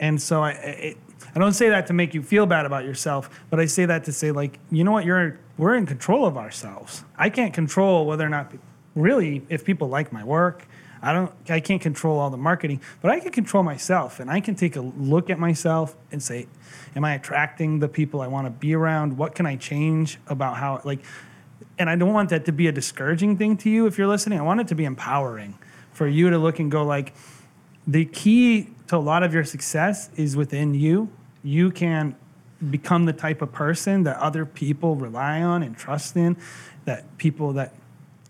And 0.00 0.20
so 0.20 0.42
I, 0.42 0.50
it, 0.50 0.96
I 1.34 1.38
don't 1.38 1.52
say 1.52 1.68
that 1.68 1.86
to 1.86 1.92
make 1.92 2.14
you 2.14 2.22
feel 2.22 2.46
bad 2.46 2.66
about 2.66 2.84
yourself, 2.84 3.30
but 3.48 3.60
I 3.60 3.66
say 3.66 3.86
that 3.86 4.04
to 4.04 4.12
say 4.12 4.32
like, 4.32 4.58
you 4.70 4.84
know 4.84 4.92
what, 4.92 5.04
you're 5.04 5.38
we're 5.58 5.74
in 5.76 5.86
control 5.86 6.26
of 6.26 6.36
ourselves. 6.36 7.04
I 7.16 7.30
can't 7.30 7.54
control 7.54 8.06
whether 8.06 8.26
or 8.26 8.28
not 8.28 8.52
really 8.94 9.42
if 9.48 9.64
people 9.64 9.88
like 9.88 10.12
my 10.12 10.24
work. 10.24 10.66
I 11.00 11.12
don't 11.12 11.32
I 11.48 11.60
can't 11.60 11.80
control 11.80 12.18
all 12.18 12.30
the 12.30 12.36
marketing, 12.36 12.80
but 13.00 13.10
I 13.10 13.20
can 13.20 13.32
control 13.32 13.62
myself 13.62 14.20
and 14.20 14.30
I 14.30 14.40
can 14.40 14.54
take 14.54 14.76
a 14.76 14.80
look 14.80 15.30
at 15.30 15.38
myself 15.38 15.96
and 16.10 16.22
say, 16.22 16.46
Am 16.94 17.04
I 17.04 17.14
attracting 17.14 17.78
the 17.78 17.88
people 17.88 18.20
I 18.20 18.26
want 18.26 18.46
to 18.46 18.50
be 18.50 18.74
around? 18.74 19.16
What 19.16 19.34
can 19.34 19.46
I 19.46 19.56
change 19.56 20.18
about 20.26 20.56
how, 20.56 20.80
like, 20.84 21.00
and 21.78 21.88
I 21.88 21.96
don't 21.96 22.12
want 22.12 22.30
that 22.30 22.44
to 22.46 22.52
be 22.52 22.66
a 22.66 22.72
discouraging 22.72 23.38
thing 23.38 23.56
to 23.58 23.70
you 23.70 23.86
if 23.86 23.96
you're 23.98 24.06
listening. 24.06 24.38
I 24.38 24.42
want 24.42 24.60
it 24.60 24.68
to 24.68 24.74
be 24.74 24.84
empowering 24.84 25.58
for 25.92 26.06
you 26.06 26.30
to 26.30 26.38
look 26.38 26.58
and 26.58 26.70
go, 26.70 26.84
like, 26.84 27.14
the 27.86 28.04
key 28.04 28.68
to 28.88 28.96
a 28.96 28.98
lot 28.98 29.22
of 29.22 29.32
your 29.34 29.44
success 29.44 30.10
is 30.16 30.36
within 30.36 30.74
you. 30.74 31.10
You 31.42 31.70
can 31.70 32.14
become 32.70 33.06
the 33.06 33.12
type 33.12 33.42
of 33.42 33.52
person 33.52 34.04
that 34.04 34.18
other 34.18 34.46
people 34.46 34.94
rely 34.94 35.42
on 35.42 35.62
and 35.62 35.76
trust 35.76 36.16
in, 36.16 36.36
that 36.84 37.16
people 37.18 37.54
that 37.54 37.74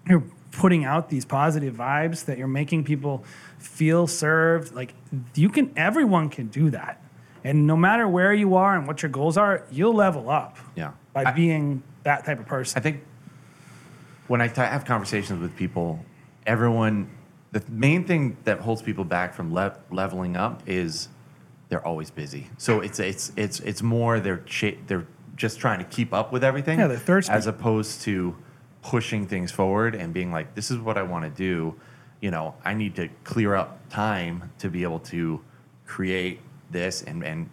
you're 0.09 0.25
putting 0.53 0.85
out 0.85 1.09
these 1.11 1.25
positive 1.25 1.75
vibes, 1.75 2.25
that 2.27 2.39
you're 2.39 2.47
making 2.47 2.85
people 2.85 3.25
feel 3.59 4.07
served. 4.07 4.75
Like, 4.75 4.95
you 5.35 5.49
can, 5.49 5.73
everyone 5.77 6.29
can 6.29 6.47
do 6.47 6.71
that. 6.71 7.02
And 7.45 7.67
no 7.67 7.77
matter 7.77 8.07
where 8.07 8.33
you 8.33 8.55
are 8.55 8.77
and 8.77 8.87
what 8.87 9.03
your 9.03 9.11
goals 9.11 9.37
are, 9.37 9.65
you'll 9.71 9.95
level 9.95 10.31
up. 10.31 10.59
Yeah. 10.77 10.93
By 11.13 11.25
I, 11.25 11.33
being 11.33 11.83
that 12.05 12.25
type 12.25 12.39
of 12.39 12.47
person. 12.47 12.79
I 12.79 12.83
think 12.83 13.03
when 14.29 14.41
I 14.41 14.49
t- 14.49 14.61
have 14.61 14.85
conversations 14.85 15.41
with 15.41 15.57
people, 15.57 16.05
everyone, 16.47 17.11
the 17.51 17.63
main 17.69 18.05
thing 18.05 18.37
that 18.45 18.61
holds 18.61 18.83
people 18.83 19.05
back 19.05 19.35
from 19.35 19.53
le- 19.53 19.77
leveling 19.91 20.37
up 20.37 20.63
is 20.67 21.09
they're 21.69 21.85
always 21.87 22.11
busy. 22.11 22.49
So 22.59 22.81
it's 22.81 22.99
it's 23.01 23.33
it's 23.37 23.61
it's 23.61 23.83
more 23.83 24.21
they're 24.21 24.39
cha- 24.47 24.79
they're 24.87 25.07
just 25.37 25.59
trying 25.59 25.79
to 25.79 25.85
keep 25.85 26.13
up 26.13 26.33
with 26.33 26.45
everything. 26.45 26.79
Yeah, 26.79 26.87
they're 26.87 26.99
thirsty. 26.99 27.33
As 27.33 27.47
opposed 27.47 28.03
to 28.03 28.37
pushing 28.83 29.27
things 29.27 29.51
forward 29.51 29.95
and 29.95 30.13
being 30.13 30.33
like, 30.33 30.55
this 30.55 30.71
is 30.71 30.79
what 30.79 30.99
I 30.99 31.03
want 31.03 31.25
to 31.25 31.31
do. 31.31 31.75
You 32.21 32.31
know, 32.31 32.55
I 32.65 32.75
need 32.75 32.95
to 32.97 33.09
clear 33.25 33.55
up 33.55 33.89
time 33.89 34.53
to 34.59 34.69
be 34.69 34.83
able 34.83 35.01
to 35.01 35.41
create 35.87 36.41
this 36.73 37.03
and, 37.03 37.23
and 37.23 37.49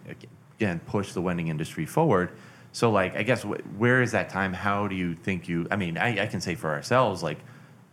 again 0.58 0.80
push 0.86 1.12
the 1.12 1.20
wedding 1.20 1.48
industry 1.48 1.86
forward. 1.86 2.30
So 2.72 2.90
like 2.90 3.16
I 3.16 3.22
guess 3.22 3.42
wh- 3.42 3.60
where 3.78 4.02
is 4.02 4.12
that 4.12 4.30
time? 4.30 4.52
How 4.52 4.88
do 4.88 4.94
you 4.94 5.14
think 5.14 5.48
you? 5.48 5.66
I 5.70 5.76
mean, 5.76 5.98
I, 5.98 6.24
I 6.24 6.26
can 6.26 6.40
say 6.40 6.54
for 6.54 6.70
ourselves 6.70 7.22
like 7.22 7.38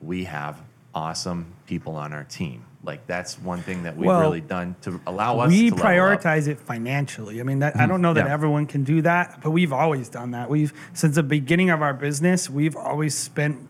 we 0.02 0.26
have 0.26 0.62
awesome 0.94 1.54
people 1.68 1.96
on 1.96 2.14
our 2.14 2.24
team. 2.24 2.66
Like 2.84 3.06
that's 3.06 3.38
one 3.40 3.62
thing 3.62 3.84
that 3.84 3.98
we've 3.98 4.08
well, 4.08 4.22
really 4.22 4.42
done 4.42 4.76
to 4.84 5.02
allow 5.06 5.40
us. 5.40 5.52
To 5.52 5.58
We 5.58 5.72
prioritize 5.72 6.48
it 6.48 6.60
financially. 6.60 7.40
I 7.42 7.44
mean, 7.44 7.60
that, 7.60 7.74
mm-hmm. 7.74 7.82
I 7.82 7.86
don't 7.86 8.02
know 8.02 8.14
that 8.14 8.26
yeah. 8.26 8.34
everyone 8.34 8.66
can 8.66 8.84
do 8.84 9.02
that, 9.02 9.42
but 9.44 9.52
we've 9.52 9.74
always 9.74 10.10
done 10.10 10.32
that. 10.32 10.50
We've 10.50 10.74
since 10.94 11.16
the 11.16 11.24
beginning 11.24 11.70
of 11.70 11.82
our 11.82 11.94
business, 11.94 12.50
we've 12.50 12.76
always 12.76 13.14
spent 13.16 13.68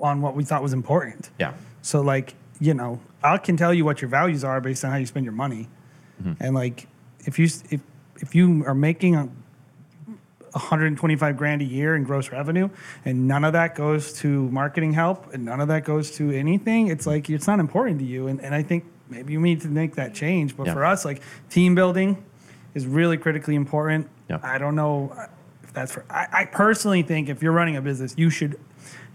on 0.00 0.20
what 0.20 0.34
we 0.34 0.44
thought 0.44 0.62
was 0.62 0.72
important. 0.72 1.30
Yeah. 1.38 1.54
So 1.80 2.00
like, 2.00 2.34
you 2.60 2.74
know, 2.74 3.00
I 3.22 3.38
can 3.38 3.56
tell 3.56 3.74
you 3.74 3.84
what 3.84 4.00
your 4.00 4.08
values 4.08 4.44
are 4.44 4.60
based 4.60 4.84
on 4.84 4.92
how 4.92 4.98
you 4.98 5.06
spend 5.06 5.24
your 5.24 5.34
money. 5.34 5.68
Mm-hmm. 6.22 6.42
And 6.42 6.54
like 6.54 6.86
if 7.20 7.38
you 7.38 7.46
if 7.70 7.80
if 8.20 8.34
you 8.34 8.64
are 8.66 8.74
making 8.74 9.16
a 9.16 9.28
125 10.52 11.36
grand 11.36 11.62
a 11.62 11.64
year 11.64 11.96
in 11.96 12.04
gross 12.04 12.30
revenue 12.30 12.68
and 13.06 13.26
none 13.26 13.42
of 13.44 13.54
that 13.54 13.74
goes 13.74 14.12
to 14.12 14.48
marketing 14.50 14.92
help 14.92 15.32
and 15.32 15.44
none 15.46 15.60
of 15.60 15.68
that 15.68 15.84
goes 15.84 16.10
to 16.12 16.30
anything, 16.30 16.88
it's 16.88 17.06
like 17.06 17.30
it's 17.30 17.46
not 17.46 17.58
important 17.58 17.98
to 18.00 18.04
you. 18.04 18.26
And 18.28 18.40
and 18.40 18.54
I 18.54 18.62
think 18.62 18.84
maybe 19.08 19.32
you 19.32 19.40
need 19.40 19.60
to 19.62 19.68
make 19.68 19.94
that 19.96 20.14
change. 20.14 20.56
But 20.56 20.66
Yeah. 20.66 20.74
for 20.74 20.84
us, 20.84 21.04
like 21.04 21.22
team 21.50 21.74
building 21.74 22.22
is 22.74 22.86
really 22.86 23.16
critically 23.16 23.54
important. 23.54 24.08
Yeah. 24.28 24.38
I 24.42 24.58
don't 24.58 24.74
know 24.76 25.12
uh, 25.16 25.26
if 25.62 25.72
that's 25.72 25.92
for 25.92 26.04
I, 26.10 26.26
I 26.32 26.44
personally 26.44 27.02
think 27.02 27.28
if 27.28 27.42
you're 27.42 27.52
running 27.52 27.76
a 27.76 27.82
business, 27.82 28.14
you 28.18 28.28
should 28.30 28.58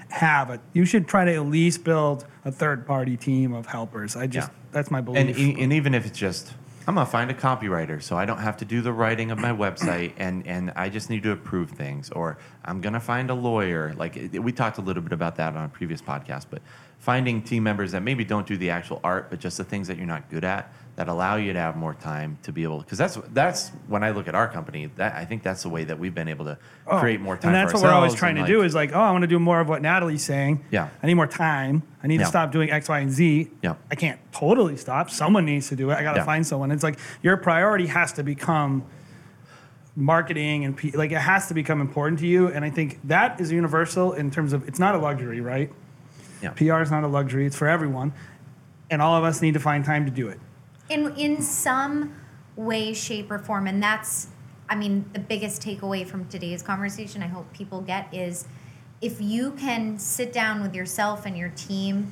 have 0.09 0.49
a 0.49 0.59
you 0.73 0.85
should 0.85 1.07
try 1.07 1.23
to 1.25 1.33
at 1.35 1.45
least 1.45 1.83
build 1.83 2.25
a 2.45 2.51
third 2.51 2.87
party 2.87 3.15
team 3.15 3.53
of 3.53 3.67
helpers. 3.67 4.15
I 4.15 4.25
just 4.25 4.49
Yeah. 4.49 4.55
that's 4.71 4.89
my 4.89 4.99
And, 4.99 5.05
belief. 5.05 5.37
e- 5.37 5.61
and 5.61 5.71
even 5.71 5.93
if 5.93 6.05
it's 6.07 6.17
just, 6.17 6.53
I'm 6.87 6.95
gonna 6.95 7.05
find 7.05 7.29
a 7.29 7.33
copywriter, 7.33 8.01
so 8.01 8.17
I 8.17 8.25
don't 8.25 8.37
have 8.37 8.55
to 8.57 8.65
do 8.65 8.81
the 8.81 8.93
writing 8.93 9.29
of 9.31 9.37
my 9.39 9.51
website, 9.65 10.13
and 10.17 10.47
and 10.47 10.71
I 10.75 10.87
just 10.89 11.09
need 11.09 11.23
to 11.23 11.31
approve 11.31 11.71
things, 11.71 12.09
or 12.11 12.37
I'm 12.63 12.79
gonna 12.79 12.99
find 13.01 13.29
a 13.29 13.33
lawyer. 13.33 13.93
Like 13.97 14.15
it- 14.15 14.39
we 14.41 14.51
talked 14.53 14.77
a 14.77 14.81
little 14.81 15.03
bit 15.03 15.11
about 15.11 15.35
that 15.35 15.55
on 15.57 15.65
a 15.65 15.69
previous 15.69 16.01
podcast, 16.01 16.45
but 16.49 16.61
finding 16.99 17.41
team 17.41 17.63
members 17.63 17.91
that 17.91 18.03
maybe 18.03 18.23
don't 18.23 18.47
do 18.47 18.55
the 18.57 18.69
actual 18.69 19.01
art, 19.03 19.29
but 19.29 19.39
just 19.39 19.57
the 19.57 19.63
things 19.65 19.87
that 19.89 19.97
you're 19.97 20.07
not 20.07 20.29
good 20.29 20.43
at, 20.45 20.73
that 20.97 21.07
allow 21.07 21.35
you 21.35 21.53
to 21.53 21.59
have 21.59 21.77
more 21.77 21.93
time 21.93 22.39
to 22.41 22.51
be 22.51 22.63
able. 22.63 22.79
Because 22.79 22.97
that's 22.97 23.19
that's 23.31 23.69
when 23.87 24.03
I 24.03 24.09
look 24.09 24.27
at 24.27 24.33
our 24.33 24.47
company, 24.47 24.87
that 24.95 25.13
I 25.15 25.25
think 25.25 25.43
that's 25.43 25.61
the 25.61 25.69
way 25.69 25.83
that 25.83 25.99
we've 25.99 26.13
been 26.13 26.27
able 26.27 26.45
to 26.45 26.57
Oh, 26.87 26.99
create 26.99 27.21
more 27.21 27.37
time. 27.37 27.49
And 27.49 27.55
that's 27.55 27.71
for 27.71 27.77
what 27.77 27.83
we're 27.89 27.93
always 27.93 28.15
trying 28.15 28.33
to 28.35 28.41
and, 28.41 28.47
do 28.47 28.63
is 28.63 28.73
like, 28.73 28.93
oh, 28.95 28.99
I 28.99 29.11
want 29.11 29.21
to 29.21 29.27
do 29.27 29.37
more 29.37 29.59
of 29.59 29.69
what 29.69 29.83
Natalie's 29.83 30.23
saying. 30.23 30.65
Yeah. 30.71 30.89
I 31.01 31.05
need 31.05 31.13
more 31.13 31.27
time. 31.27 31.83
I 32.03 32.07
need 32.07 32.15
Yeah. 32.15 32.23
to 32.25 32.29
stop 32.29 32.51
doing 32.51 32.71
X, 32.71 32.89
Y, 32.89 32.97
and 32.99 33.11
Z. 33.11 33.47
Yeah. 33.61 33.75
I 33.91 33.95
can't 33.95 34.19
totally 34.31 34.75
stop. 34.75 35.11
Someone 35.11 35.45
needs 35.45 35.69
to 35.69 35.75
do 35.75 35.91
it. 35.91 35.95
I 35.95 36.01
got 36.01 36.13
to 36.13 36.19
Yeah. 36.21 36.25
find 36.25 36.45
someone. 36.47 36.71
It's 36.71 36.83
like 36.83 36.97
your 37.21 37.37
priority 37.37 37.85
has 37.87 38.13
to 38.13 38.23
become 38.23 38.83
marketing 39.95 40.65
and 40.65 40.75
P- 40.75 40.91
like 40.91 41.11
it 41.11 41.17
has 41.19 41.47
to 41.49 41.53
become 41.53 41.79
important 41.79 42.19
to 42.21 42.27
you. 42.27 42.47
And 42.47 42.65
I 42.65 42.69
think 42.71 42.99
that 43.03 43.39
is 43.39 43.51
universal 43.51 44.13
in 44.13 44.31
terms 44.31 44.51
of 44.53 44.67
it's 44.67 44.79
not 44.79 44.95
a 44.95 44.97
luxury, 44.97 45.41
right? 45.41 45.71
Yeah. 46.41 46.51
PR 46.51 46.81
is 46.81 46.89
not 46.89 47.03
a 47.03 47.07
luxury. 47.07 47.45
It's 47.45 47.55
for 47.55 47.67
everyone. 47.67 48.13
And 48.89 49.01
all 49.01 49.15
of 49.15 49.23
us 49.23 49.41
need 49.43 49.53
to 49.55 49.59
find 49.59 49.85
time 49.85 50.05
to 50.05 50.11
do 50.11 50.27
it. 50.27 50.39
In 50.89 51.13
in 51.15 51.41
some 51.41 52.15
way 52.55 52.93
shape 52.93 53.29
or 53.31 53.39
form. 53.39 53.67
And 53.67 53.81
that's 53.81 54.27
i 54.69 54.75
mean 54.75 55.05
the 55.13 55.19
biggest 55.19 55.61
takeaway 55.61 56.05
from 56.05 56.25
today's 56.27 56.61
conversation 56.61 57.23
i 57.23 57.27
hope 57.27 57.51
people 57.53 57.81
get 57.81 58.13
is 58.13 58.47
if 59.01 59.21
you 59.21 59.51
can 59.51 59.97
sit 59.97 60.33
down 60.33 60.61
with 60.61 60.73
yourself 60.75 61.25
and 61.25 61.37
your 61.37 61.49
team 61.49 62.11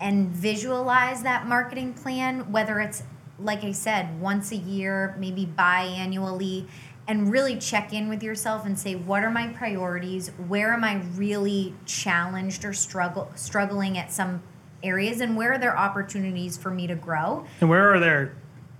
and 0.00 0.28
visualize 0.28 1.22
that 1.22 1.46
marketing 1.46 1.92
plan 1.94 2.50
whether 2.52 2.80
it's 2.80 3.02
like 3.38 3.64
i 3.64 3.72
said 3.72 4.20
once 4.20 4.52
a 4.52 4.56
year 4.56 5.16
maybe 5.18 5.46
biannually 5.46 6.66
and 7.06 7.30
really 7.30 7.56
check 7.56 7.92
in 7.92 8.08
with 8.08 8.22
yourself 8.22 8.64
and 8.64 8.78
say 8.78 8.94
what 8.94 9.22
are 9.22 9.30
my 9.30 9.48
priorities? 9.48 10.28
Where 10.48 10.72
am 10.72 10.84
i 10.84 11.02
really 11.16 11.74
challenged 11.84 12.64
or 12.64 12.72
struggle 12.72 13.30
struggling 13.34 13.98
at 13.98 14.10
some 14.10 14.42
areas 14.84 15.20
and 15.20 15.36
where 15.36 15.52
are 15.52 15.58
there 15.58 15.76
opportunities 15.76 16.56
for 16.56 16.70
me 16.70 16.86
to 16.86 16.94
grow 16.94 17.44
And 17.60 17.68
where 17.70 17.92
are 17.92 17.98
there 17.98 18.36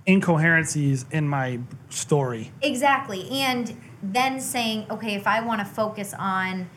incoherencies 0.07 1.05
in 1.11 1.27
my 1.27 1.59
story? 1.89 2.51
Exactly. 2.61 3.29
And 3.31 3.75
then 4.03 4.39
saying, 4.39 4.85
okay, 4.89 5.15
if 5.15 5.25
I 5.25 5.41
want 5.41 5.59
to 5.59 5.65
focus 5.65 6.13
on 6.17 6.69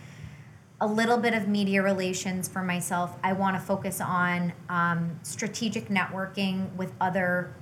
a 0.81 0.87
little 0.87 1.19
bit 1.19 1.35
of 1.35 1.49
media 1.49 1.83
relations 1.83 2.49
for 2.49 2.63
myself, 2.63 3.17
I 3.23 3.33
want 3.33 3.57
to 3.57 3.61
focus 3.61 4.01
on 4.01 4.53
um, 4.69 5.19
strategic 5.23 5.89
networking 5.89 6.73
with 6.77 6.93
other 7.01 7.55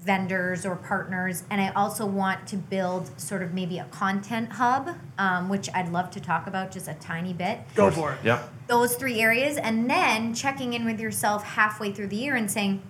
vendors 0.00 0.64
or 0.64 0.76
partners. 0.76 1.42
And 1.50 1.60
I 1.60 1.70
also 1.70 2.06
want 2.06 2.46
to 2.48 2.56
build 2.56 3.10
sort 3.20 3.42
of 3.42 3.52
maybe 3.52 3.78
a 3.78 3.84
content 3.86 4.52
hub, 4.52 4.96
um, 5.18 5.48
which 5.48 5.68
I'd 5.74 5.90
love 5.90 6.10
to 6.12 6.20
talk 6.20 6.46
about 6.46 6.70
just 6.70 6.88
a 6.88 6.94
tiny 6.94 7.32
bit 7.32 7.60
Go 7.74 7.90
for 7.90 8.12
it. 8.12 8.18
Yep. 8.24 8.52
those 8.68 8.94
three 8.94 9.20
areas 9.20 9.56
and 9.56 9.90
then 9.90 10.34
checking 10.34 10.72
in 10.72 10.84
with 10.84 11.00
yourself 11.00 11.42
halfway 11.44 11.92
through 11.92 12.08
the 12.08 12.16
year 12.16 12.36
and 12.36 12.50
saying 12.50 12.82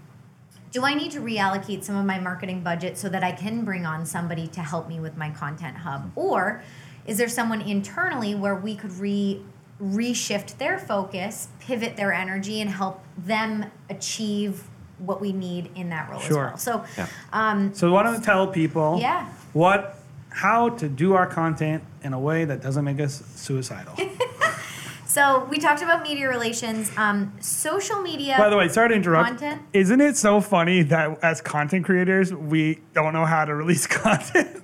do 0.70 0.84
i 0.84 0.92
need 0.94 1.10
to 1.12 1.20
reallocate 1.20 1.82
some 1.82 1.96
of 1.96 2.04
my 2.04 2.18
marketing 2.18 2.62
budget 2.62 2.98
so 2.98 3.08
that 3.08 3.22
i 3.24 3.32
can 3.32 3.64
bring 3.64 3.86
on 3.86 4.04
somebody 4.04 4.46
to 4.46 4.60
help 4.60 4.88
me 4.88 5.00
with 5.00 5.16
my 5.16 5.30
content 5.30 5.76
hub 5.78 6.10
or 6.14 6.62
is 7.06 7.16
there 7.18 7.28
someone 7.28 7.60
internally 7.62 8.34
where 8.34 8.54
we 8.54 8.74
could 8.74 8.92
re 8.92 9.40
reshift 9.80 10.58
their 10.58 10.78
focus 10.78 11.48
pivot 11.60 11.96
their 11.96 12.12
energy 12.12 12.60
and 12.60 12.70
help 12.70 13.02
them 13.16 13.70
achieve 13.88 14.64
what 14.98 15.20
we 15.20 15.32
need 15.32 15.70
in 15.74 15.90
that 15.90 16.10
role 16.10 16.20
Sure. 16.20 16.52
as 16.54 16.66
well 16.66 16.84
so 16.84 16.84
Yeah. 16.96 17.06
um, 17.32 17.72
So 17.74 17.92
why 17.92 18.02
don't 18.02 18.18
we 18.18 18.24
tell 18.24 18.46
people 18.48 18.98
Yeah. 19.00 19.26
what 19.52 19.94
how 20.30 20.68
to 20.68 20.88
do 20.88 21.14
our 21.14 21.26
content 21.26 21.82
in 22.02 22.12
a 22.12 22.18
way 22.18 22.44
that 22.44 22.62
doesn't 22.62 22.84
make 22.84 23.00
us 23.00 23.22
suicidal. 23.34 23.94
so 25.06 25.46
we 25.50 25.58
talked 25.58 25.82
about 25.82 26.02
media 26.02 26.28
relations 26.28 26.90
um, 26.96 27.32
social 27.40 28.02
media 28.02 28.36
By 28.38 28.48
the 28.50 28.56
way, 28.56 28.68
sorry 28.68 28.90
to 28.90 28.94
interrupt. 28.94 29.28
Content? 29.28 29.62
Isn't 29.72 30.00
it 30.00 30.16
so 30.16 30.40
funny 30.40 30.82
that 30.82 31.18
as 31.24 31.40
content 31.40 31.84
creators, 31.86 32.32
we 32.32 32.80
don't 32.94 33.12
know 33.14 33.24
how 33.24 33.44
to 33.46 33.54
release 33.54 33.86
content? 34.02 34.62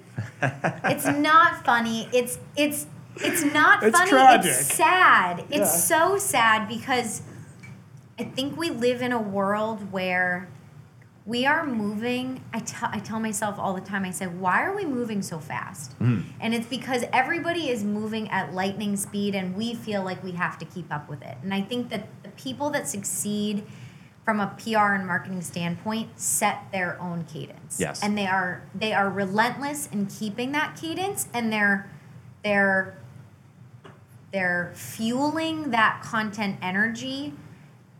It's 0.84 1.06
not 1.06 1.64
funny. 1.64 2.08
It's 2.12 2.38
it's 2.56 2.86
it's 3.16 3.44
not 3.54 3.82
It's 3.82 3.96
funny. 3.98 4.10
tragic. 4.10 4.50
It's 4.50 4.74
sad. 4.74 5.40
It's 5.48 5.56
Yeah. 5.58 5.64
so 5.64 6.18
sad 6.18 6.68
because 6.68 7.22
I 8.18 8.24
think 8.24 8.56
we 8.56 8.70
live 8.70 9.02
in 9.02 9.12
a 9.12 9.20
world 9.20 9.92
where 9.92 10.48
we 11.26 11.46
are 11.46 11.66
moving. 11.66 12.44
I 12.52 12.60
tell 12.60 12.90
I 12.92 12.98
tell 12.98 13.18
myself 13.18 13.58
all 13.58 13.74
the 13.74 13.80
time. 13.80 14.04
I 14.04 14.10
say, 14.10 14.26
why 14.26 14.62
are 14.62 14.74
we 14.74 14.84
moving 14.84 15.22
so 15.22 15.38
fast? 15.38 15.98
Mm-hmm. 15.98 16.28
And 16.40 16.54
it's 16.54 16.66
because 16.66 17.04
everybody 17.12 17.70
is 17.70 17.82
moving 17.82 18.28
at 18.30 18.52
lightning 18.52 18.96
speed, 18.96 19.34
and 19.34 19.56
we 19.56 19.74
feel 19.74 20.04
like 20.04 20.22
we 20.22 20.32
have 20.32 20.58
to 20.58 20.64
keep 20.64 20.92
up 20.92 21.08
with 21.08 21.22
it. 21.22 21.36
And 21.42 21.54
I 21.54 21.62
think 21.62 21.88
that 21.90 22.08
the 22.22 22.28
people 22.30 22.70
that 22.70 22.86
succeed 22.88 23.64
from 24.24 24.40
a 24.40 24.54
PR 24.58 24.94
and 24.94 25.06
marketing 25.06 25.42
standpoint 25.42 26.18
set 26.18 26.70
their 26.72 27.00
own 27.00 27.24
cadence. 27.24 27.78
Yes. 27.78 28.02
And 28.02 28.16
they 28.16 28.26
are 28.26 28.62
they 28.74 28.92
are 28.92 29.10
relentless 29.10 29.86
in 29.88 30.06
keeping 30.06 30.52
that 30.52 30.76
cadence 30.76 31.28
and 31.34 31.52
they're 31.52 31.90
they're 32.42 32.98
they're 34.32 34.72
fueling 34.74 35.70
that 35.70 36.02
content 36.02 36.58
energy 36.60 37.34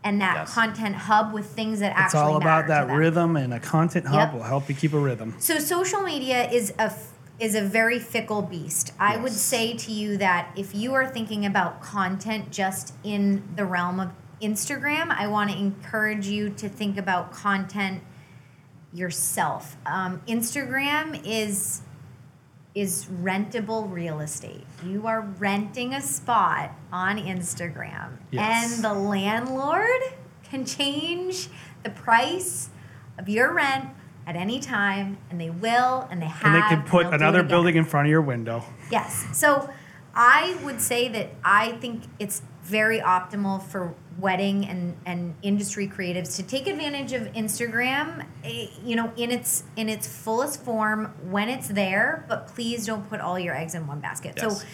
and 0.05 0.21
that 0.21 0.35
Yes. 0.35 0.53
content 0.53 0.95
hub 0.95 1.33
with 1.33 1.47
things 1.47 1.79
that 1.79 1.91
It's 1.91 1.99
actually 1.99 2.19
It's 2.19 2.25
all 2.29 2.37
about 2.37 2.67
that 2.67 2.89
rhythm, 2.89 3.35
and 3.35 3.53
a 3.53 3.59
content 3.59 4.05
hub 4.07 4.15
Yep. 4.29 4.33
will 4.33 4.43
help 4.43 4.69
you 4.69 4.75
keep 4.75 4.93
a 4.93 4.99
rhythm. 4.99 5.33
So 5.39 5.59
social 5.59 6.01
media 6.01 6.49
is 6.49 6.71
a 6.79 6.93
is 7.37 7.53
a 7.53 7.61
very 7.61 7.99
fickle 7.99 8.41
beast. 8.41 8.93
I 8.97 9.17
would 9.17 9.33
say 9.33 9.73
to 9.75 9.91
you 9.91 10.15
that 10.19 10.47
if 10.55 10.73
you 10.73 10.93
are 10.93 11.05
thinking 11.05 11.45
about 11.45 11.81
content 11.81 12.49
just 12.49 12.93
in 13.03 13.43
the 13.57 13.65
realm 13.65 13.99
of 13.99 14.11
Instagram, 14.41 15.09
I 15.13 15.27
want 15.27 15.51
to 15.51 15.57
encourage 15.57 16.27
you 16.27 16.49
to 16.51 16.69
think 16.69 16.97
about 16.97 17.33
content 17.33 18.01
yourself. 18.93 19.75
Um, 19.85 20.21
Instagram 20.29 21.19
is 21.25 21.81
is 22.75 23.05
rentable 23.05 23.89
real 23.91 24.19
estate. 24.19 24.65
You 24.85 25.07
are 25.07 25.21
renting 25.21 25.93
a 25.93 26.01
spot 26.01 26.71
on 26.91 27.17
Instagram, 27.17 28.17
Yes. 28.31 28.75
and 28.75 28.83
the 28.83 28.93
landlord 28.93 30.01
can 30.43 30.65
change 30.65 31.47
the 31.83 31.89
price 31.89 32.69
of 33.17 33.29
your 33.29 33.53
rent 33.53 33.89
at 34.27 34.35
any 34.35 34.59
time, 34.59 35.17
and 35.29 35.39
they 35.39 35.49
will, 35.49 36.07
and 36.11 36.21
they 36.21 36.25
have. 36.25 36.45
And 36.45 36.55
they 36.55 36.67
can 36.67 36.81
put 36.83 37.03
they'll 37.03 37.11
do 37.11 37.15
it 37.15 37.21
another 37.21 37.43
building 37.43 37.75
in 37.77 37.85
front 37.85 38.07
of 38.07 38.11
your 38.11 38.21
window. 38.21 38.63
Yes. 38.91 39.25
So 39.33 39.69
I 40.13 40.57
would 40.63 40.81
say 40.81 41.07
that 41.09 41.29
I 41.43 41.73
think 41.73 42.03
it's 42.19 42.41
very 42.63 42.99
optimal 42.99 43.61
for 43.61 43.93
wedding 44.17 44.65
and, 44.65 44.95
and 45.05 45.35
industry 45.41 45.87
creatives 45.87 46.35
to 46.37 46.43
take 46.43 46.67
advantage 46.67 47.11
of 47.13 47.23
Instagram, 47.33 48.25
eh, 48.43 48.67
you 48.83 48.95
know, 48.95 49.11
in 49.17 49.31
its 49.31 49.63
in 49.75 49.89
its 49.89 50.07
fullest 50.07 50.63
form 50.63 51.13
when 51.29 51.49
it's 51.49 51.67
there, 51.67 52.25
but 52.29 52.47
please 52.47 52.85
don't 52.85 53.07
put 53.09 53.19
all 53.19 53.37
your 53.37 53.55
eggs 53.55 53.75
in 53.75 53.85
one 53.87 53.99
basket. 53.99 54.35
Yes. 54.37 54.61
So 54.61 54.67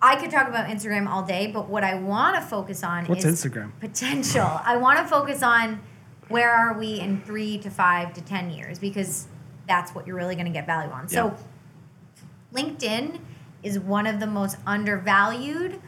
I 0.00 0.16
could 0.16 0.30
talk 0.30 0.48
about 0.48 0.68
Instagram 0.68 1.08
all 1.08 1.22
day, 1.22 1.48
but 1.48 1.68
what 1.68 1.84
I 1.84 1.94
want 1.94 2.36
to 2.36 2.42
focus 2.42 2.84
on 2.84 3.06
What's 3.06 3.24
is 3.24 3.44
Instagram? 3.44 3.72
potential. 3.80 4.60
I 4.64 4.76
want 4.76 4.98
to 4.98 5.06
focus 5.06 5.42
on 5.42 5.80
where 6.28 6.50
are 6.50 6.78
we 6.78 7.00
in 7.00 7.20
three 7.22 7.58
to 7.58 7.70
five 7.70 8.14
to 8.14 8.20
ten 8.20 8.50
years 8.50 8.78
because 8.78 9.26
that's 9.66 9.94
what 9.94 10.06
you're 10.06 10.16
really 10.16 10.36
going 10.36 10.46
to 10.46 10.52
get 10.52 10.66
value 10.66 10.90
on. 10.90 11.08
So 11.08 11.36
LinkedIn 12.54 13.20
is 13.62 13.78
one 13.78 14.06
of 14.06 14.20
the 14.20 14.26
most 14.26 14.56
undervalued 14.66 15.80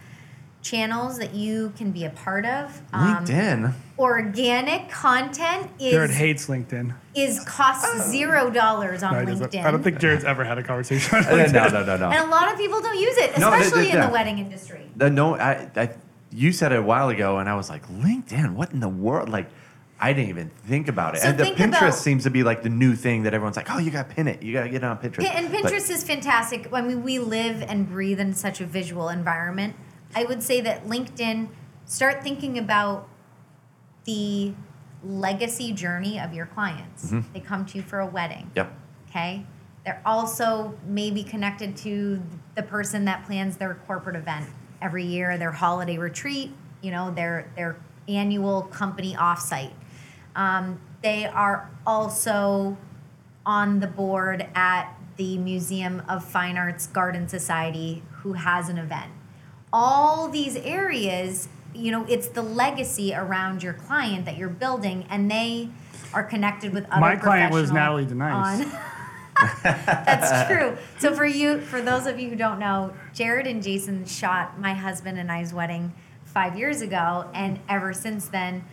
channels 0.62 1.18
that 1.18 1.34
you 1.34 1.72
can 1.76 1.90
be 1.90 2.04
a 2.04 2.10
part 2.10 2.46
of. 2.46 2.80
Um, 2.92 3.24
LinkedIn. 3.26 3.74
organic 3.98 4.88
content 4.88 5.70
is. 5.78 5.92
Jared 5.92 6.10
hates 6.10 6.46
LinkedIn. 6.46 6.94
is 7.14 7.44
costs 7.44 8.08
zero 8.10 8.50
dollars 8.50 9.02
on 9.02 9.12
No. 9.24 9.32
LinkedIn. 9.34 9.64
I 9.64 9.70
don't 9.70 9.82
think 9.82 9.98
Jared's 9.98 10.24
ever 10.24 10.44
had 10.44 10.58
a 10.58 10.62
conversation 10.62 11.18
on 11.18 11.24
Uh, 11.24 11.46
no, 11.46 11.68
no, 11.68 11.84
no, 11.84 11.96
no. 11.96 12.10
and 12.10 12.28
a 12.28 12.30
lot 12.30 12.50
of 12.50 12.56
people 12.58 12.80
don't 12.80 12.98
use 12.98 13.16
it, 13.18 13.36
No, 13.38 13.50
they- 13.50 13.58
especially 13.58 13.82
they- 13.84 13.90
in 13.90 13.96
yeah. 13.96 14.06
the 14.06 14.12
wedding 14.12 14.38
industry. 14.38 14.86
The 14.96 15.10
no, 15.10 15.36
I, 15.36 15.68
I, 15.76 15.90
you 16.30 16.52
said 16.52 16.72
it 16.72 16.78
a 16.78 16.82
while 16.82 17.08
ago, 17.10 17.38
and 17.38 17.48
I 17.48 17.54
was 17.56 17.68
like, 17.68 17.86
LinkedIn, 17.90 18.54
what 18.54 18.72
in 18.72 18.80
the 18.80 18.88
world? 18.88 19.28
Like, 19.28 19.48
I 20.00 20.12
didn't 20.12 20.30
even 20.30 20.50
think 20.66 20.88
about 20.88 21.14
it. 21.14 21.20
So 21.20 21.28
and 21.28 21.38
the 21.38 21.44
Pinterest 21.44 21.78
about- 21.78 21.94
seems 21.94 22.24
to 22.24 22.30
be 22.30 22.42
like 22.42 22.62
the 22.62 22.68
new 22.68 22.94
thing 22.96 23.22
that 23.24 23.34
everyone's 23.34 23.56
like, 23.56 23.70
oh, 23.70 23.78
you 23.78 23.90
got 23.90 24.08
to 24.08 24.14
pin 24.14 24.26
it. 24.28 24.42
You 24.42 24.52
got 24.52 24.62
to 24.64 24.68
get 24.68 24.82
it 24.82 24.84
on 24.84 24.98
Pinterest. 24.98 25.24
And 25.32 25.50
But- 25.52 25.62
Pinterest 25.64 25.90
is 25.90 26.02
fantastic. 26.04 26.68
I 26.72 26.80
mean, 26.80 27.02
we 27.02 27.18
live 27.18 27.62
and 27.62 27.88
breathe 27.88 28.18
in 28.20 28.34
such 28.34 28.60
a 28.60 28.64
visual 28.66 29.08
environment. 29.10 29.74
I 30.14 30.24
would 30.24 30.42
say 30.42 30.60
that 30.60 30.86
LinkedIn, 30.86 31.48
start 31.84 32.22
thinking 32.22 32.58
about 32.58 33.08
the 34.04 34.54
legacy 35.04 35.72
journey 35.72 36.18
of 36.18 36.32
your 36.32 36.46
clients. 36.46 37.06
Mm-hmm. 37.06 37.32
They 37.32 37.40
come 37.40 37.66
to 37.66 37.78
you 37.78 37.82
for 37.82 38.00
a 38.00 38.06
wedding. 38.06 38.50
Yep. 38.54 38.72
Okay. 39.08 39.44
They're 39.84 40.02
also 40.06 40.78
maybe 40.86 41.24
connected 41.24 41.76
to 41.78 42.22
the 42.54 42.62
person 42.62 43.04
that 43.06 43.24
plans 43.24 43.56
their 43.56 43.74
corporate 43.86 44.16
event 44.16 44.48
every 44.80 45.04
year, 45.04 45.36
their 45.38 45.52
holiday 45.52 45.98
retreat, 45.98 46.52
you 46.82 46.90
know, 46.90 47.10
their 47.10 47.50
their 47.56 47.76
annual 48.08 48.62
company 48.62 49.14
offsite. 49.14 49.72
Um, 50.36 50.80
they 51.02 51.26
are 51.26 51.70
also 51.86 52.76
on 53.44 53.80
the 53.80 53.86
board 53.86 54.46
at 54.54 54.94
the 55.16 55.36
Museum 55.38 56.02
of 56.08 56.24
Fine 56.24 56.56
Arts 56.56 56.86
Garden 56.86 57.28
Society 57.28 58.02
who 58.22 58.34
has 58.34 58.68
an 58.68 58.78
event. 58.78 59.10
All 59.72 60.28
these 60.28 60.56
areas, 60.56 61.48
you 61.74 61.90
know, 61.90 62.04
it's 62.08 62.28
the 62.28 62.42
legacy 62.42 63.14
around 63.14 63.62
your 63.62 63.72
client 63.72 64.24
that 64.26 64.36
you're 64.36 64.48
building, 64.48 65.06
and 65.08 65.30
they 65.30 65.68
are 66.12 66.22
connected 66.22 66.72
with 66.74 66.84
other. 66.90 67.00
My 67.00 67.16
client 67.16 67.52
was 67.52 67.72
Natalie 67.72 68.04
Denyse. 68.06 68.64
on- 68.66 68.72
That's 69.62 70.46
true. 70.48 70.76
So 70.98 71.14
for 71.14 71.24
you, 71.24 71.60
for 71.60 71.80
those 71.80 72.06
of 72.06 72.20
you 72.20 72.28
who 72.28 72.36
don't 72.36 72.58
know, 72.58 72.92
Jared 73.14 73.46
and 73.46 73.62
Jason 73.62 74.04
shot 74.04 74.60
my 74.60 74.74
husband 74.74 75.18
and 75.18 75.32
I's 75.32 75.54
wedding 75.54 75.92
five 76.24 76.56
years 76.56 76.80
ago, 76.82 77.28
and 77.34 77.58
ever 77.68 77.92
since 77.92 78.28
then, 78.28 78.64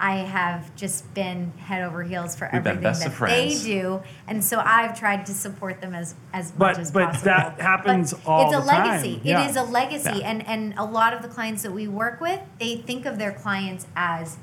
I 0.00 0.16
have 0.16 0.74
just 0.74 1.12
been 1.14 1.52
head 1.56 1.82
over 1.82 2.02
heels 2.02 2.34
for 2.34 2.48
We've 2.52 2.62
been 2.64 2.72
everything 2.78 2.82
best 2.82 3.00
that 3.02 3.08
of 3.10 3.14
friends. 3.14 3.62
they 3.62 3.70
do, 3.74 4.02
and 4.26 4.42
so 4.44 4.60
I've 4.64 4.98
tried 4.98 5.24
to 5.26 5.32
support 5.34 5.80
them 5.80 5.94
as 5.94 6.14
as 6.32 6.50
But- 6.50 6.58
much 6.76 6.78
as 6.78 6.90
possible. 6.90 7.00
but 7.00 7.06
possible. 7.12 7.24
that 7.56 7.60
happens 7.60 8.12
But 8.12 8.26
all 8.28 8.46
it's 8.52 8.64
a 8.64 8.68
time. 8.68 8.86
legacy. 8.86 9.20
Yeah. 9.22 9.44
It 9.44 9.50
is 9.50 9.56
a 9.56 9.62
legacy, 9.62 10.18
Yeah. 10.18 10.28
and 10.30 10.46
and 10.48 10.74
a 10.76 10.84
lot 10.84 11.12
of 11.14 11.22
the 11.22 11.28
clients 11.28 11.62
that 11.62 11.72
we 11.72 11.86
work 11.86 12.20
with, 12.20 12.40
they 12.58 12.76
think 12.76 13.06
of 13.06 13.18
their 13.18 13.32
clients 13.32 13.86
as 13.94 14.36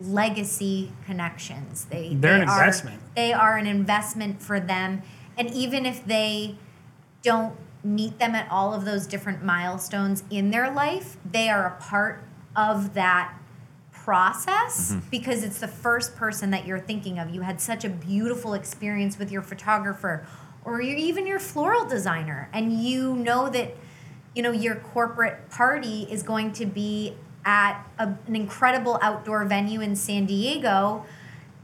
legacy 0.00 0.92
connections. 1.06 1.86
They 1.90 2.14
They're 2.14 2.36
they 2.38 2.42
an 2.42 2.48
are- 2.48 2.58
investment. 2.60 3.00
They 3.14 3.32
are 3.32 3.56
an 3.56 3.66
investment 3.66 4.42
for 4.42 4.58
them, 4.58 5.02
and 5.38 5.48
even 5.50 5.86
if 5.86 6.04
they 6.04 6.56
don't 7.22 7.54
meet 7.84 8.18
them 8.18 8.34
at 8.34 8.48
all 8.50 8.74
of 8.74 8.84
those 8.84 9.06
different 9.06 9.44
milestones 9.44 10.24
in 10.30 10.50
their 10.50 10.70
life, 10.70 11.16
they 11.30 11.48
are 11.48 11.66
a 11.66 11.80
part 11.82 12.22
of 12.56 12.94
that 12.94 13.32
process 14.04 14.92
mm-hmm. 14.92 15.08
because 15.10 15.44
it's 15.44 15.60
the 15.60 15.68
first 15.68 16.16
person 16.16 16.50
that 16.50 16.66
you're 16.66 16.80
thinking 16.80 17.18
of. 17.18 17.30
You 17.30 17.42
had 17.42 17.60
such 17.60 17.84
a 17.84 17.88
beautiful 17.88 18.54
experience 18.54 19.18
with 19.18 19.30
your 19.30 19.42
photographer 19.42 20.26
or 20.64 20.80
your, 20.80 20.96
even 20.96 21.26
your 21.26 21.38
floral 21.38 21.86
designer, 21.86 22.48
and 22.52 22.72
you 22.72 23.14
know 23.14 23.48
that 23.48 23.76
you 24.34 24.42
know 24.42 24.52
your 24.52 24.76
corporate 24.76 25.50
party 25.50 26.06
is 26.10 26.22
going 26.22 26.52
to 26.52 26.66
be 26.66 27.14
at 27.44 27.84
a, 27.98 28.08
an 28.26 28.36
incredible 28.36 28.98
outdoor 29.02 29.44
venue 29.44 29.80
in 29.80 29.96
San 29.96 30.26
Diego 30.26 31.04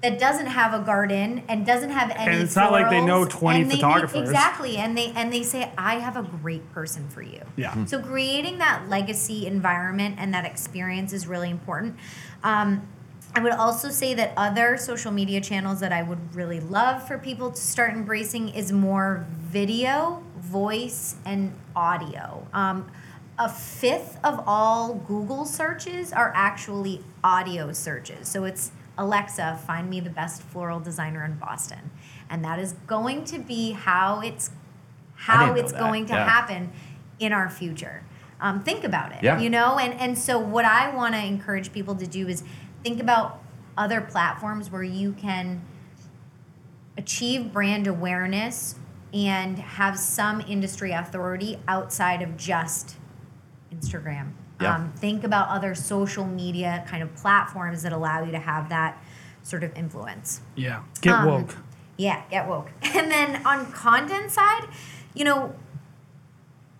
that 0.03 0.18
doesn't 0.20 0.46
have 0.46 0.72
a 0.80 0.84
garden 0.84 1.42
and 1.49 1.66
doesn't 1.66 1.90
have 1.90 2.11
any 2.12 2.32
And 2.34 2.42
it's 2.42 2.55
not 2.55 2.70
like 2.70 2.88
they 2.88 3.05
know 3.05 3.24
20 3.24 3.62
and 3.62 3.70
they 3.70 3.74
photographers. 3.76 4.28
exactly 4.28 4.76
and 4.76 4.96
they 4.96 5.11
and 5.16 5.32
they 5.32 5.42
say 5.42 5.72
i 5.76 5.94
have 5.96 6.16
a 6.16 6.22
great 6.22 6.70
person 6.72 7.09
for 7.09 7.22
you 7.22 7.42
Yeah. 7.57 7.84
so 7.84 8.01
creating 8.01 8.59
that 8.59 8.88
legacy 8.88 9.46
environment 9.46 10.16
and 10.18 10.32
that 10.34 10.44
experience 10.44 11.12
is 11.12 11.26
really 11.26 11.51
important 11.51 11.96
um, 12.44 12.86
i 13.34 13.40
would 13.40 13.53
also 13.53 13.88
say 13.88 14.14
that 14.14 14.32
other 14.36 14.76
social 14.76 15.11
media 15.11 15.40
channels 15.40 15.80
that 15.80 15.92
i 15.92 16.03
would 16.03 16.32
really 16.34 16.61
love 16.61 17.07
for 17.07 17.18
people 17.18 17.51
to 17.51 17.61
start 17.61 17.92
embracing 17.92 18.51
is 18.51 18.70
more 18.70 19.26
video 19.40 20.22
voice 20.38 21.16
and 21.24 21.53
audio 21.74 22.46
um, 22.53 22.88
a 23.36 23.49
fifth 23.49 24.16
of 24.22 24.42
all 24.46 24.94
google 24.94 25.44
searches 25.44 26.12
are 26.12 26.32
actually 26.36 27.03
audio 27.24 27.72
searches 27.72 28.28
so 28.28 28.44
it's 28.44 28.70
alexa 28.99 29.59
find 29.66 29.88
me 29.88 30.01
the 30.01 30.11
best 30.11 30.42
floral 30.42 30.78
designer 30.80 31.24
in 31.24 31.34
boston 31.38 31.90
and 32.28 32.44
that 32.44 32.59
is 32.59 32.74
going 32.86 33.24
to 33.24 33.38
be 33.38 33.72
how 33.72 34.20
it's 34.20 34.51
how 35.14 35.55
it's 35.55 35.72
that. 35.72 35.78
going 35.80 36.05
to 36.07 36.12
Yeah. 36.14 36.28
happen 36.28 36.70
in 37.18 37.32
our 37.32 37.49
future. 37.51 38.05
Um, 38.40 38.62
think 38.62 38.84
about 38.84 39.11
it. 39.11 39.18
Yeah. 39.24 39.40
You 39.40 39.51
know, 39.51 39.78
and 39.78 39.92
and 39.94 40.16
so 40.16 40.38
what 40.38 40.64
I 40.64 40.94
want 40.94 41.14
to 41.16 41.24
encourage 41.24 41.72
people 41.72 41.96
to 41.96 42.07
do 42.07 42.28
is 42.28 42.44
think 42.84 43.01
about 43.01 43.42
other 43.76 44.01
platforms 44.01 44.70
where 44.70 44.84
you 44.84 45.12
can 45.14 45.61
achieve 46.96 47.53
brand 47.53 47.88
awareness 47.88 48.76
and 49.12 49.59
have 49.59 49.99
some 49.99 50.40
industry 50.42 50.92
authority 50.92 51.59
outside 51.66 52.22
of 52.22 52.36
just 52.36 52.96
Instagram. 53.74 54.30
Yeah. 54.61 54.74
Um, 54.74 54.92
think 54.96 55.22
about 55.24 55.48
other 55.48 55.74
social 55.74 56.24
media 56.24 56.84
kind 56.88 57.02
of 57.02 57.14
platforms 57.14 57.82
that 57.82 57.92
allow 57.92 58.24
you 58.24 58.32
to 58.32 58.40
have 58.40 58.68
that 58.70 59.02
sort 59.42 59.62
of 59.62 59.76
influence. 59.76 60.40
Yeah. 60.56 60.82
Get 61.00 61.14
Um, 61.14 61.26
woke. 61.26 61.56
Yeah, 61.96 62.22
get 62.30 62.48
woke. 62.48 62.70
And 62.94 63.11
then 63.11 63.46
on 63.46 63.70
content 63.72 64.30
side, 64.32 64.68
you 65.14 65.24
know, 65.24 65.54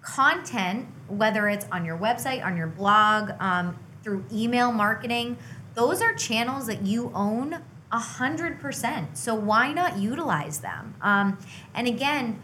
content, 0.03 0.87
whether 1.09 1.49
it's 1.49 1.67
on 1.71 1.85
your 1.85 1.97
website, 1.99 2.45
on 2.45 2.57
your 2.57 2.67
blog, 2.67 3.33
um, 3.41 3.77
through 4.03 4.25
email 4.33 4.73
marketing, 4.73 5.37
those 5.75 6.01
are 6.01 6.15
channels 6.15 6.67
that 6.67 6.83
you 6.83 7.11
own 7.15 7.61
a 7.93 7.99
hundred 7.99 8.61
percent. 8.61 9.17
So 9.17 9.35
why 9.35 9.73
not 9.73 9.99
utilize 9.99 10.61
them? 10.61 10.95
Um, 11.01 11.39
and 11.75 11.87
again, 11.87 12.43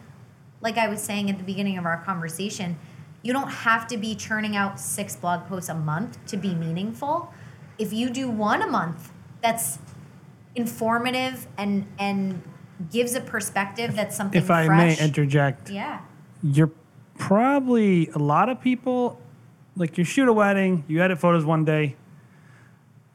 like 0.60 0.78
I 0.78 0.88
was 0.88 1.02
saying 1.02 1.30
at 1.30 1.38
the 1.38 1.44
beginning 1.44 1.76
of 1.78 1.84
our 1.84 1.98
conversation, 2.02 2.78
you 3.24 3.32
don't 3.32 3.48
have 3.50 3.88
to 3.88 3.96
be 3.96 4.14
churning 4.14 4.54
out 4.54 4.78
six 4.78 5.16
blog 5.16 5.46
posts 5.48 5.68
a 5.70 5.74
month 5.74 6.24
to 6.26 6.36
be 6.36 6.54
meaningful. 6.54 7.32
If 7.78 7.92
you 7.92 8.10
do 8.10 8.30
one 8.30 8.62
a 8.62 8.66
month, 8.68 9.10
that's 9.42 9.78
informative 10.54 11.46
and 11.58 11.86
and 11.98 12.42
gives 12.92 13.14
a 13.14 13.20
perspective 13.20 13.96
that's 13.96 14.16
something 14.16 14.40
If 14.40 14.50
I 14.50 14.66
fresh. 14.66 14.98
may 14.98 15.04
interject, 15.04 15.70
yeah. 15.70 16.00
you're 16.42 16.70
probably 17.18 18.08
a 18.08 18.18
lot 18.18 18.48
of 18.48 18.60
people 18.60 19.20
like 19.76 19.96
you 19.98 20.04
shoot 20.04 20.28
a 20.28 20.32
wedding, 20.32 20.84
you 20.86 21.02
edit 21.02 21.18
photos 21.18 21.44
one 21.44 21.64
day. 21.64 21.96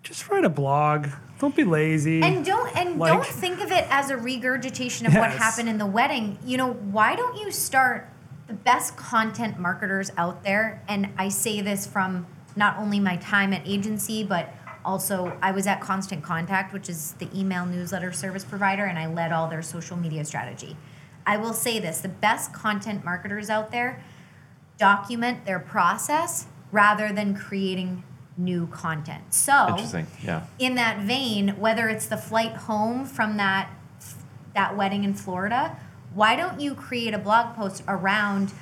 Just 0.04 0.28
write 0.30 0.44
a 0.44 0.50
blog. 0.50 1.08
Don't 1.40 1.56
be 1.56 1.64
lazy. 1.64 2.22
And 2.22 2.44
don't 2.44 2.76
and 2.76 2.98
Like- 2.98 3.14
don't 3.14 3.26
think 3.26 3.62
of 3.62 3.72
it 3.72 3.86
as 3.90 4.10
a 4.10 4.18
regurgitation 4.18 5.06
of 5.06 5.14
what 5.14 5.32
happened 5.32 5.70
in 5.70 5.78
the 5.78 5.86
wedding. 5.86 6.38
You 6.44 6.58
know, 6.58 6.74
why 6.74 7.16
don't 7.16 7.38
you 7.38 7.52
start 7.52 8.10
the 8.50 8.56
best 8.56 8.98
content 8.98 9.60
marketers 9.60 10.12
out 10.18 10.44
there? 10.44 10.84
And 10.90 11.10
I 11.18 11.30
say 11.30 11.62
this 11.62 11.88
from 11.88 12.28
not 12.56 12.78
only 12.78 13.00
my 13.00 13.16
time 13.18 13.54
at 13.54 13.66
agency, 13.66 14.24
but 14.24 14.54
also 14.84 15.38
I 15.42 15.52
was 15.52 15.68
at 15.68 15.80
Constant 15.80 16.24
Contact, 16.24 16.74
which 16.74 16.90
is 16.90 17.14
the 17.20 17.30
email 17.34 17.66
newsletter 17.66 18.12
service 18.12 18.44
provider, 18.44 18.86
and 18.86 18.98
I 18.98 19.06
led 19.06 19.32
all 19.32 19.48
their 19.48 19.62
social 19.62 19.96
media 19.96 20.26
strategy. 20.26 20.76
I 21.26 21.38
will 21.38 21.54
say 21.54 21.80
this: 21.80 22.02
the 22.02 22.10
best 22.10 22.52
content 22.52 23.06
marketers 23.06 23.50
out 23.50 23.72
there 23.72 24.04
document 24.78 25.46
their 25.46 25.60
process 25.60 26.48
rather 26.72 27.12
than 27.12 27.36
creating 27.36 28.04
new 28.38 28.66
content. 28.68 29.34
So 29.34 29.68
Interesting. 29.70 30.08
Yeah. 30.24 30.46
in 30.58 30.76
that 30.76 31.02
vein, 31.02 31.50
whether 31.60 31.88
it's 31.90 32.08
the 32.08 32.18
flight 32.18 32.54
home 32.54 33.06
from 33.06 33.38
that 33.38 33.70
that 34.56 34.76
wedding 34.76 35.04
in 35.04 35.14
Florida, 35.14 35.78
why 36.14 36.36
don't 36.36 36.60
you 36.60 36.74
create 36.76 37.14
a 37.14 37.18
blog 37.20 37.56
post 37.56 37.84
around 37.88 38.54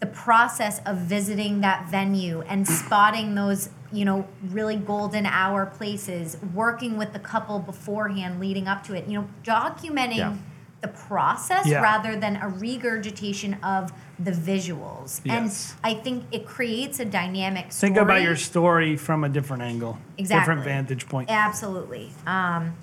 the 0.00 0.06
process 0.06 0.80
of 0.86 0.96
visiting 0.98 1.60
that 1.60 1.88
venue 1.90 2.40
and 2.42 2.66
spotting 2.80 3.34
those, 3.34 3.68
you 3.92 4.04
know, 4.04 4.26
really 4.50 4.76
golden 4.76 5.26
hour 5.26 5.66
places, 5.66 6.36
working 6.54 6.96
with 6.96 7.12
the 7.12 7.18
couple 7.18 7.58
beforehand 7.58 8.38
leading 8.40 8.68
up 8.68 8.84
to 8.84 8.94
it, 8.94 9.06
you 9.08 9.18
know, 9.20 9.28
documenting 9.44 10.16
Yeah. 10.18 10.36
the 10.80 10.88
process 10.88 11.66
Yeah. 11.66 11.80
rather 11.82 12.14
than 12.14 12.36
a 12.36 12.48
regurgitation 12.48 13.54
of 13.64 13.92
the 14.20 14.30
visuals. 14.30 15.20
Yes. 15.24 15.74
And 15.82 15.96
I 15.96 15.98
think 16.00 16.24
it 16.30 16.46
creates 16.46 17.00
a 17.00 17.04
dynamic 17.04 17.72
story. 17.72 17.90
Think 17.90 18.00
about 18.02 18.22
your 18.22 18.36
story 18.36 18.96
from 18.96 19.24
a 19.24 19.28
different 19.28 19.62
angle, 19.64 19.98
Exactly. 20.16 20.40
different 20.54 20.64
vantage 20.64 21.08
point. 21.08 21.28
Absolutely. 21.30 22.12
Um, 22.26 22.74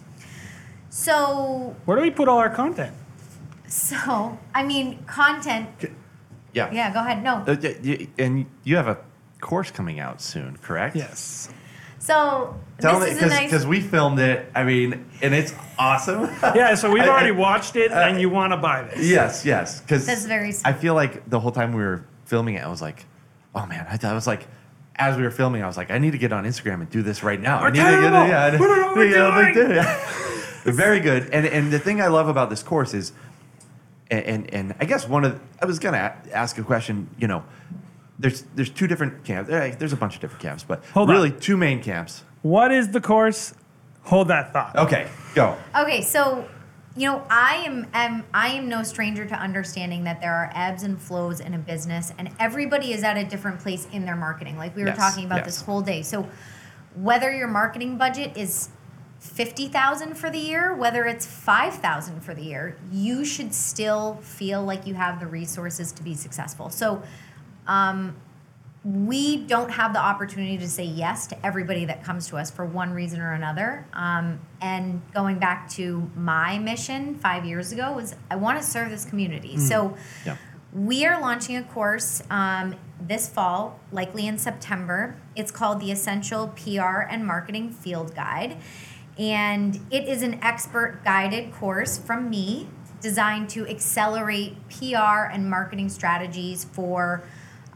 so, 0.89 1.75
Where 1.85 1.97
do 1.97 2.03
we 2.03 2.11
put 2.11 2.27
all 2.27 2.37
our 2.39 2.49
content? 2.49 2.93
So 3.67 4.37
I 4.53 4.63
mean, 4.63 5.03
content. 5.05 5.69
Yeah. 6.53 6.71
Yeah, 6.71 6.93
go 6.93 6.99
ahead. 6.99 7.23
No. 7.23 7.35
Uh, 7.37 7.55
y- 7.61 7.75
y- 7.83 8.07
and 8.17 8.45
you 8.63 8.77
have 8.77 8.87
a 8.87 8.97
course 9.41 9.71
coming 9.71 9.99
out 9.99 10.21
soon, 10.21 10.57
correct? 10.57 10.95
Yes. 10.95 11.49
So 11.99 12.55
Tell 12.79 12.99
this 12.99 13.11
me, 13.11 13.17
is 13.17 13.23
a 13.23 13.27
nice. 13.27 13.43
because 13.45 13.65
we 13.65 13.81
filmed 13.81 14.19
it. 14.19 14.49
I 14.55 14.63
mean, 14.63 15.05
and 15.21 15.33
it's 15.33 15.53
awesome. 15.79 16.29
Yeah, 16.55 16.75
so 16.75 16.91
we've 16.91 17.03
I- 17.03 17.07
I- 17.07 17.09
already 17.09 17.31
watched 17.31 17.75
it, 17.75 17.91
and 17.91 18.21
you 18.21 18.29
want 18.29 18.53
to 18.53 18.57
buy 18.57 18.83
this. 18.83 19.05
yes, 19.05 19.43
yes. 19.45 19.81
Because 19.81 20.05
That's 20.05 20.25
very 20.25 20.53
I 20.63 20.73
feel 20.73 20.93
like 20.93 21.29
the 21.29 21.39
whole 21.39 21.51
time 21.51 21.73
we 21.73 21.81
were 21.83 22.05
filming 22.25 22.55
it, 22.55 22.63
I 22.63 22.67
was 22.69 22.81
like, 22.81 23.05
oh 23.55 23.65
man, 23.65 23.85
I, 23.89 23.97
I 24.07 24.13
was 24.13 24.27
like, 24.27 24.47
as 24.95 25.17
we 25.17 25.23
were 25.23 25.31
filming, 25.31 25.61
I 25.63 25.67
was 25.67 25.77
like, 25.77 25.91
I 25.91 25.97
need 25.97 26.11
to 26.11 26.17
get 26.17 26.31
on 26.31 26.45
Instagram 26.45 26.75
and 26.75 26.89
do 26.89 27.01
this 27.01 27.21
right 27.23 27.41
now. 27.41 27.59
We're 27.61 27.67
I 27.67 27.69
need 27.71 27.79
to 27.79 27.83
get 27.83 27.91
terrible. 27.99 28.21
it. 28.21 28.29
Yeah, 28.29 28.43
I- 28.45 28.51
We 28.51 28.57
don't 28.59 28.79
know 28.79 28.87
what 28.87 28.95
we're 28.95 29.05
yeah, 29.17 29.27
like 29.37 29.53
doing. 29.53 29.69
that. 29.69 29.99
Very 30.65 30.99
good. 30.99 31.29
And 31.31 31.45
and 31.45 31.71
the 31.73 31.79
thing 31.79 32.01
I 32.01 32.07
love 32.07 32.27
about 32.27 32.49
this 32.49 32.63
course 32.63 32.93
is, 32.93 33.11
and 34.11 34.25
and, 34.25 34.53
and 34.53 34.75
I 34.79 34.85
guess 34.85 35.07
one 35.07 35.25
of 35.25 35.39
I 35.61 35.65
was 35.65 35.79
gonna 35.79 36.15
ask 36.33 36.57
a 36.57 36.63
question. 36.63 37.09
You 37.17 37.27
know, 37.27 37.43
there's 38.19 38.43
there's 38.55 38.69
two 38.69 38.87
different 38.87 39.23
camps. 39.23 39.49
eh, 39.49 39.75
There's 39.77 39.93
a 39.93 39.97
bunch 39.97 40.15
of 40.15 40.21
different 40.21 40.41
camps, 40.41 40.63
but 40.63 40.83
Hold 40.93 41.09
on. 41.09 41.15
really 41.15 41.31
two 41.31 41.57
main 41.57 41.81
camps. 41.81 42.23
What 42.41 42.71
is 42.71 42.89
the 42.91 43.01
course? 43.01 43.53
Hold 44.03 44.27
that 44.27 44.53
thought. 44.53 44.75
Okay, 44.75 45.07
go. 45.33 45.57
Okay, 45.75 46.01
so 46.01 46.47
you 46.97 47.09
know, 47.09 47.25
I 47.29 47.55
am, 47.65 47.87
am 47.93 48.23
I 48.33 48.49
am 48.49 48.69
no 48.69 48.81
stranger 48.83 49.25
to 49.25 49.35
understanding 49.35 50.03
that 50.05 50.21
there 50.21 50.33
are 50.33 50.49
ebbs 50.55 50.83
and 50.83 51.01
flows 51.01 51.39
in 51.41 51.53
a 51.53 51.57
business, 51.57 52.13
and 52.17 52.29
everybody 52.39 52.93
is 52.93 53.03
at 53.03 53.17
a 53.17 53.23
different 53.25 53.59
place 53.59 53.87
in 53.91 54.05
their 54.05 54.15
marketing. 54.15 54.57
Like 54.57 54.75
we 54.75 54.83
were 54.83 54.89
Yes, 54.89 54.97
talking 54.97 55.25
about 55.25 55.37
yes. 55.39 55.45
this 55.47 55.61
whole 55.61 55.81
day. 55.81 56.03
So 56.03 56.29
whether 56.95 57.33
your 57.35 57.47
marketing 57.49 57.97
budget 57.97 58.37
is 58.37 58.69
fifty 59.25 59.67
thousand 59.67 60.15
for 60.15 60.29
the 60.29 60.37
year, 60.39 60.73
whether 60.75 61.05
it's 61.05 61.25
five 61.25 61.73
thousand 61.75 62.21
for 62.21 62.33
the 62.33 62.43
year, 62.43 62.77
you 62.91 63.25
should 63.25 63.53
still 63.53 64.15
feel 64.21 64.63
like 64.63 64.85
you 64.87 64.93
have 64.93 65.19
the 65.19 65.27
resources 65.27 65.91
to 65.93 66.03
be 66.03 66.13
successful. 66.13 66.69
So. 66.69 67.01
Um, 67.67 68.15
we 68.83 69.37
don't 69.37 69.71
have 69.71 69.93
the 69.93 69.99
opportunity 69.99 70.59
to 70.59 70.69
say 70.69 70.83
yes 70.83 71.25
to 71.25 71.45
everybody 71.45 71.85
that 71.85 72.03
comes 72.03 72.27
to 72.27 72.37
us 72.37 72.51
for 72.51 72.63
one 72.63 72.91
reason 72.93 73.19
or 73.19 73.33
another. 73.33 73.83
Um, 73.93 74.39
and 74.61 75.01
going 75.11 75.39
back 75.39 75.67
to 75.71 76.07
my 76.15 76.59
mission 76.59 77.15
five 77.15 77.45
years 77.45 77.71
ago 77.71 77.93
was 77.93 78.13
I 78.29 78.35
want 78.35 78.61
to 78.61 78.63
serve 78.63 78.91
this 78.91 79.03
community. 79.03 79.57
So 79.57 79.97
Yeah. 80.23 80.37
we 80.71 81.03
are 81.03 81.19
launching 81.19 81.57
a 81.57 81.63
course 81.63 82.21
um, 82.29 82.75
this 83.01 83.27
fall, 83.27 83.79
likely 83.91 84.27
in 84.27 84.37
September. 84.37 85.15
It's 85.35 85.49
called 85.49 85.79
the 85.79 85.91
Essential 85.91 86.49
PR 86.49 86.99
and 87.09 87.25
Marketing 87.25 87.71
Field 87.71 88.13
Guide. 88.13 88.57
And 89.17 89.85
it 89.91 90.07
is 90.07 90.21
an 90.21 90.43
expert 90.43 91.01
guided 91.03 91.53
course 91.53 91.97
from 91.97 92.29
me 92.29 92.67
designed 93.01 93.49
to 93.49 93.67
accelerate 93.67 94.55
PR 94.69 95.29
and 95.31 95.49
marketing 95.49 95.89
strategies 95.89 96.65
for 96.65 97.23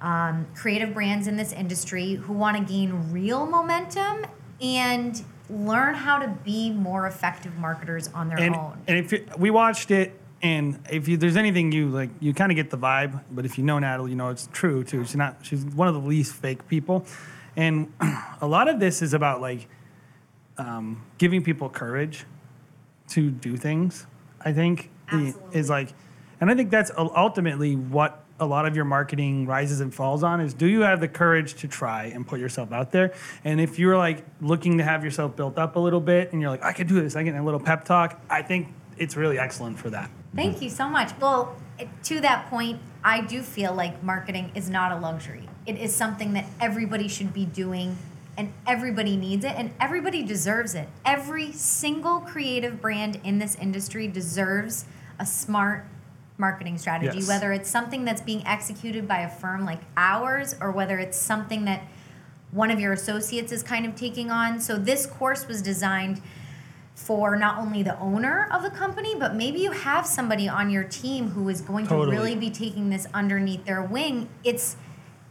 um, 0.02 0.48
creative 0.56 0.94
brands 0.94 1.28
in 1.28 1.38
this 1.38 1.52
industry 1.52 2.16
who 2.16 2.34
want 2.34 2.58
to 2.58 2.64
gain 2.64 3.12
real 3.12 3.46
momentum 3.46 4.26
and 4.62 5.24
learn 5.50 5.96
how 5.96 6.20
to 6.20 6.28
be 6.44 6.72
more 6.72 7.08
effective 7.08 7.56
marketers 7.58 8.08
on 8.14 8.30
their 8.30 8.40
and, 8.40 8.56
own. 8.56 8.82
and 8.88 8.98
if 8.98 9.12
you, 9.12 9.26
we 9.38 9.50
watched 9.50 9.92
it 9.92 10.20
and 10.42 10.80
if 10.90 11.08
you, 11.08 11.18
there's 11.18 11.36
anything 11.36 11.72
you 11.72 11.90
like 11.90 12.10
you 12.20 12.34
kind 12.34 12.52
of 12.52 12.56
get 12.56 12.70
the 12.70 12.78
vibe 12.78 13.20
but 13.32 13.46
if 13.46 13.58
you 13.58 13.64
know 13.64 13.80
natalie 13.80 14.12
you 14.12 14.16
know 14.16 14.30
it's 14.30 14.48
true 14.54 14.84
too 14.84 15.04
she's 15.04 15.16
not 15.16 15.38
she's 15.42 15.66
one 15.66 15.88
of 15.88 15.96
the 15.96 16.00
least 16.00 16.34
fake 16.34 16.68
people 16.68 17.04
and 17.56 17.92
a 18.42 18.48
lot 18.48 18.68
of 18.70 18.80
this 18.80 19.02
is 19.02 19.14
about 19.14 19.42
like 19.42 19.68
um, 20.60 21.04
giving 21.18 21.44
people 21.44 21.70
courage 21.70 22.26
to 23.10 23.32
do 23.32 23.58
things 23.58 24.06
i 24.42 24.54
think 24.54 24.90
Absolutely. 25.12 25.60
is 25.60 25.70
like 25.70 25.90
and 26.40 26.52
i 26.52 26.56
think 26.56 26.70
that's 26.70 26.92
ultimately 26.98 27.76
what 27.76 28.24
a 28.42 28.46
lot 28.46 28.66
of 28.66 28.76
your 28.76 28.86
marketing 28.86 29.46
rises 29.46 29.82
and 29.82 29.94
falls 29.94 30.24
on 30.24 30.40
is 30.40 30.54
do 30.54 30.68
you 30.68 30.82
have 30.82 31.00
the 31.02 31.08
courage 31.08 31.56
to 31.56 31.68
try 31.68 32.06
and 32.06 32.28
put 32.28 32.40
yourself 32.40 32.72
out 32.72 32.92
there 32.92 33.14
and 33.44 33.60
if 33.60 33.80
you're 33.80 33.98
like 33.98 34.24
looking 34.42 34.78
to 34.78 34.84
have 34.84 35.04
yourself 35.04 35.36
built 35.36 35.58
up 35.58 35.76
a 35.76 35.80
little 35.80 36.00
bit 36.00 36.32
and 36.32 36.42
you're 36.42 36.52
like 36.52 36.64
i 36.64 36.72
can 36.72 36.88
do 36.88 37.02
this 37.02 37.16
i 37.16 37.24
get 37.24 37.36
a 37.36 37.44
little 37.44 37.60
pep 37.60 37.84
talk 37.84 38.22
i 38.30 38.42
think 38.42 38.68
it's 38.98 39.16
really 39.16 39.40
excellent 39.40 39.78
for 39.78 39.90
that 39.90 40.10
Thank 40.36 40.62
you 40.62 40.70
so 40.70 40.88
much. 40.88 41.12
Well, 41.20 41.56
to 42.04 42.22
that 42.22 42.50
point, 42.50 42.80
I 43.04 43.22
do 43.22 43.42
feel 43.42 43.74
like 43.74 44.04
marketing 44.04 44.52
is 44.54 44.70
not 44.70 44.92
a 44.92 44.98
luxury. 44.98 45.48
It 45.66 45.78
is 45.78 45.96
something 45.96 46.34
that 46.34 46.46
everybody 46.60 47.08
should 47.08 47.34
be 47.34 47.46
doing 47.46 47.98
and 48.40 48.54
everybody 48.66 49.18
needs 49.18 49.44
it 49.44 49.52
and 49.58 49.70
everybody 49.82 50.24
deserves 50.24 50.74
it. 50.74 50.88
Every 51.04 51.52
single 51.52 52.22
creative 52.22 52.80
brand 52.80 53.20
in 53.26 53.38
this 53.38 53.56
industry 53.56 54.08
deserves 54.08 54.86
a 55.20 55.26
smart 55.26 55.86
marketing 56.38 56.78
strategy, 56.78 57.18
Yes. 57.18 57.28
whether 57.28 57.52
it's 57.52 57.70
something 57.70 58.06
that's 58.06 58.22
being 58.22 58.48
executed 58.48 59.10
by 59.10 59.20
a 59.20 59.30
firm 59.30 59.66
like 59.66 59.82
ours 59.98 60.56
or 60.62 60.72
whether 60.72 60.98
it's 60.98 61.18
something 61.18 61.66
that 61.66 61.82
one 62.52 62.72
of 62.72 62.80
your 62.80 62.94
associates 62.94 63.52
is 63.52 63.62
kind 63.62 63.86
of 63.86 63.94
taking 63.96 64.32
on. 64.32 64.62
So 64.62 64.78
this 64.78 65.06
course 65.06 65.46
was 65.46 65.62
designed 65.62 66.22
for 66.96 67.36
not 67.36 67.58
only 67.60 67.84
the 67.84 68.00
owner 68.00 68.48
of 68.54 68.64
the 68.64 68.70
company, 68.70 69.16
but 69.20 69.36
maybe 69.36 69.60
you 69.60 69.72
have 69.72 70.06
somebody 70.06 70.48
on 70.48 70.70
your 70.70 70.84
team 70.86 71.32
who 71.32 71.50
is 71.50 71.60
going 71.60 71.88
Totally. 71.88 72.16
to 72.16 72.22
really 72.22 72.36
be 72.38 72.50
taking 72.50 72.90
this 72.90 73.06
underneath 73.14 73.66
their 73.66 73.82
wing. 73.84 74.30
It's 74.46 74.78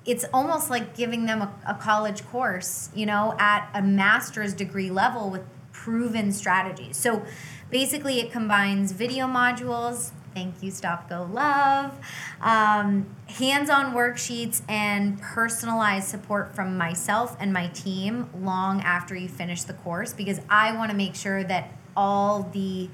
it's 0.08 0.24
almost 0.32 0.70
like 0.70 0.96
giving 0.96 1.26
them 1.26 1.42
a, 1.42 1.52
a 1.66 1.74
college 1.74 2.26
course, 2.28 2.88
you 2.94 3.04
know, 3.04 3.36
at 3.38 3.68
a 3.74 3.82
master's 3.82 4.54
degree 4.54 4.90
level 4.90 5.28
with 5.28 5.42
proven 5.70 6.32
strategies. 6.32 6.96
So 6.96 7.22
basically, 7.70 8.18
it 8.18 8.32
combines 8.32 8.92
video 8.92 9.26
modules. 9.26 10.12
Thank 10.32 10.62
you, 10.62 10.70
Stop 10.70 11.10
Go 11.10 11.28
Love. 11.30 11.98
Um, 12.40 13.14
Hands 13.26 13.68
on 13.68 13.92
worksheets 13.92 14.62
and 14.66 15.20
personalized 15.20 16.08
support 16.08 16.54
from 16.54 16.78
myself 16.78 17.36
and 17.38 17.52
my 17.52 17.66
team 17.68 18.30
long 18.34 18.80
after 18.80 19.14
you 19.14 19.28
finish 19.28 19.64
the 19.64 19.74
course 19.74 20.14
because 20.14 20.40
I 20.48 20.74
want 20.74 20.90
to 20.90 20.96
make 20.96 21.14
sure 21.14 21.44
that 21.44 21.70
all 21.94 22.44
the 22.54 22.88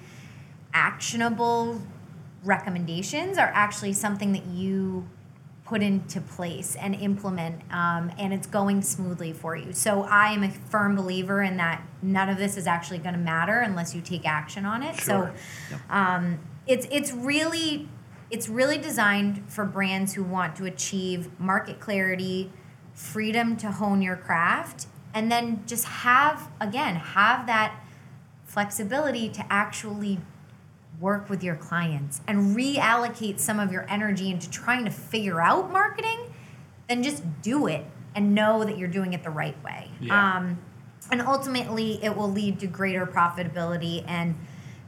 actionable 0.73 1.81
recommendations 2.43 3.39
are 3.39 3.53
actually 3.55 3.93
something 3.93 4.33
that 4.33 4.47
you 4.47 5.09
put 5.65 5.83
into 5.83 6.21
place 6.21 6.77
and 6.77 6.95
implement 6.95 7.63
um, 7.73 8.13
and 8.19 8.35
it's 8.35 8.47
going 8.47 8.83
smoothly 8.83 9.33
for 9.33 9.57
you. 9.57 9.73
So 9.73 10.03
i 10.03 10.33
am 10.33 10.43
a 10.43 10.51
firm 10.51 10.95
believer 10.95 11.43
in 11.43 11.57
that 11.57 11.83
none 12.03 12.29
of 12.29 12.37
this 12.37 12.57
is 12.57 12.67
actually 12.67 12.99
going 12.99 13.15
to 13.15 13.21
matter 13.21 13.61
unless 13.61 13.95
you 13.95 14.01
take 14.03 14.27
action 14.27 14.67
on 14.67 14.83
it. 14.83 14.95
Sure. 14.97 15.35
so 15.71 15.77
um, 15.89 16.39
it's 16.67 16.87
it's 16.91 17.13
really 17.13 17.89
it's 18.31 18.49
really 18.49 18.79
designed 18.79 19.45
for 19.51 19.65
brands 19.65 20.15
who 20.15 20.23
want 20.23 20.57
to 20.57 20.65
achieve 20.67 21.29
market 21.39 21.81
clarity 21.81 22.53
freedom 22.93 23.57
to 23.57 23.71
hone 23.71 24.03
your 24.03 24.17
craft 24.17 24.87
and 25.15 25.31
then 25.31 25.63
just 25.67 25.85
have 25.85 26.49
again 26.61 26.97
have 26.97 27.47
that 27.47 27.81
flexibility 28.45 29.29
to 29.29 29.45
actually 29.51 30.21
work 31.05 31.29
with 31.29 31.45
your 31.45 31.55
clients 31.55 32.23
and 32.27 32.57
reallocate 32.57 33.39
some 33.39 33.61
of 33.61 33.71
your 33.71 33.85
energy 33.91 34.31
into 34.31 34.49
trying 34.51 34.87
to 34.87 34.91
figure 34.91 35.39
out 35.39 35.71
marketing, 35.71 36.19
then 36.89 37.03
just 37.03 37.23
do 37.43 37.67
it 37.67 37.85
and 38.15 38.35
know 38.35 38.65
that 38.65 38.79
you're 38.79 38.89
doing 38.89 39.13
it 39.13 39.23
the 39.23 39.29
right 39.31 39.63
way. 39.63 39.91
Yeah. 40.01 40.37
Um, 40.37 40.59
and 41.11 41.21
ultimately, 41.21 42.03
it 42.03 42.17
will 42.17 42.31
lead 42.31 42.59
to 42.61 42.67
greater 42.67 43.05
profitability 43.05 44.03
and 44.09 44.35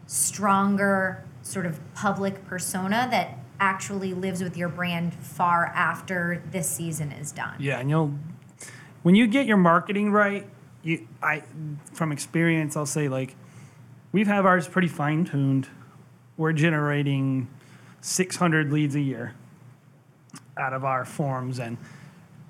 stronger 0.06 1.22
sort 1.42 1.66
of 1.66 1.78
public 1.94 2.46
persona 2.46 3.08
that 3.10 3.38
actually 3.60 4.14
lives 4.14 4.42
with 4.42 4.56
your 4.56 4.70
brand 4.70 5.12
far 5.12 5.66
after 5.66 6.42
this 6.50 6.66
season 6.66 7.12
is 7.12 7.30
done. 7.30 7.56
Yeah, 7.58 7.78
and 7.78 7.90
you'll 7.90 8.14
when 9.02 9.14
you 9.14 9.26
get 9.26 9.44
your 9.46 9.58
marketing 9.58 10.10
right, 10.10 10.48
you 10.82 11.06
I 11.22 11.42
from 11.92 12.10
experience 12.10 12.74
I'll 12.74 12.86
say 12.86 13.08
like 13.08 13.36
we've 14.12 14.26
have 14.26 14.46
ours 14.46 14.66
pretty 14.66 14.88
fine 14.88 15.26
tuned. 15.26 15.68
We're 16.36 16.52
generating 16.52 17.48
600 18.00 18.72
leads 18.72 18.94
a 18.94 19.00
year 19.00 19.34
out 20.56 20.72
of 20.72 20.84
our 20.84 21.04
forms 21.04 21.58
and 21.58 21.76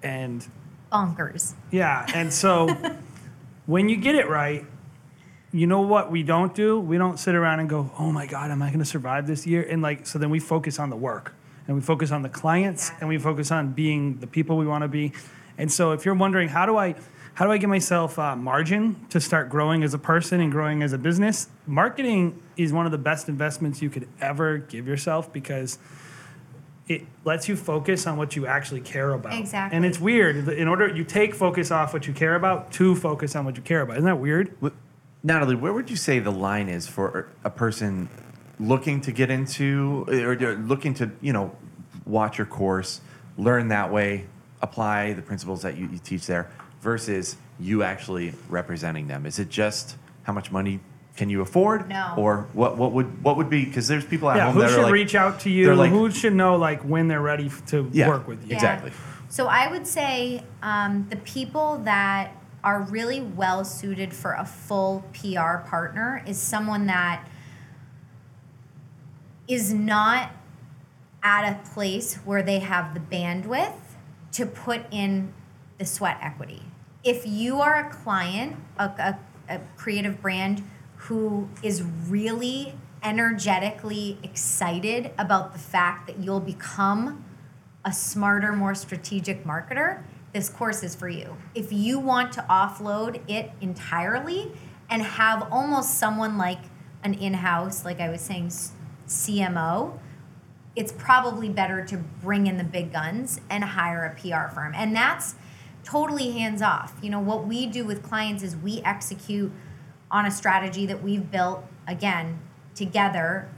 and 0.03 0.47
Bonkers. 0.93 1.55
yeah, 1.71 2.07
and 2.15 2.33
so 2.33 2.69
when 3.67 3.89
you 3.89 3.97
get 3.97 4.15
it 4.15 4.29
right, 4.29 4.65
you 5.53 5.67
know 5.67 5.81
what 5.81 6.11
we 6.11 6.23
don't 6.23 6.55
do? 6.55 6.79
We 6.79 6.99
don't 6.99 7.19
sit 7.19 7.35
around 7.35 7.61
and 7.61 7.69
go, 7.69 7.91
"Oh 7.99 8.13
my 8.13 8.27
god, 8.27 8.51
am 8.51 8.63
I 8.63 8.69
going 8.69 8.79
to 8.79 8.85
survive 8.85 9.27
this 9.27 9.47
year?" 9.47 9.63
And 9.63 9.83
like 9.83 10.07
so 10.07 10.19
then 10.19 10.31
we 10.31 10.39
focus 10.39 10.79
on 10.79 10.91
the 10.91 10.97
work 10.97 11.35
and 11.67 11.75
we 11.77 11.83
focus 11.83 12.13
on 12.13 12.23
the 12.23 12.29
clients 12.29 12.93
and 13.01 13.09
we 13.09 13.19
focus 13.19 13.51
on 13.51 13.73
being 13.73 14.19
the 14.19 14.27
people 14.27 14.57
we 14.57 14.67
want 14.67 14.83
to 14.83 14.89
be. 14.89 15.13
And 15.59 15.73
so 15.73 15.93
if 15.93 16.05
you're 16.05 16.15
wondering 16.15 16.49
how 16.49 16.67
do 16.67 16.77
I 16.77 16.95
how 17.35 17.45
do 17.45 17.51
I 17.53 17.59
give 17.59 17.71
myself 17.71 18.19
uh, 18.19 18.37
margin 18.37 18.97
to 19.11 19.21
start 19.21 19.49
growing 19.51 19.83
as 19.83 19.93
a 19.95 19.99
person 19.99 20.41
and 20.41 20.53
growing 20.53 20.83
as 20.83 20.93
a 20.93 20.99
business? 20.99 21.49
Marketing 21.67 22.41
is 22.57 22.73
one 22.73 22.87
of 22.87 22.93
the 22.93 22.99
best 22.99 23.29
investments 23.29 23.83
you 23.83 23.91
could 23.91 24.09
ever 24.21 24.59
give 24.59 24.87
yourself 24.87 25.33
because 25.33 25.79
it 26.89 27.05
lets 27.25 27.49
you 27.49 27.57
focus 27.57 28.07
on 28.07 28.17
what 28.17 28.37
you 28.37 28.47
actually 28.47 28.81
care 28.81 29.13
about. 29.13 29.35
Exactly. 29.35 29.77
And 29.77 29.85
it's 29.85 29.99
weird. 29.99 30.49
In 30.49 30.69
order, 30.69 30.89
you 30.89 31.05
take 31.05 31.35
focus 31.35 31.71
off 31.71 31.93
what 31.93 32.07
you 32.07 32.13
care 32.13 32.37
about 32.37 32.71
to 32.73 32.95
focus 32.95 33.35
on 33.35 33.45
what 33.45 33.57
you 33.57 33.63
care 33.63 33.81
about. 33.81 33.97
Isn't 33.97 34.07
that 34.07 34.21
weird? 34.21 34.57
Wh- 34.63 34.69
Natalie, 35.25 35.57
where 35.57 35.73
would 35.73 35.91
you 35.91 35.97
say 35.97 36.21
the 36.21 36.31
line 36.31 36.69
is 36.69 36.87
for 36.87 37.29
a 37.43 37.51
person 37.51 38.09
looking 38.61 39.01
to 39.03 39.13
get 39.13 39.31
into 39.31 40.07
or 40.09 40.37
looking 40.57 40.95
to, 40.95 41.11
you 41.21 41.33
know, 41.33 41.57
watch 42.05 42.39
your 42.39 42.47
course, 42.47 43.01
learn 43.37 43.69
that 43.69 43.93
way, 43.93 44.27
apply 44.63 45.13
the 45.13 45.23
principles 45.23 45.63
that 45.63 45.77
you, 45.77 45.89
you 45.89 45.99
teach 45.99 46.27
there 46.27 46.49
versus 46.81 47.37
you 47.59 47.83
actually 47.83 48.33
representing 48.49 49.09
them? 49.09 49.27
Is 49.27 49.41
it 49.41 49.49
just 49.49 49.97
how 50.23 50.33
much 50.33 50.53
money 50.53 50.79
can 51.17 51.31
you 51.31 51.41
afford? 51.41 51.89
No. 51.89 52.15
Or 52.17 52.47
what, 52.53 52.77
what 52.77 52.93
would 52.93 53.23
what 53.25 53.37
would 53.39 53.49
be 53.51 53.65
because 53.65 53.89
there's 53.89 54.05
people 54.05 54.29
at 54.31 54.37
Yeah. 54.37 54.45
home 54.47 54.55
Who 54.55 54.61
that 54.61 54.71
should 54.71 54.79
are 54.81 54.83
like, 54.85 54.93
reach 54.93 55.15
out 55.15 55.41
to 55.41 55.51
you? 55.51 55.67
they're 55.67 55.75
like- 55.75 55.91
Who 55.91 56.11
should 56.11 56.35
know 56.35 56.57
like 56.57 56.83
when 56.83 57.09
they're 57.09 57.23
ready 57.23 57.47
f- 57.47 57.65
to 57.67 57.89
yeah, 57.93 58.09
work 58.09 58.29
with 58.29 58.47
you? 58.47 58.55
Exactly. 58.55 58.93
So 59.29 59.47
I 59.47 59.71
would 59.71 59.87
say 59.87 60.43
um, 60.63 61.07
the 61.11 61.17
people 61.17 61.79
that 61.85 62.33
are 62.63 62.83
really 62.83 63.21
well 63.21 63.65
suited 63.65 64.13
for 64.13 64.33
a 64.33 64.45
full 64.45 65.05
PR 65.13 65.59
partner 65.69 66.23
is 66.27 66.39
someone 66.39 66.87
that 66.87 67.27
is 69.49 69.73
not 69.73 70.31
at 71.23 71.49
a 71.51 71.69
place 71.71 72.17
where 72.25 72.43
they 72.43 72.59
have 72.59 72.95
the 72.95 73.01
bandwidth 73.01 73.73
to 74.33 74.47
put 74.47 74.83
in 74.91 75.33
the 75.79 75.85
sweat 75.85 76.19
equity. 76.21 76.63
If 77.05 77.27
you 77.27 77.61
are 77.61 77.75
a 77.87 77.91
client, 77.91 78.57
a, 78.79 78.85
a, 78.85 79.19
a 79.49 79.61
creative 79.77 80.21
brand 80.21 80.63
who 81.07 81.49
is 81.63 81.83
really 82.09 82.75
energetically 83.03 84.19
excited 84.23 85.13
about 85.19 85.53
the 85.53 85.59
fact 85.59 86.07
that 86.09 86.19
you'll 86.19 86.41
become 86.41 87.25
a 87.85 87.93
smarter, 87.93 88.53
more 88.53 88.75
strategic 88.75 89.45
marketer, 89.45 90.03
this 90.33 90.49
course 90.49 90.83
is 90.83 90.95
for 90.97 91.09
you. 91.09 91.37
If 91.55 91.73
you 91.73 92.01
want 92.01 92.33
to 92.33 92.45
offload 92.51 93.21
it 93.29 93.53
entirely 93.61 94.53
and 94.91 95.03
have 95.03 95.47
almost 95.53 95.95
someone 95.95 96.37
like 96.37 96.59
an 97.05 97.15
in 97.15 97.35
house, 97.35 97.85
like 97.85 98.01
I 98.01 98.11
was 98.11 98.21
saying, 98.21 98.51
CMO, 99.07 99.99
it's 100.75 100.93
probably 100.93 101.49
better 101.49 101.85
to 101.85 101.97
bring 101.97 102.49
in 102.49 102.59
the 102.59 102.65
big 102.65 102.93
guns 102.93 103.41
and 103.49 103.63
hire 103.63 104.05
a 104.05 104.21
PR 104.21 104.53
firm. 104.53 104.75
And 104.75 104.95
that's 104.95 105.37
totally 105.85 106.33
hands 106.33 106.61
off. 106.61 106.95
You 107.01 107.11
know, 107.11 107.21
what 107.21 107.47
we 107.47 107.67
do 107.67 107.85
with 107.85 108.03
clients 108.03 108.43
is 108.43 108.57
we 108.57 108.83
execute 108.83 109.53
on 110.17 110.25
a 110.25 110.31
strategy 110.31 110.87
that 110.87 111.03
we've 111.03 111.31
built, 111.31 111.63
again, 111.87 112.39
together 112.75 113.49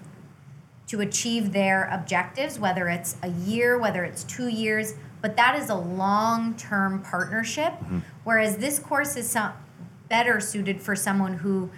to 0.89 1.01
achieve 1.01 1.53
their 1.53 1.89
objectives, 1.93 2.59
whether 2.59 2.89
it's 2.89 3.17
a 3.23 3.29
year, 3.29 3.79
whether 3.79 4.03
it's 4.03 4.25
two 4.25 4.49
years, 4.49 4.95
but 5.23 5.37
that 5.37 5.57
is 5.57 5.71
a 5.71 5.77
long 5.77 6.57
term 6.57 7.01
partnership. 7.03 7.73
Mm-hmm. 7.75 7.99
Whereas 8.25 8.57
this 8.57 8.81
course 8.81 9.17
is 9.17 9.29
some, 9.29 9.53
better 10.09 10.41
suited 10.41 10.81
for 10.81 10.97
someone 10.97 11.35
who 11.35 11.71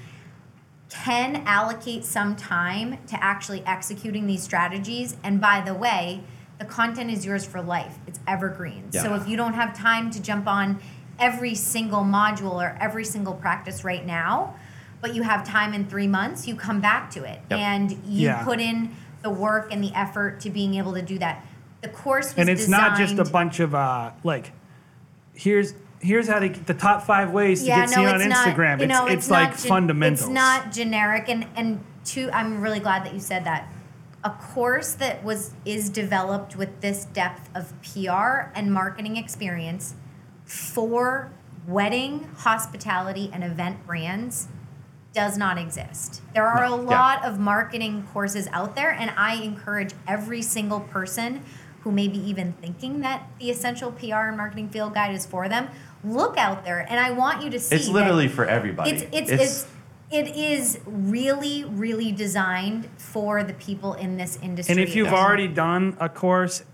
can 0.89 1.43
allocate 1.47 2.05
some 2.05 2.35
time 2.35 2.99
to 3.07 3.23
actually 3.23 3.63
executing 3.67 4.27
these 4.27 4.43
strategies. 4.43 5.17
And 5.23 5.41
by 5.41 5.61
the 5.61 5.75
way, 5.75 6.23
the 6.59 6.65
content 6.65 7.11
is 7.11 7.27
yours 7.27 7.45
for 7.45 7.61
life. 7.61 7.99
It's 8.07 8.19
evergreen. 8.27 8.89
Yeah. 8.93 9.03
So 9.03 9.15
if 9.15 9.29
you 9.29 9.37
don't 9.37 9.55
have 9.55 9.77
time 9.77 10.11
to 10.13 10.23
jump 10.23 10.47
on 10.47 10.81
every 11.19 11.55
single 11.55 12.01
module 12.01 12.55
or 12.55 12.77
every 12.81 13.05
single 13.05 13.35
practice 13.35 13.85
right 13.85 14.07
now, 14.07 14.55
but 15.01 15.15
you 15.15 15.23
have 15.23 15.47
time 15.47 15.73
in 15.73 15.87
three 15.87 16.07
months, 16.07 16.47
you 16.47 16.55
come 16.55 16.81
back 16.81 17.11
to 17.13 17.25
it. 17.25 17.41
Yep. 17.51 17.59
And 17.59 17.91
you 17.91 18.29
yeah. 18.29 18.45
put 18.45 18.61
in 18.61 18.95
the 19.23 19.31
work 19.31 19.73
and 19.73 19.83
the 19.83 19.93
effort 19.95 20.41
to 20.41 20.51
being 20.51 20.75
able 20.75 20.95
to 20.95 21.03
do 21.03 21.19
that. 21.19 21.47
The 21.81 21.89
course 21.89 22.27
was 22.27 22.39
And 22.39 22.49
it's 22.49 22.67
designed, 22.67 22.93
not 22.93 22.99
just 22.99 23.19
a 23.19 23.31
bunch 23.31 23.61
of 23.61 23.75
uh 23.75 24.13
like 24.23 24.53
here's 25.35 25.75
here's 26.01 26.29
how 26.29 26.39
to 26.39 26.49
get 26.49 26.67
the 26.67 26.75
top 26.75 27.03
five 27.03 27.31
ways 27.31 27.67
yeah, 27.67 27.75
to 27.75 27.81
get 27.81 27.91
no, 27.91 28.07
seen 28.07 28.23
on 28.23 28.29
not, 28.29 28.47
Instagram. 28.47 28.81
You 28.81 28.87
know, 28.87 29.07
it's, 29.07 29.15
it's, 29.15 29.25
it's 29.25 29.31
like 29.31 29.51
gen- 29.51 29.69
fundamentals. 29.69 30.23
It's 30.23 30.31
not 30.31 30.73
generic, 30.73 31.29
and 31.29 31.47
and 31.57 31.85
two. 32.05 32.31
I'm 32.33 32.61
really 32.61 32.81
glad 32.81 33.05
that 33.05 33.15
you 33.15 33.21
said 33.21 33.45
that. 33.45 33.73
A 34.23 34.31
course 34.31 34.93
that 34.95 35.25
was 35.25 35.55
is 35.65 35.89
developed 35.89 36.57
with 36.57 36.81
this 36.83 37.07
depth 37.07 37.49
of 37.55 37.73
PR 37.83 38.51
and 38.55 38.73
marketing 38.73 39.17
experience 39.17 39.95
for 40.45 41.33
wedding, 41.67 42.29
hospitality, 42.37 43.31
and 43.33 43.43
event 43.43 43.87
brands 43.87 44.49
does 45.13 45.37
not 45.37 45.59
exist. 45.59 46.23
There 46.35 46.47
are 46.47 46.65
a 46.65 46.75
lot 46.75 47.21
yeah. 47.23 47.31
of 47.31 47.39
marketing 47.39 48.07
courses 48.13 48.49
out 48.53 48.77
there, 48.77 48.93
and 48.93 49.11
I 49.17 49.37
encourage 49.37 49.93
every 50.07 50.43
single 50.43 50.81
person 50.81 51.43
who 51.81 51.91
may 51.91 52.09
be 52.09 52.19
even 52.19 52.53
thinking 52.55 53.01
that 53.01 53.27
the 53.39 53.51
essential 53.51 53.91
PR 53.91 54.29
and 54.29 54.37
marketing 54.37 54.69
field 54.69 54.95
guide 54.95 55.15
is 55.15 55.25
for 55.25 55.49
them 55.49 55.69
look 56.05 56.37
out 56.37 56.65
there 56.65 56.87
and 56.89 56.99
I 56.99 57.11
want 57.11 57.43
you 57.43 57.51
to 57.51 57.61
see 57.61 57.75
It's 57.75 57.89
literally 57.89 58.29
for 58.29 58.45
everybody. 58.47 58.91
It's 58.91 59.03
it's, 59.13 59.31
it's, 59.31 59.43
it's 59.43 59.67
it 60.11 60.35
is 60.35 60.81
really, 60.87 61.65
really 61.65 62.11
designed 62.11 62.89
for 62.97 63.45
the 63.45 63.55
people 63.55 63.95
in 63.95 64.17
this 64.17 64.39
industry. 64.43 64.73
And 64.73 64.81
if 64.81 64.97
you've 64.97 65.13
already 65.13 65.47
done 65.47 65.97
a 66.01 66.09
course 66.09 66.65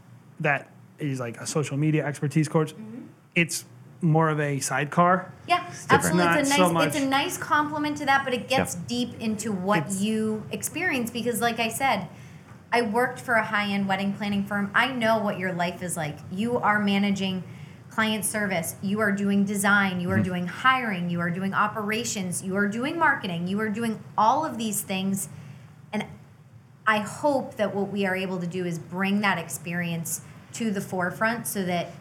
that 0.41 0.71
is 0.99 1.21
like 1.21 1.37
a 1.39 1.47
social 1.47 1.77
media 1.77 2.07
expertise 2.07 2.49
course, 2.49 2.73
mm-hmm. 2.73 3.03
it's 3.35 3.67
more 4.01 4.29
of 4.29 4.41
a 4.41 4.61
sidecar. 4.61 5.33
Yeah, 5.49 5.73
absolutely. 5.91 6.41
It's 6.41 6.49
a 6.49 6.59
nice 6.59 6.71
so 6.71 6.79
it's 6.81 6.97
a 6.97 7.07
nice 7.07 7.39
complement 7.39 7.97
to 7.99 8.07
that, 8.07 8.25
but 8.25 8.35
it 8.35 8.49
gets 8.49 8.75
deep 8.75 9.19
into 9.21 9.53
what 9.53 9.87
it's, 9.87 10.01
you 10.01 10.45
experience 10.51 11.11
because 11.11 11.41
like 11.41 11.59
I 11.59 11.69
said, 11.69 12.09
I 12.73 12.83
worked 12.83 13.21
for 13.21 13.35
a 13.35 13.45
high-end 13.45 13.89
wedding 13.89 14.13
planning 14.13 14.45
firm. 14.45 14.71
I 14.75 14.93
know 14.93 15.19
what 15.19 15.39
your 15.39 15.53
life 15.53 15.83
is 15.83 15.97
like. 15.97 16.19
You 16.31 16.59
are 16.59 16.79
managing 16.79 17.43
client 17.97 18.27
service, 18.27 18.77
you 18.83 19.01
are 19.01 19.11
doing 19.11 19.45
design, 19.45 20.01
you 20.01 20.11
are 20.11 20.17
mm-hmm. 20.17 20.25
doing 20.25 20.47
hiring, 20.47 21.09
you 21.09 21.19
are 21.19 21.31
doing 21.31 21.55
operations, 21.55 22.43
you 22.43 22.55
are 22.55 22.69
doing 22.69 22.99
marketing, 22.99 23.47
you 23.47 23.59
are 23.59 23.71
doing 23.71 23.99
all 24.19 24.45
of 24.45 24.59
these 24.59 24.83
things. 24.83 25.31
And 25.95 26.05
I 26.87 26.99
hope 26.99 27.57
that 27.57 27.75
what 27.75 27.91
we 27.91 28.05
are 28.05 28.15
able 28.15 28.39
to 28.39 28.47
do 28.47 28.67
is 28.67 28.79
bring 28.79 29.23
that 29.23 29.39
experience 29.39 30.21
to 30.55 30.71
the 30.71 30.83
forefront 30.83 31.47
so 31.47 31.65
that 31.65 31.93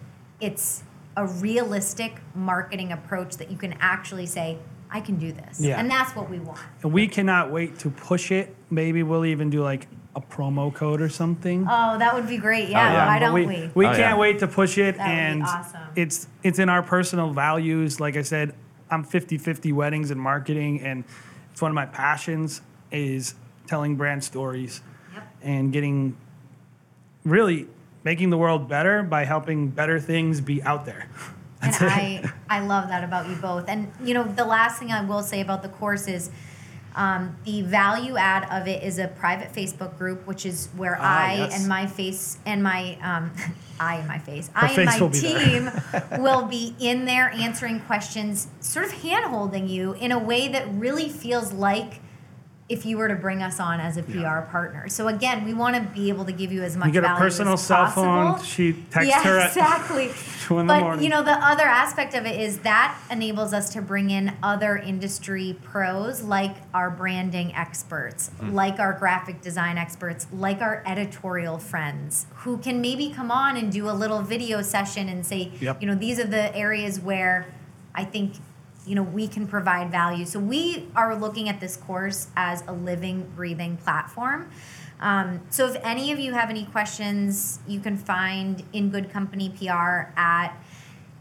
it's 0.42 0.84
a 1.18 1.28
realistic 1.28 2.20
marketing 2.34 2.92
approach 2.92 3.38
that 3.38 3.50
you 3.50 3.58
can 3.58 3.74
actually 3.80 4.26
say, 4.26 4.58
I 4.90 5.00
can 5.00 5.18
do 5.18 5.32
this. 5.32 5.60
Yeah. 5.60 5.80
And 5.80 5.90
that's 5.90 6.16
what 6.16 6.30
we 6.30 6.40
want. 6.40 6.60
And 6.84 6.94
we 6.94 7.08
cannot 7.08 7.52
wait 7.52 7.80
to 7.80 7.90
push 7.90 8.32
it. 8.32 8.56
Maybe 8.70 9.04
we'll 9.04 9.26
even 9.26 9.50
do 9.50 9.62
like 9.62 9.88
a 10.16 10.22
promo 10.22 10.74
code 10.74 11.02
or 11.02 11.10
something. 11.10 11.68
Oh, 11.70 11.98
that 11.98 12.14
would 12.14 12.28
be 12.28 12.38
great. 12.38 12.70
Yeah, 12.70 12.90
oh, 12.90 12.94
yeah. 12.94 13.06
why 13.08 13.20
don't 13.20 13.34
we? 13.34 13.46
We, 13.46 13.72
we 13.76 13.86
oh, 13.86 13.90
can't 13.90 14.00
yeah. 14.00 14.18
wait 14.18 14.40
to 14.40 14.48
push 14.48 14.78
it 14.78 14.98
that 14.98 15.08
and 15.08 15.44
awesome. 15.44 15.82
it's 15.96 16.28
it's 16.44 16.60
in 16.60 16.70
our 16.70 16.82
personal 16.82 17.32
values. 17.32 18.00
Like 18.00 18.16
I 18.16 18.22
said, 18.22 18.56
I'm 18.90 19.04
50-50 19.04 19.74
weddings 19.74 20.12
and 20.12 20.22
marketing 20.22 20.82
and 20.82 21.04
it's 21.52 21.62
one 21.62 21.72
of 21.72 21.76
my 21.76 21.88
passions 21.88 22.62
is 22.92 23.36
telling 23.68 23.96
brand 23.96 24.24
stories 24.24 24.82
yep. 25.14 25.28
and 25.42 25.74
getting 25.74 26.16
really 27.24 27.68
making 28.06 28.30
the 28.30 28.38
world 28.38 28.70
better 28.70 29.04
by 29.04 29.26
helping 29.26 29.68
better 29.68 30.00
things 30.00 30.40
be 30.40 30.64
out 30.64 30.86
there. 30.86 31.10
That's 31.62 31.82
and 31.82 31.90
it. 31.90 32.32
I 32.50 32.58
I 32.58 32.60
love 32.62 32.88
that 32.90 33.04
about 33.04 33.28
you 33.28 33.36
both. 33.36 33.68
And 33.68 33.92
you 34.02 34.14
know, 34.14 34.24
the 34.24 34.46
last 34.46 34.80
thing 34.80 34.92
I 34.92 35.04
will 35.04 35.24
say 35.24 35.42
about 35.42 35.64
the 35.64 35.70
course 35.70 36.08
is 36.08 36.30
um, 36.96 37.36
the 37.44 37.62
value 37.64 38.16
add 38.16 38.48
of 38.50 38.68
it 38.68 38.84
is 38.84 39.00
a 39.00 39.08
private 39.08 39.52
Facebook 39.52 39.98
group, 39.98 40.26
which 40.26 40.46
is 40.46 40.70
where 40.78 40.98
ah, 40.98 41.26
I 41.26 41.34
yes. 41.36 41.60
and 41.60 41.68
my 41.68 41.88
face 41.88 42.38
and 42.46 42.64
my 42.64 42.98
um, 43.02 43.32
I 43.80 43.96
and 43.96 44.08
my 44.08 44.20
face, 44.20 44.50
Her 44.54 44.68
I 44.68 44.72
and 44.72 44.86
my 44.86 45.00
will 45.00 45.10
team 45.10 45.72
will 46.22 46.46
be 46.46 46.76
in 46.80 47.06
there 47.06 47.30
answering 47.32 47.82
questions, 47.82 48.48
sort 48.62 48.86
of 48.86 48.92
hand 48.92 49.26
holding 49.26 49.68
you 49.68 49.94
in 49.94 50.12
a 50.12 50.20
way 50.20 50.48
that 50.48 50.68
really 50.72 51.10
feels 51.10 51.52
like 51.52 52.00
if 52.68 52.84
you 52.84 52.98
were 52.98 53.08
to 53.08 53.16
bring 53.16 53.44
us 53.44 53.60
on 53.60 53.80
as 53.80 53.96
a 53.96 54.02
PR 54.02 54.18
yeah. 54.18 54.42
partner. 54.42 54.90
So 54.90 55.08
again, 55.08 55.46
we 55.46 55.54
want 55.54 55.76
to 55.76 55.82
be 55.94 56.10
able 56.10 56.26
to 56.26 56.32
give 56.32 56.52
you 56.52 56.64
as 56.64 56.76
much. 56.76 56.88
You 56.88 56.94
get 56.94 57.04
a 57.04 57.16
personal 57.16 57.58
cell 57.58 57.88
phone. 57.92 58.42
She 58.42 58.74
texts 58.90 59.12
yeah, 59.12 59.24
her 59.24 59.46
exactly. 59.46 60.12
but 60.50 61.00
you 61.00 61.10
know, 61.10 61.22
the 61.22 61.34
other 61.46 61.64
aspect 61.64 62.16
of 62.16 62.26
it 62.26 62.40
is 62.40 62.60
that 62.60 62.98
enables 63.12 63.54
us 63.54 63.70
to 63.74 63.84
bring 63.84 64.10
in 64.10 64.36
other 64.42 64.78
industry 64.78 65.56
pros, 65.64 66.24
like 66.24 66.56
our 66.74 66.90
branding 66.90 67.54
experts, 67.54 68.32
mm. 68.42 68.52
like 68.52 68.80
our 68.80 68.94
graphic 68.94 69.42
design 69.42 69.78
experts, 69.78 70.26
like 70.34 70.60
our 70.62 70.82
editorial 70.88 71.60
friends, 71.60 72.26
who 72.38 72.58
can 72.58 72.82
maybe 72.82 73.12
come 73.12 73.30
on 73.30 73.58
and 73.58 73.72
do 73.72 73.88
a 73.88 73.94
little 73.94 74.24
video 74.24 74.64
session 74.64 75.08
and 75.08 75.24
say, 75.24 75.52
yep. 75.62 75.80
you 75.82 75.88
know, 75.88 75.96
these 75.96 76.20
are 76.20 76.28
the 76.28 76.56
areas 76.56 77.00
where 77.00 77.46
I 77.94 78.06
think 78.06 78.34
you 78.86 78.96
know 78.96 79.04
we 79.04 79.28
can 79.28 79.48
provide 79.48 79.92
value. 79.92 80.26
So 80.26 80.40
we 80.40 80.88
are 80.96 81.16
looking 81.16 81.50
at 81.50 81.60
this 81.60 81.78
course 81.78 82.28
as 82.36 82.64
a 82.68 82.74
living 82.74 83.32
breathing 83.36 83.78
platform. 83.78 84.50
Um, 85.00 85.42
so 85.50 85.68
if 85.68 85.76
any 85.84 86.12
of 86.12 86.20
you 86.20 86.34
have 86.34 86.50
any 86.50 86.66
questions 86.66 87.60
you 87.68 87.80
can 87.80 87.98
find 87.98 88.64
in 88.72 88.90
good 88.90 89.12
company 89.12 89.50
pr 89.50 89.74
at 90.16 90.54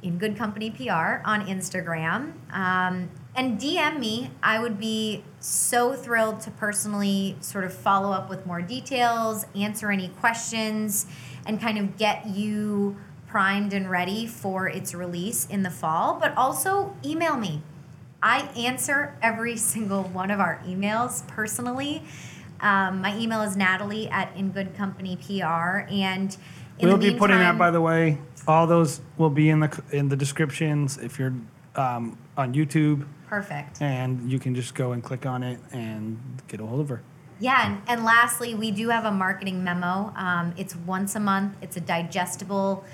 in 0.02 0.18
good 0.18 0.36
company 0.36 0.70
pr 0.70 0.92
on 1.24 1.46
instagram. 1.46 2.32
Um, 2.52 3.10
and 3.36 3.58
dm 3.58 3.98
me. 3.98 4.30
I 4.42 4.60
would 4.60 4.78
be 4.78 5.24
so 5.40 5.94
thrilled 5.94 6.40
to 6.42 6.50
personally 6.52 7.36
sort 7.40 7.64
of 7.64 7.72
follow 7.72 8.12
up 8.12 8.30
with 8.30 8.46
more 8.46 8.62
details 8.62 9.44
answer 9.56 9.90
any 9.90 10.08
questions 10.08 11.06
and 11.46 11.60
kind 11.60 11.78
of 11.78 11.96
get 11.98 12.26
you 12.26 12.96
primed 13.34 13.72
and 13.72 13.90
ready 13.90 14.28
for 14.28 14.68
its 14.68 14.94
release 14.94 15.44
in 15.46 15.64
the 15.64 15.70
fall, 15.70 16.20
but 16.20 16.32
also 16.36 16.94
email 17.04 17.36
me. 17.36 17.60
I 18.22 18.42
answer 18.56 19.18
every 19.20 19.56
single 19.72 20.04
one 20.04 20.30
of 20.30 20.38
our 20.38 20.62
emails 20.64 21.26
personally. 21.26 22.04
Um, 22.60 23.00
my 23.00 23.18
email 23.18 23.42
is 23.42 23.56
natalie 23.56 24.08
at 24.08 24.30
In 24.36 24.52
Good 24.52 24.76
Company 24.76 25.16
PR. 25.16 25.78
And 25.90 26.36
we'll 26.80 26.96
be 26.96 27.16
putting 27.16 27.38
that, 27.38 27.58
by 27.58 27.72
the 27.72 27.80
way. 27.80 28.18
All 28.46 28.68
those 28.68 29.00
will 29.18 29.30
be 29.30 29.50
in 29.50 29.58
the 29.58 29.82
in 29.90 30.08
the 30.08 30.16
descriptions 30.16 30.96
if 30.98 31.18
you're 31.18 31.34
um, 31.74 32.16
on 32.36 32.54
YouTube. 32.54 33.04
Perfect. 33.26 33.82
And 33.82 34.30
you 34.30 34.38
can 34.38 34.54
just 34.54 34.76
go 34.76 34.92
and 34.92 35.02
click 35.02 35.26
on 35.26 35.42
it 35.42 35.58
and 35.72 36.20
get 36.46 36.60
a 36.60 36.66
hold 36.66 36.82
of 36.82 36.88
her. 36.88 37.02
Yeah, 37.40 37.66
and, 37.66 37.82
and 37.88 38.04
lastly, 38.04 38.54
we 38.54 38.70
do 38.70 38.90
have 38.90 39.04
a 39.04 39.10
marketing 39.10 39.64
memo. 39.64 40.12
Um, 40.14 40.54
it's 40.56 40.76
once 40.76 41.16
a 41.16 41.20
month. 41.20 41.56
It's 41.60 41.76
a 41.76 41.80
digestible 41.80 42.84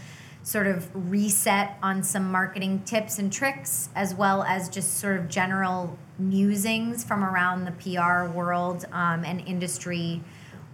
sort 0.42 0.66
of 0.66 0.88
reset 0.94 1.76
on 1.82 2.02
some 2.02 2.30
marketing 2.32 2.82
tips 2.84 3.18
and 3.18 3.32
tricks, 3.32 3.88
as 3.94 4.14
well 4.14 4.42
as 4.42 4.68
just 4.68 4.98
sort 4.98 5.18
of 5.18 5.28
general 5.28 5.98
musings 6.18 7.04
from 7.04 7.24
around 7.24 7.64
the 7.64 7.72
PR 7.72 8.30
world 8.32 8.84
um, 8.92 9.24
and 9.24 9.40
industry 9.46 10.22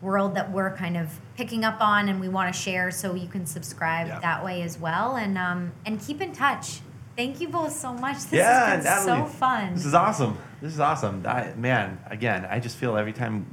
world 0.02 0.34
that 0.34 0.50
we're 0.52 0.74
kind 0.76 0.96
of 0.96 1.18
picking 1.36 1.64
up 1.64 1.80
on 1.80 2.08
and 2.08 2.20
we 2.20 2.28
want 2.28 2.52
to 2.54 2.60
share 2.60 2.90
so 2.90 3.14
you 3.14 3.26
can 3.26 3.46
subscribe 3.46 4.06
Yeah. 4.08 4.20
that 4.20 4.44
way 4.44 4.62
as 4.62 4.78
well 4.78 5.16
and 5.16 5.38
um, 5.38 5.72
and 5.86 5.98
keep 6.00 6.20
in 6.20 6.32
touch 6.32 6.80
thank 7.16 7.40
you 7.40 7.48
both 7.48 7.72
so 7.72 7.94
much 7.94 8.16
this 8.24 8.32
yeah, 8.34 8.76
has 8.76 8.84
been 8.84 9.06
Natalie, 9.06 9.26
so 9.30 9.32
fun 9.38 9.74
This 9.74 9.86
is 9.86 9.94
awesome. 9.94 10.36
This 10.60 10.72
is 10.74 10.80
awesome. 10.80 11.22
I, 11.26 11.52
man, 11.56 11.98
again, 12.06 12.46
I 12.50 12.60
just 12.60 12.76
feel 12.76 12.96
every 12.96 13.12
time 13.12 13.46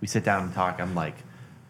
we 0.00 0.06
sit 0.06 0.22
down 0.24 0.42
and 0.44 0.52
talk, 0.54 0.80
I'm 0.80 0.94
like, 0.94 1.14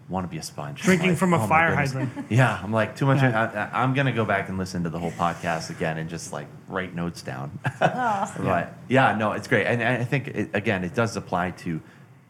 want 0.08 0.24
to 0.24 0.28
be 0.28 0.38
a 0.38 0.42
sponge. 0.42 0.82
Drinking 0.82 1.10
Like, 1.10 1.18
from 1.18 1.34
a 1.34 1.42
oh 1.42 1.46
fire 1.48 1.70
goodness. 1.70 1.92
hydrant. 1.92 2.26
Yeah, 2.30 2.60
I'm 2.62 2.72
like 2.72 2.94
too 2.96 3.06
much. 3.06 3.20
Yeah. 3.22 3.68
I, 3.72 3.82
I'm 3.82 3.92
gonna 3.94 4.12
go 4.12 4.24
back 4.24 4.48
and 4.48 4.56
listen 4.58 4.84
to 4.84 4.90
the 4.90 4.98
whole 4.98 5.10
podcast 5.12 5.70
again 5.70 5.98
and 5.98 6.08
just 6.08 6.32
like 6.32 6.46
write 6.68 6.94
notes 6.94 7.22
down. 7.22 7.58
Oh. 7.80 8.32
but 8.38 8.74
yeah, 8.88 9.16
no, 9.16 9.32
it's 9.32 9.48
great, 9.48 9.66
and 9.66 9.82
I 9.82 10.04
think 10.04 10.28
it, 10.28 10.50
again, 10.54 10.84
it 10.84 10.94
does 10.94 11.16
apply 11.16 11.50
to 11.62 11.80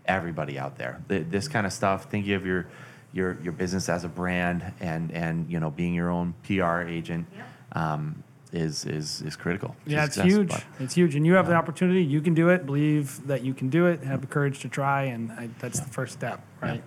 everybody 0.07 0.59
out 0.59 0.77
there. 0.79 1.03
Th- 1.09 1.27
This 1.29 1.49
kind 1.49 1.66
of 1.66 1.72
stuff. 1.72 2.11
Thinking 2.11 2.33
of 2.35 2.47
your 2.47 2.66
your 3.12 3.39
your 3.43 3.53
business 3.53 3.89
as 3.89 4.05
a 4.05 4.09
brand, 4.09 4.62
and 4.81 5.11
and 5.12 5.51
you 5.51 5.61
know 5.61 5.70
being 5.70 5.95
your 5.95 6.11
own 6.11 6.35
PR 6.47 6.81
agent. 6.83 7.27
Yep. 7.37 7.47
Um, 7.72 8.22
is 8.53 8.85
is 8.87 9.20
is 9.22 9.37
critical. 9.37 9.74
Yeah, 9.87 10.05
it's 10.05 10.14
success, 10.14 10.33
huge. 10.33 10.49
but- 10.49 10.64
It's 10.81 10.95
huge, 10.95 11.14
and 11.16 11.27
you 11.27 11.35
have 11.35 11.47
the 11.49 11.55
opportunity. 11.55 12.03
You 12.05 12.20
can 12.22 12.33
do 12.33 12.49
it. 12.49 12.64
Believe 12.64 13.27
that 13.27 13.43
you 13.43 13.53
can 13.53 13.68
do 13.68 13.87
it. 13.87 14.03
Have 14.05 14.20
the 14.22 14.27
courage 14.29 14.61
to 14.61 14.68
try, 14.68 15.03
and 15.05 15.31
I, 15.33 15.49
that's 15.59 15.81
the 15.81 15.91
first 15.91 16.12
step, 16.14 16.41
right? 16.62 16.83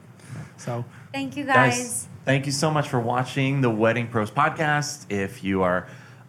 So, 0.57 0.85
thank 1.13 1.37
you 1.37 1.45
guys, 1.45 2.07
thank 2.25 2.45
you 2.45 2.51
so 2.51 2.69
much 2.69 2.89
for 2.89 2.99
watching 2.99 3.61
the 3.61 3.69
Wedding 3.69 4.07
Pros 4.07 4.31
podcast. 4.31 5.11
If 5.11 5.43
you 5.43 5.63
are 5.63 5.87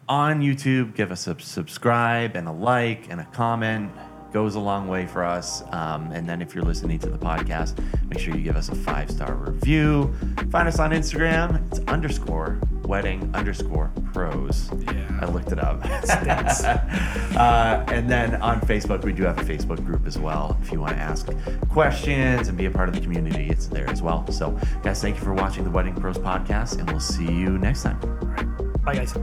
on 0.08 0.40
YouTube, 0.40 0.94
give 0.94 1.12
us 1.12 1.26
a 1.26 1.38
subscribe 1.40 2.36
and 2.36 2.48
a 2.48 2.52
like 2.52 3.10
and 3.10 3.20
a 3.20 3.24
comment. 3.26 3.92
Goes 4.32 4.54
a 4.54 4.60
long 4.60 4.86
way 4.86 5.06
for 5.06 5.24
us. 5.24 5.62
Um, 5.72 6.12
and 6.12 6.28
then 6.28 6.40
if 6.40 6.54
you're 6.54 6.64
listening 6.64 6.98
to 7.00 7.10
the 7.10 7.18
podcast, 7.18 7.78
make 8.08 8.18
sure 8.20 8.34
you 8.34 8.42
give 8.42 8.56
us 8.56 8.68
a 8.68 8.74
five 8.74 9.10
star 9.10 9.34
review. 9.34 10.14
Find 10.50 10.68
us 10.68 10.78
on 10.78 10.90
Instagram. 10.92 11.66
It's 11.70 11.80
underscore 11.88 12.60
wedding 12.90 13.30
underscore 13.34 13.92
pros. 14.12 14.68
Yeah. 14.80 15.18
I 15.20 15.26
looked 15.26 15.52
it 15.52 15.60
up. 15.60 15.80
Uh, 17.30 17.84
and 17.88 18.10
then 18.10 18.34
on 18.42 18.60
Facebook, 18.60 19.02
we 19.04 19.12
do 19.12 19.22
have 19.22 19.38
a 19.38 19.42
Facebook 19.44 19.82
group 19.86 20.06
as 20.06 20.18
well. 20.18 20.58
If 20.62 20.72
you 20.72 20.80
want 20.80 20.96
to 20.96 21.00
ask 21.00 21.30
questions 21.70 22.48
and 22.48 22.58
be 22.58 22.66
a 22.66 22.70
part 22.70 22.88
of 22.88 22.94
the 22.94 23.00
community, 23.00 23.48
it's 23.48 23.66
there 23.66 23.88
as 23.88 24.02
well. 24.02 24.30
So, 24.30 24.58
guys, 24.82 25.00
thank 25.00 25.16
you 25.16 25.22
for 25.22 25.32
watching 25.32 25.64
the 25.64 25.70
Wedding 25.70 25.94
Pros 25.94 26.18
podcast, 26.18 26.78
and 26.78 26.90
we'll 26.90 27.00
see 27.00 27.24
you 27.24 27.56
next 27.56 27.84
time. 27.84 27.98
bye, 28.84 28.94
guys. 28.94 29.14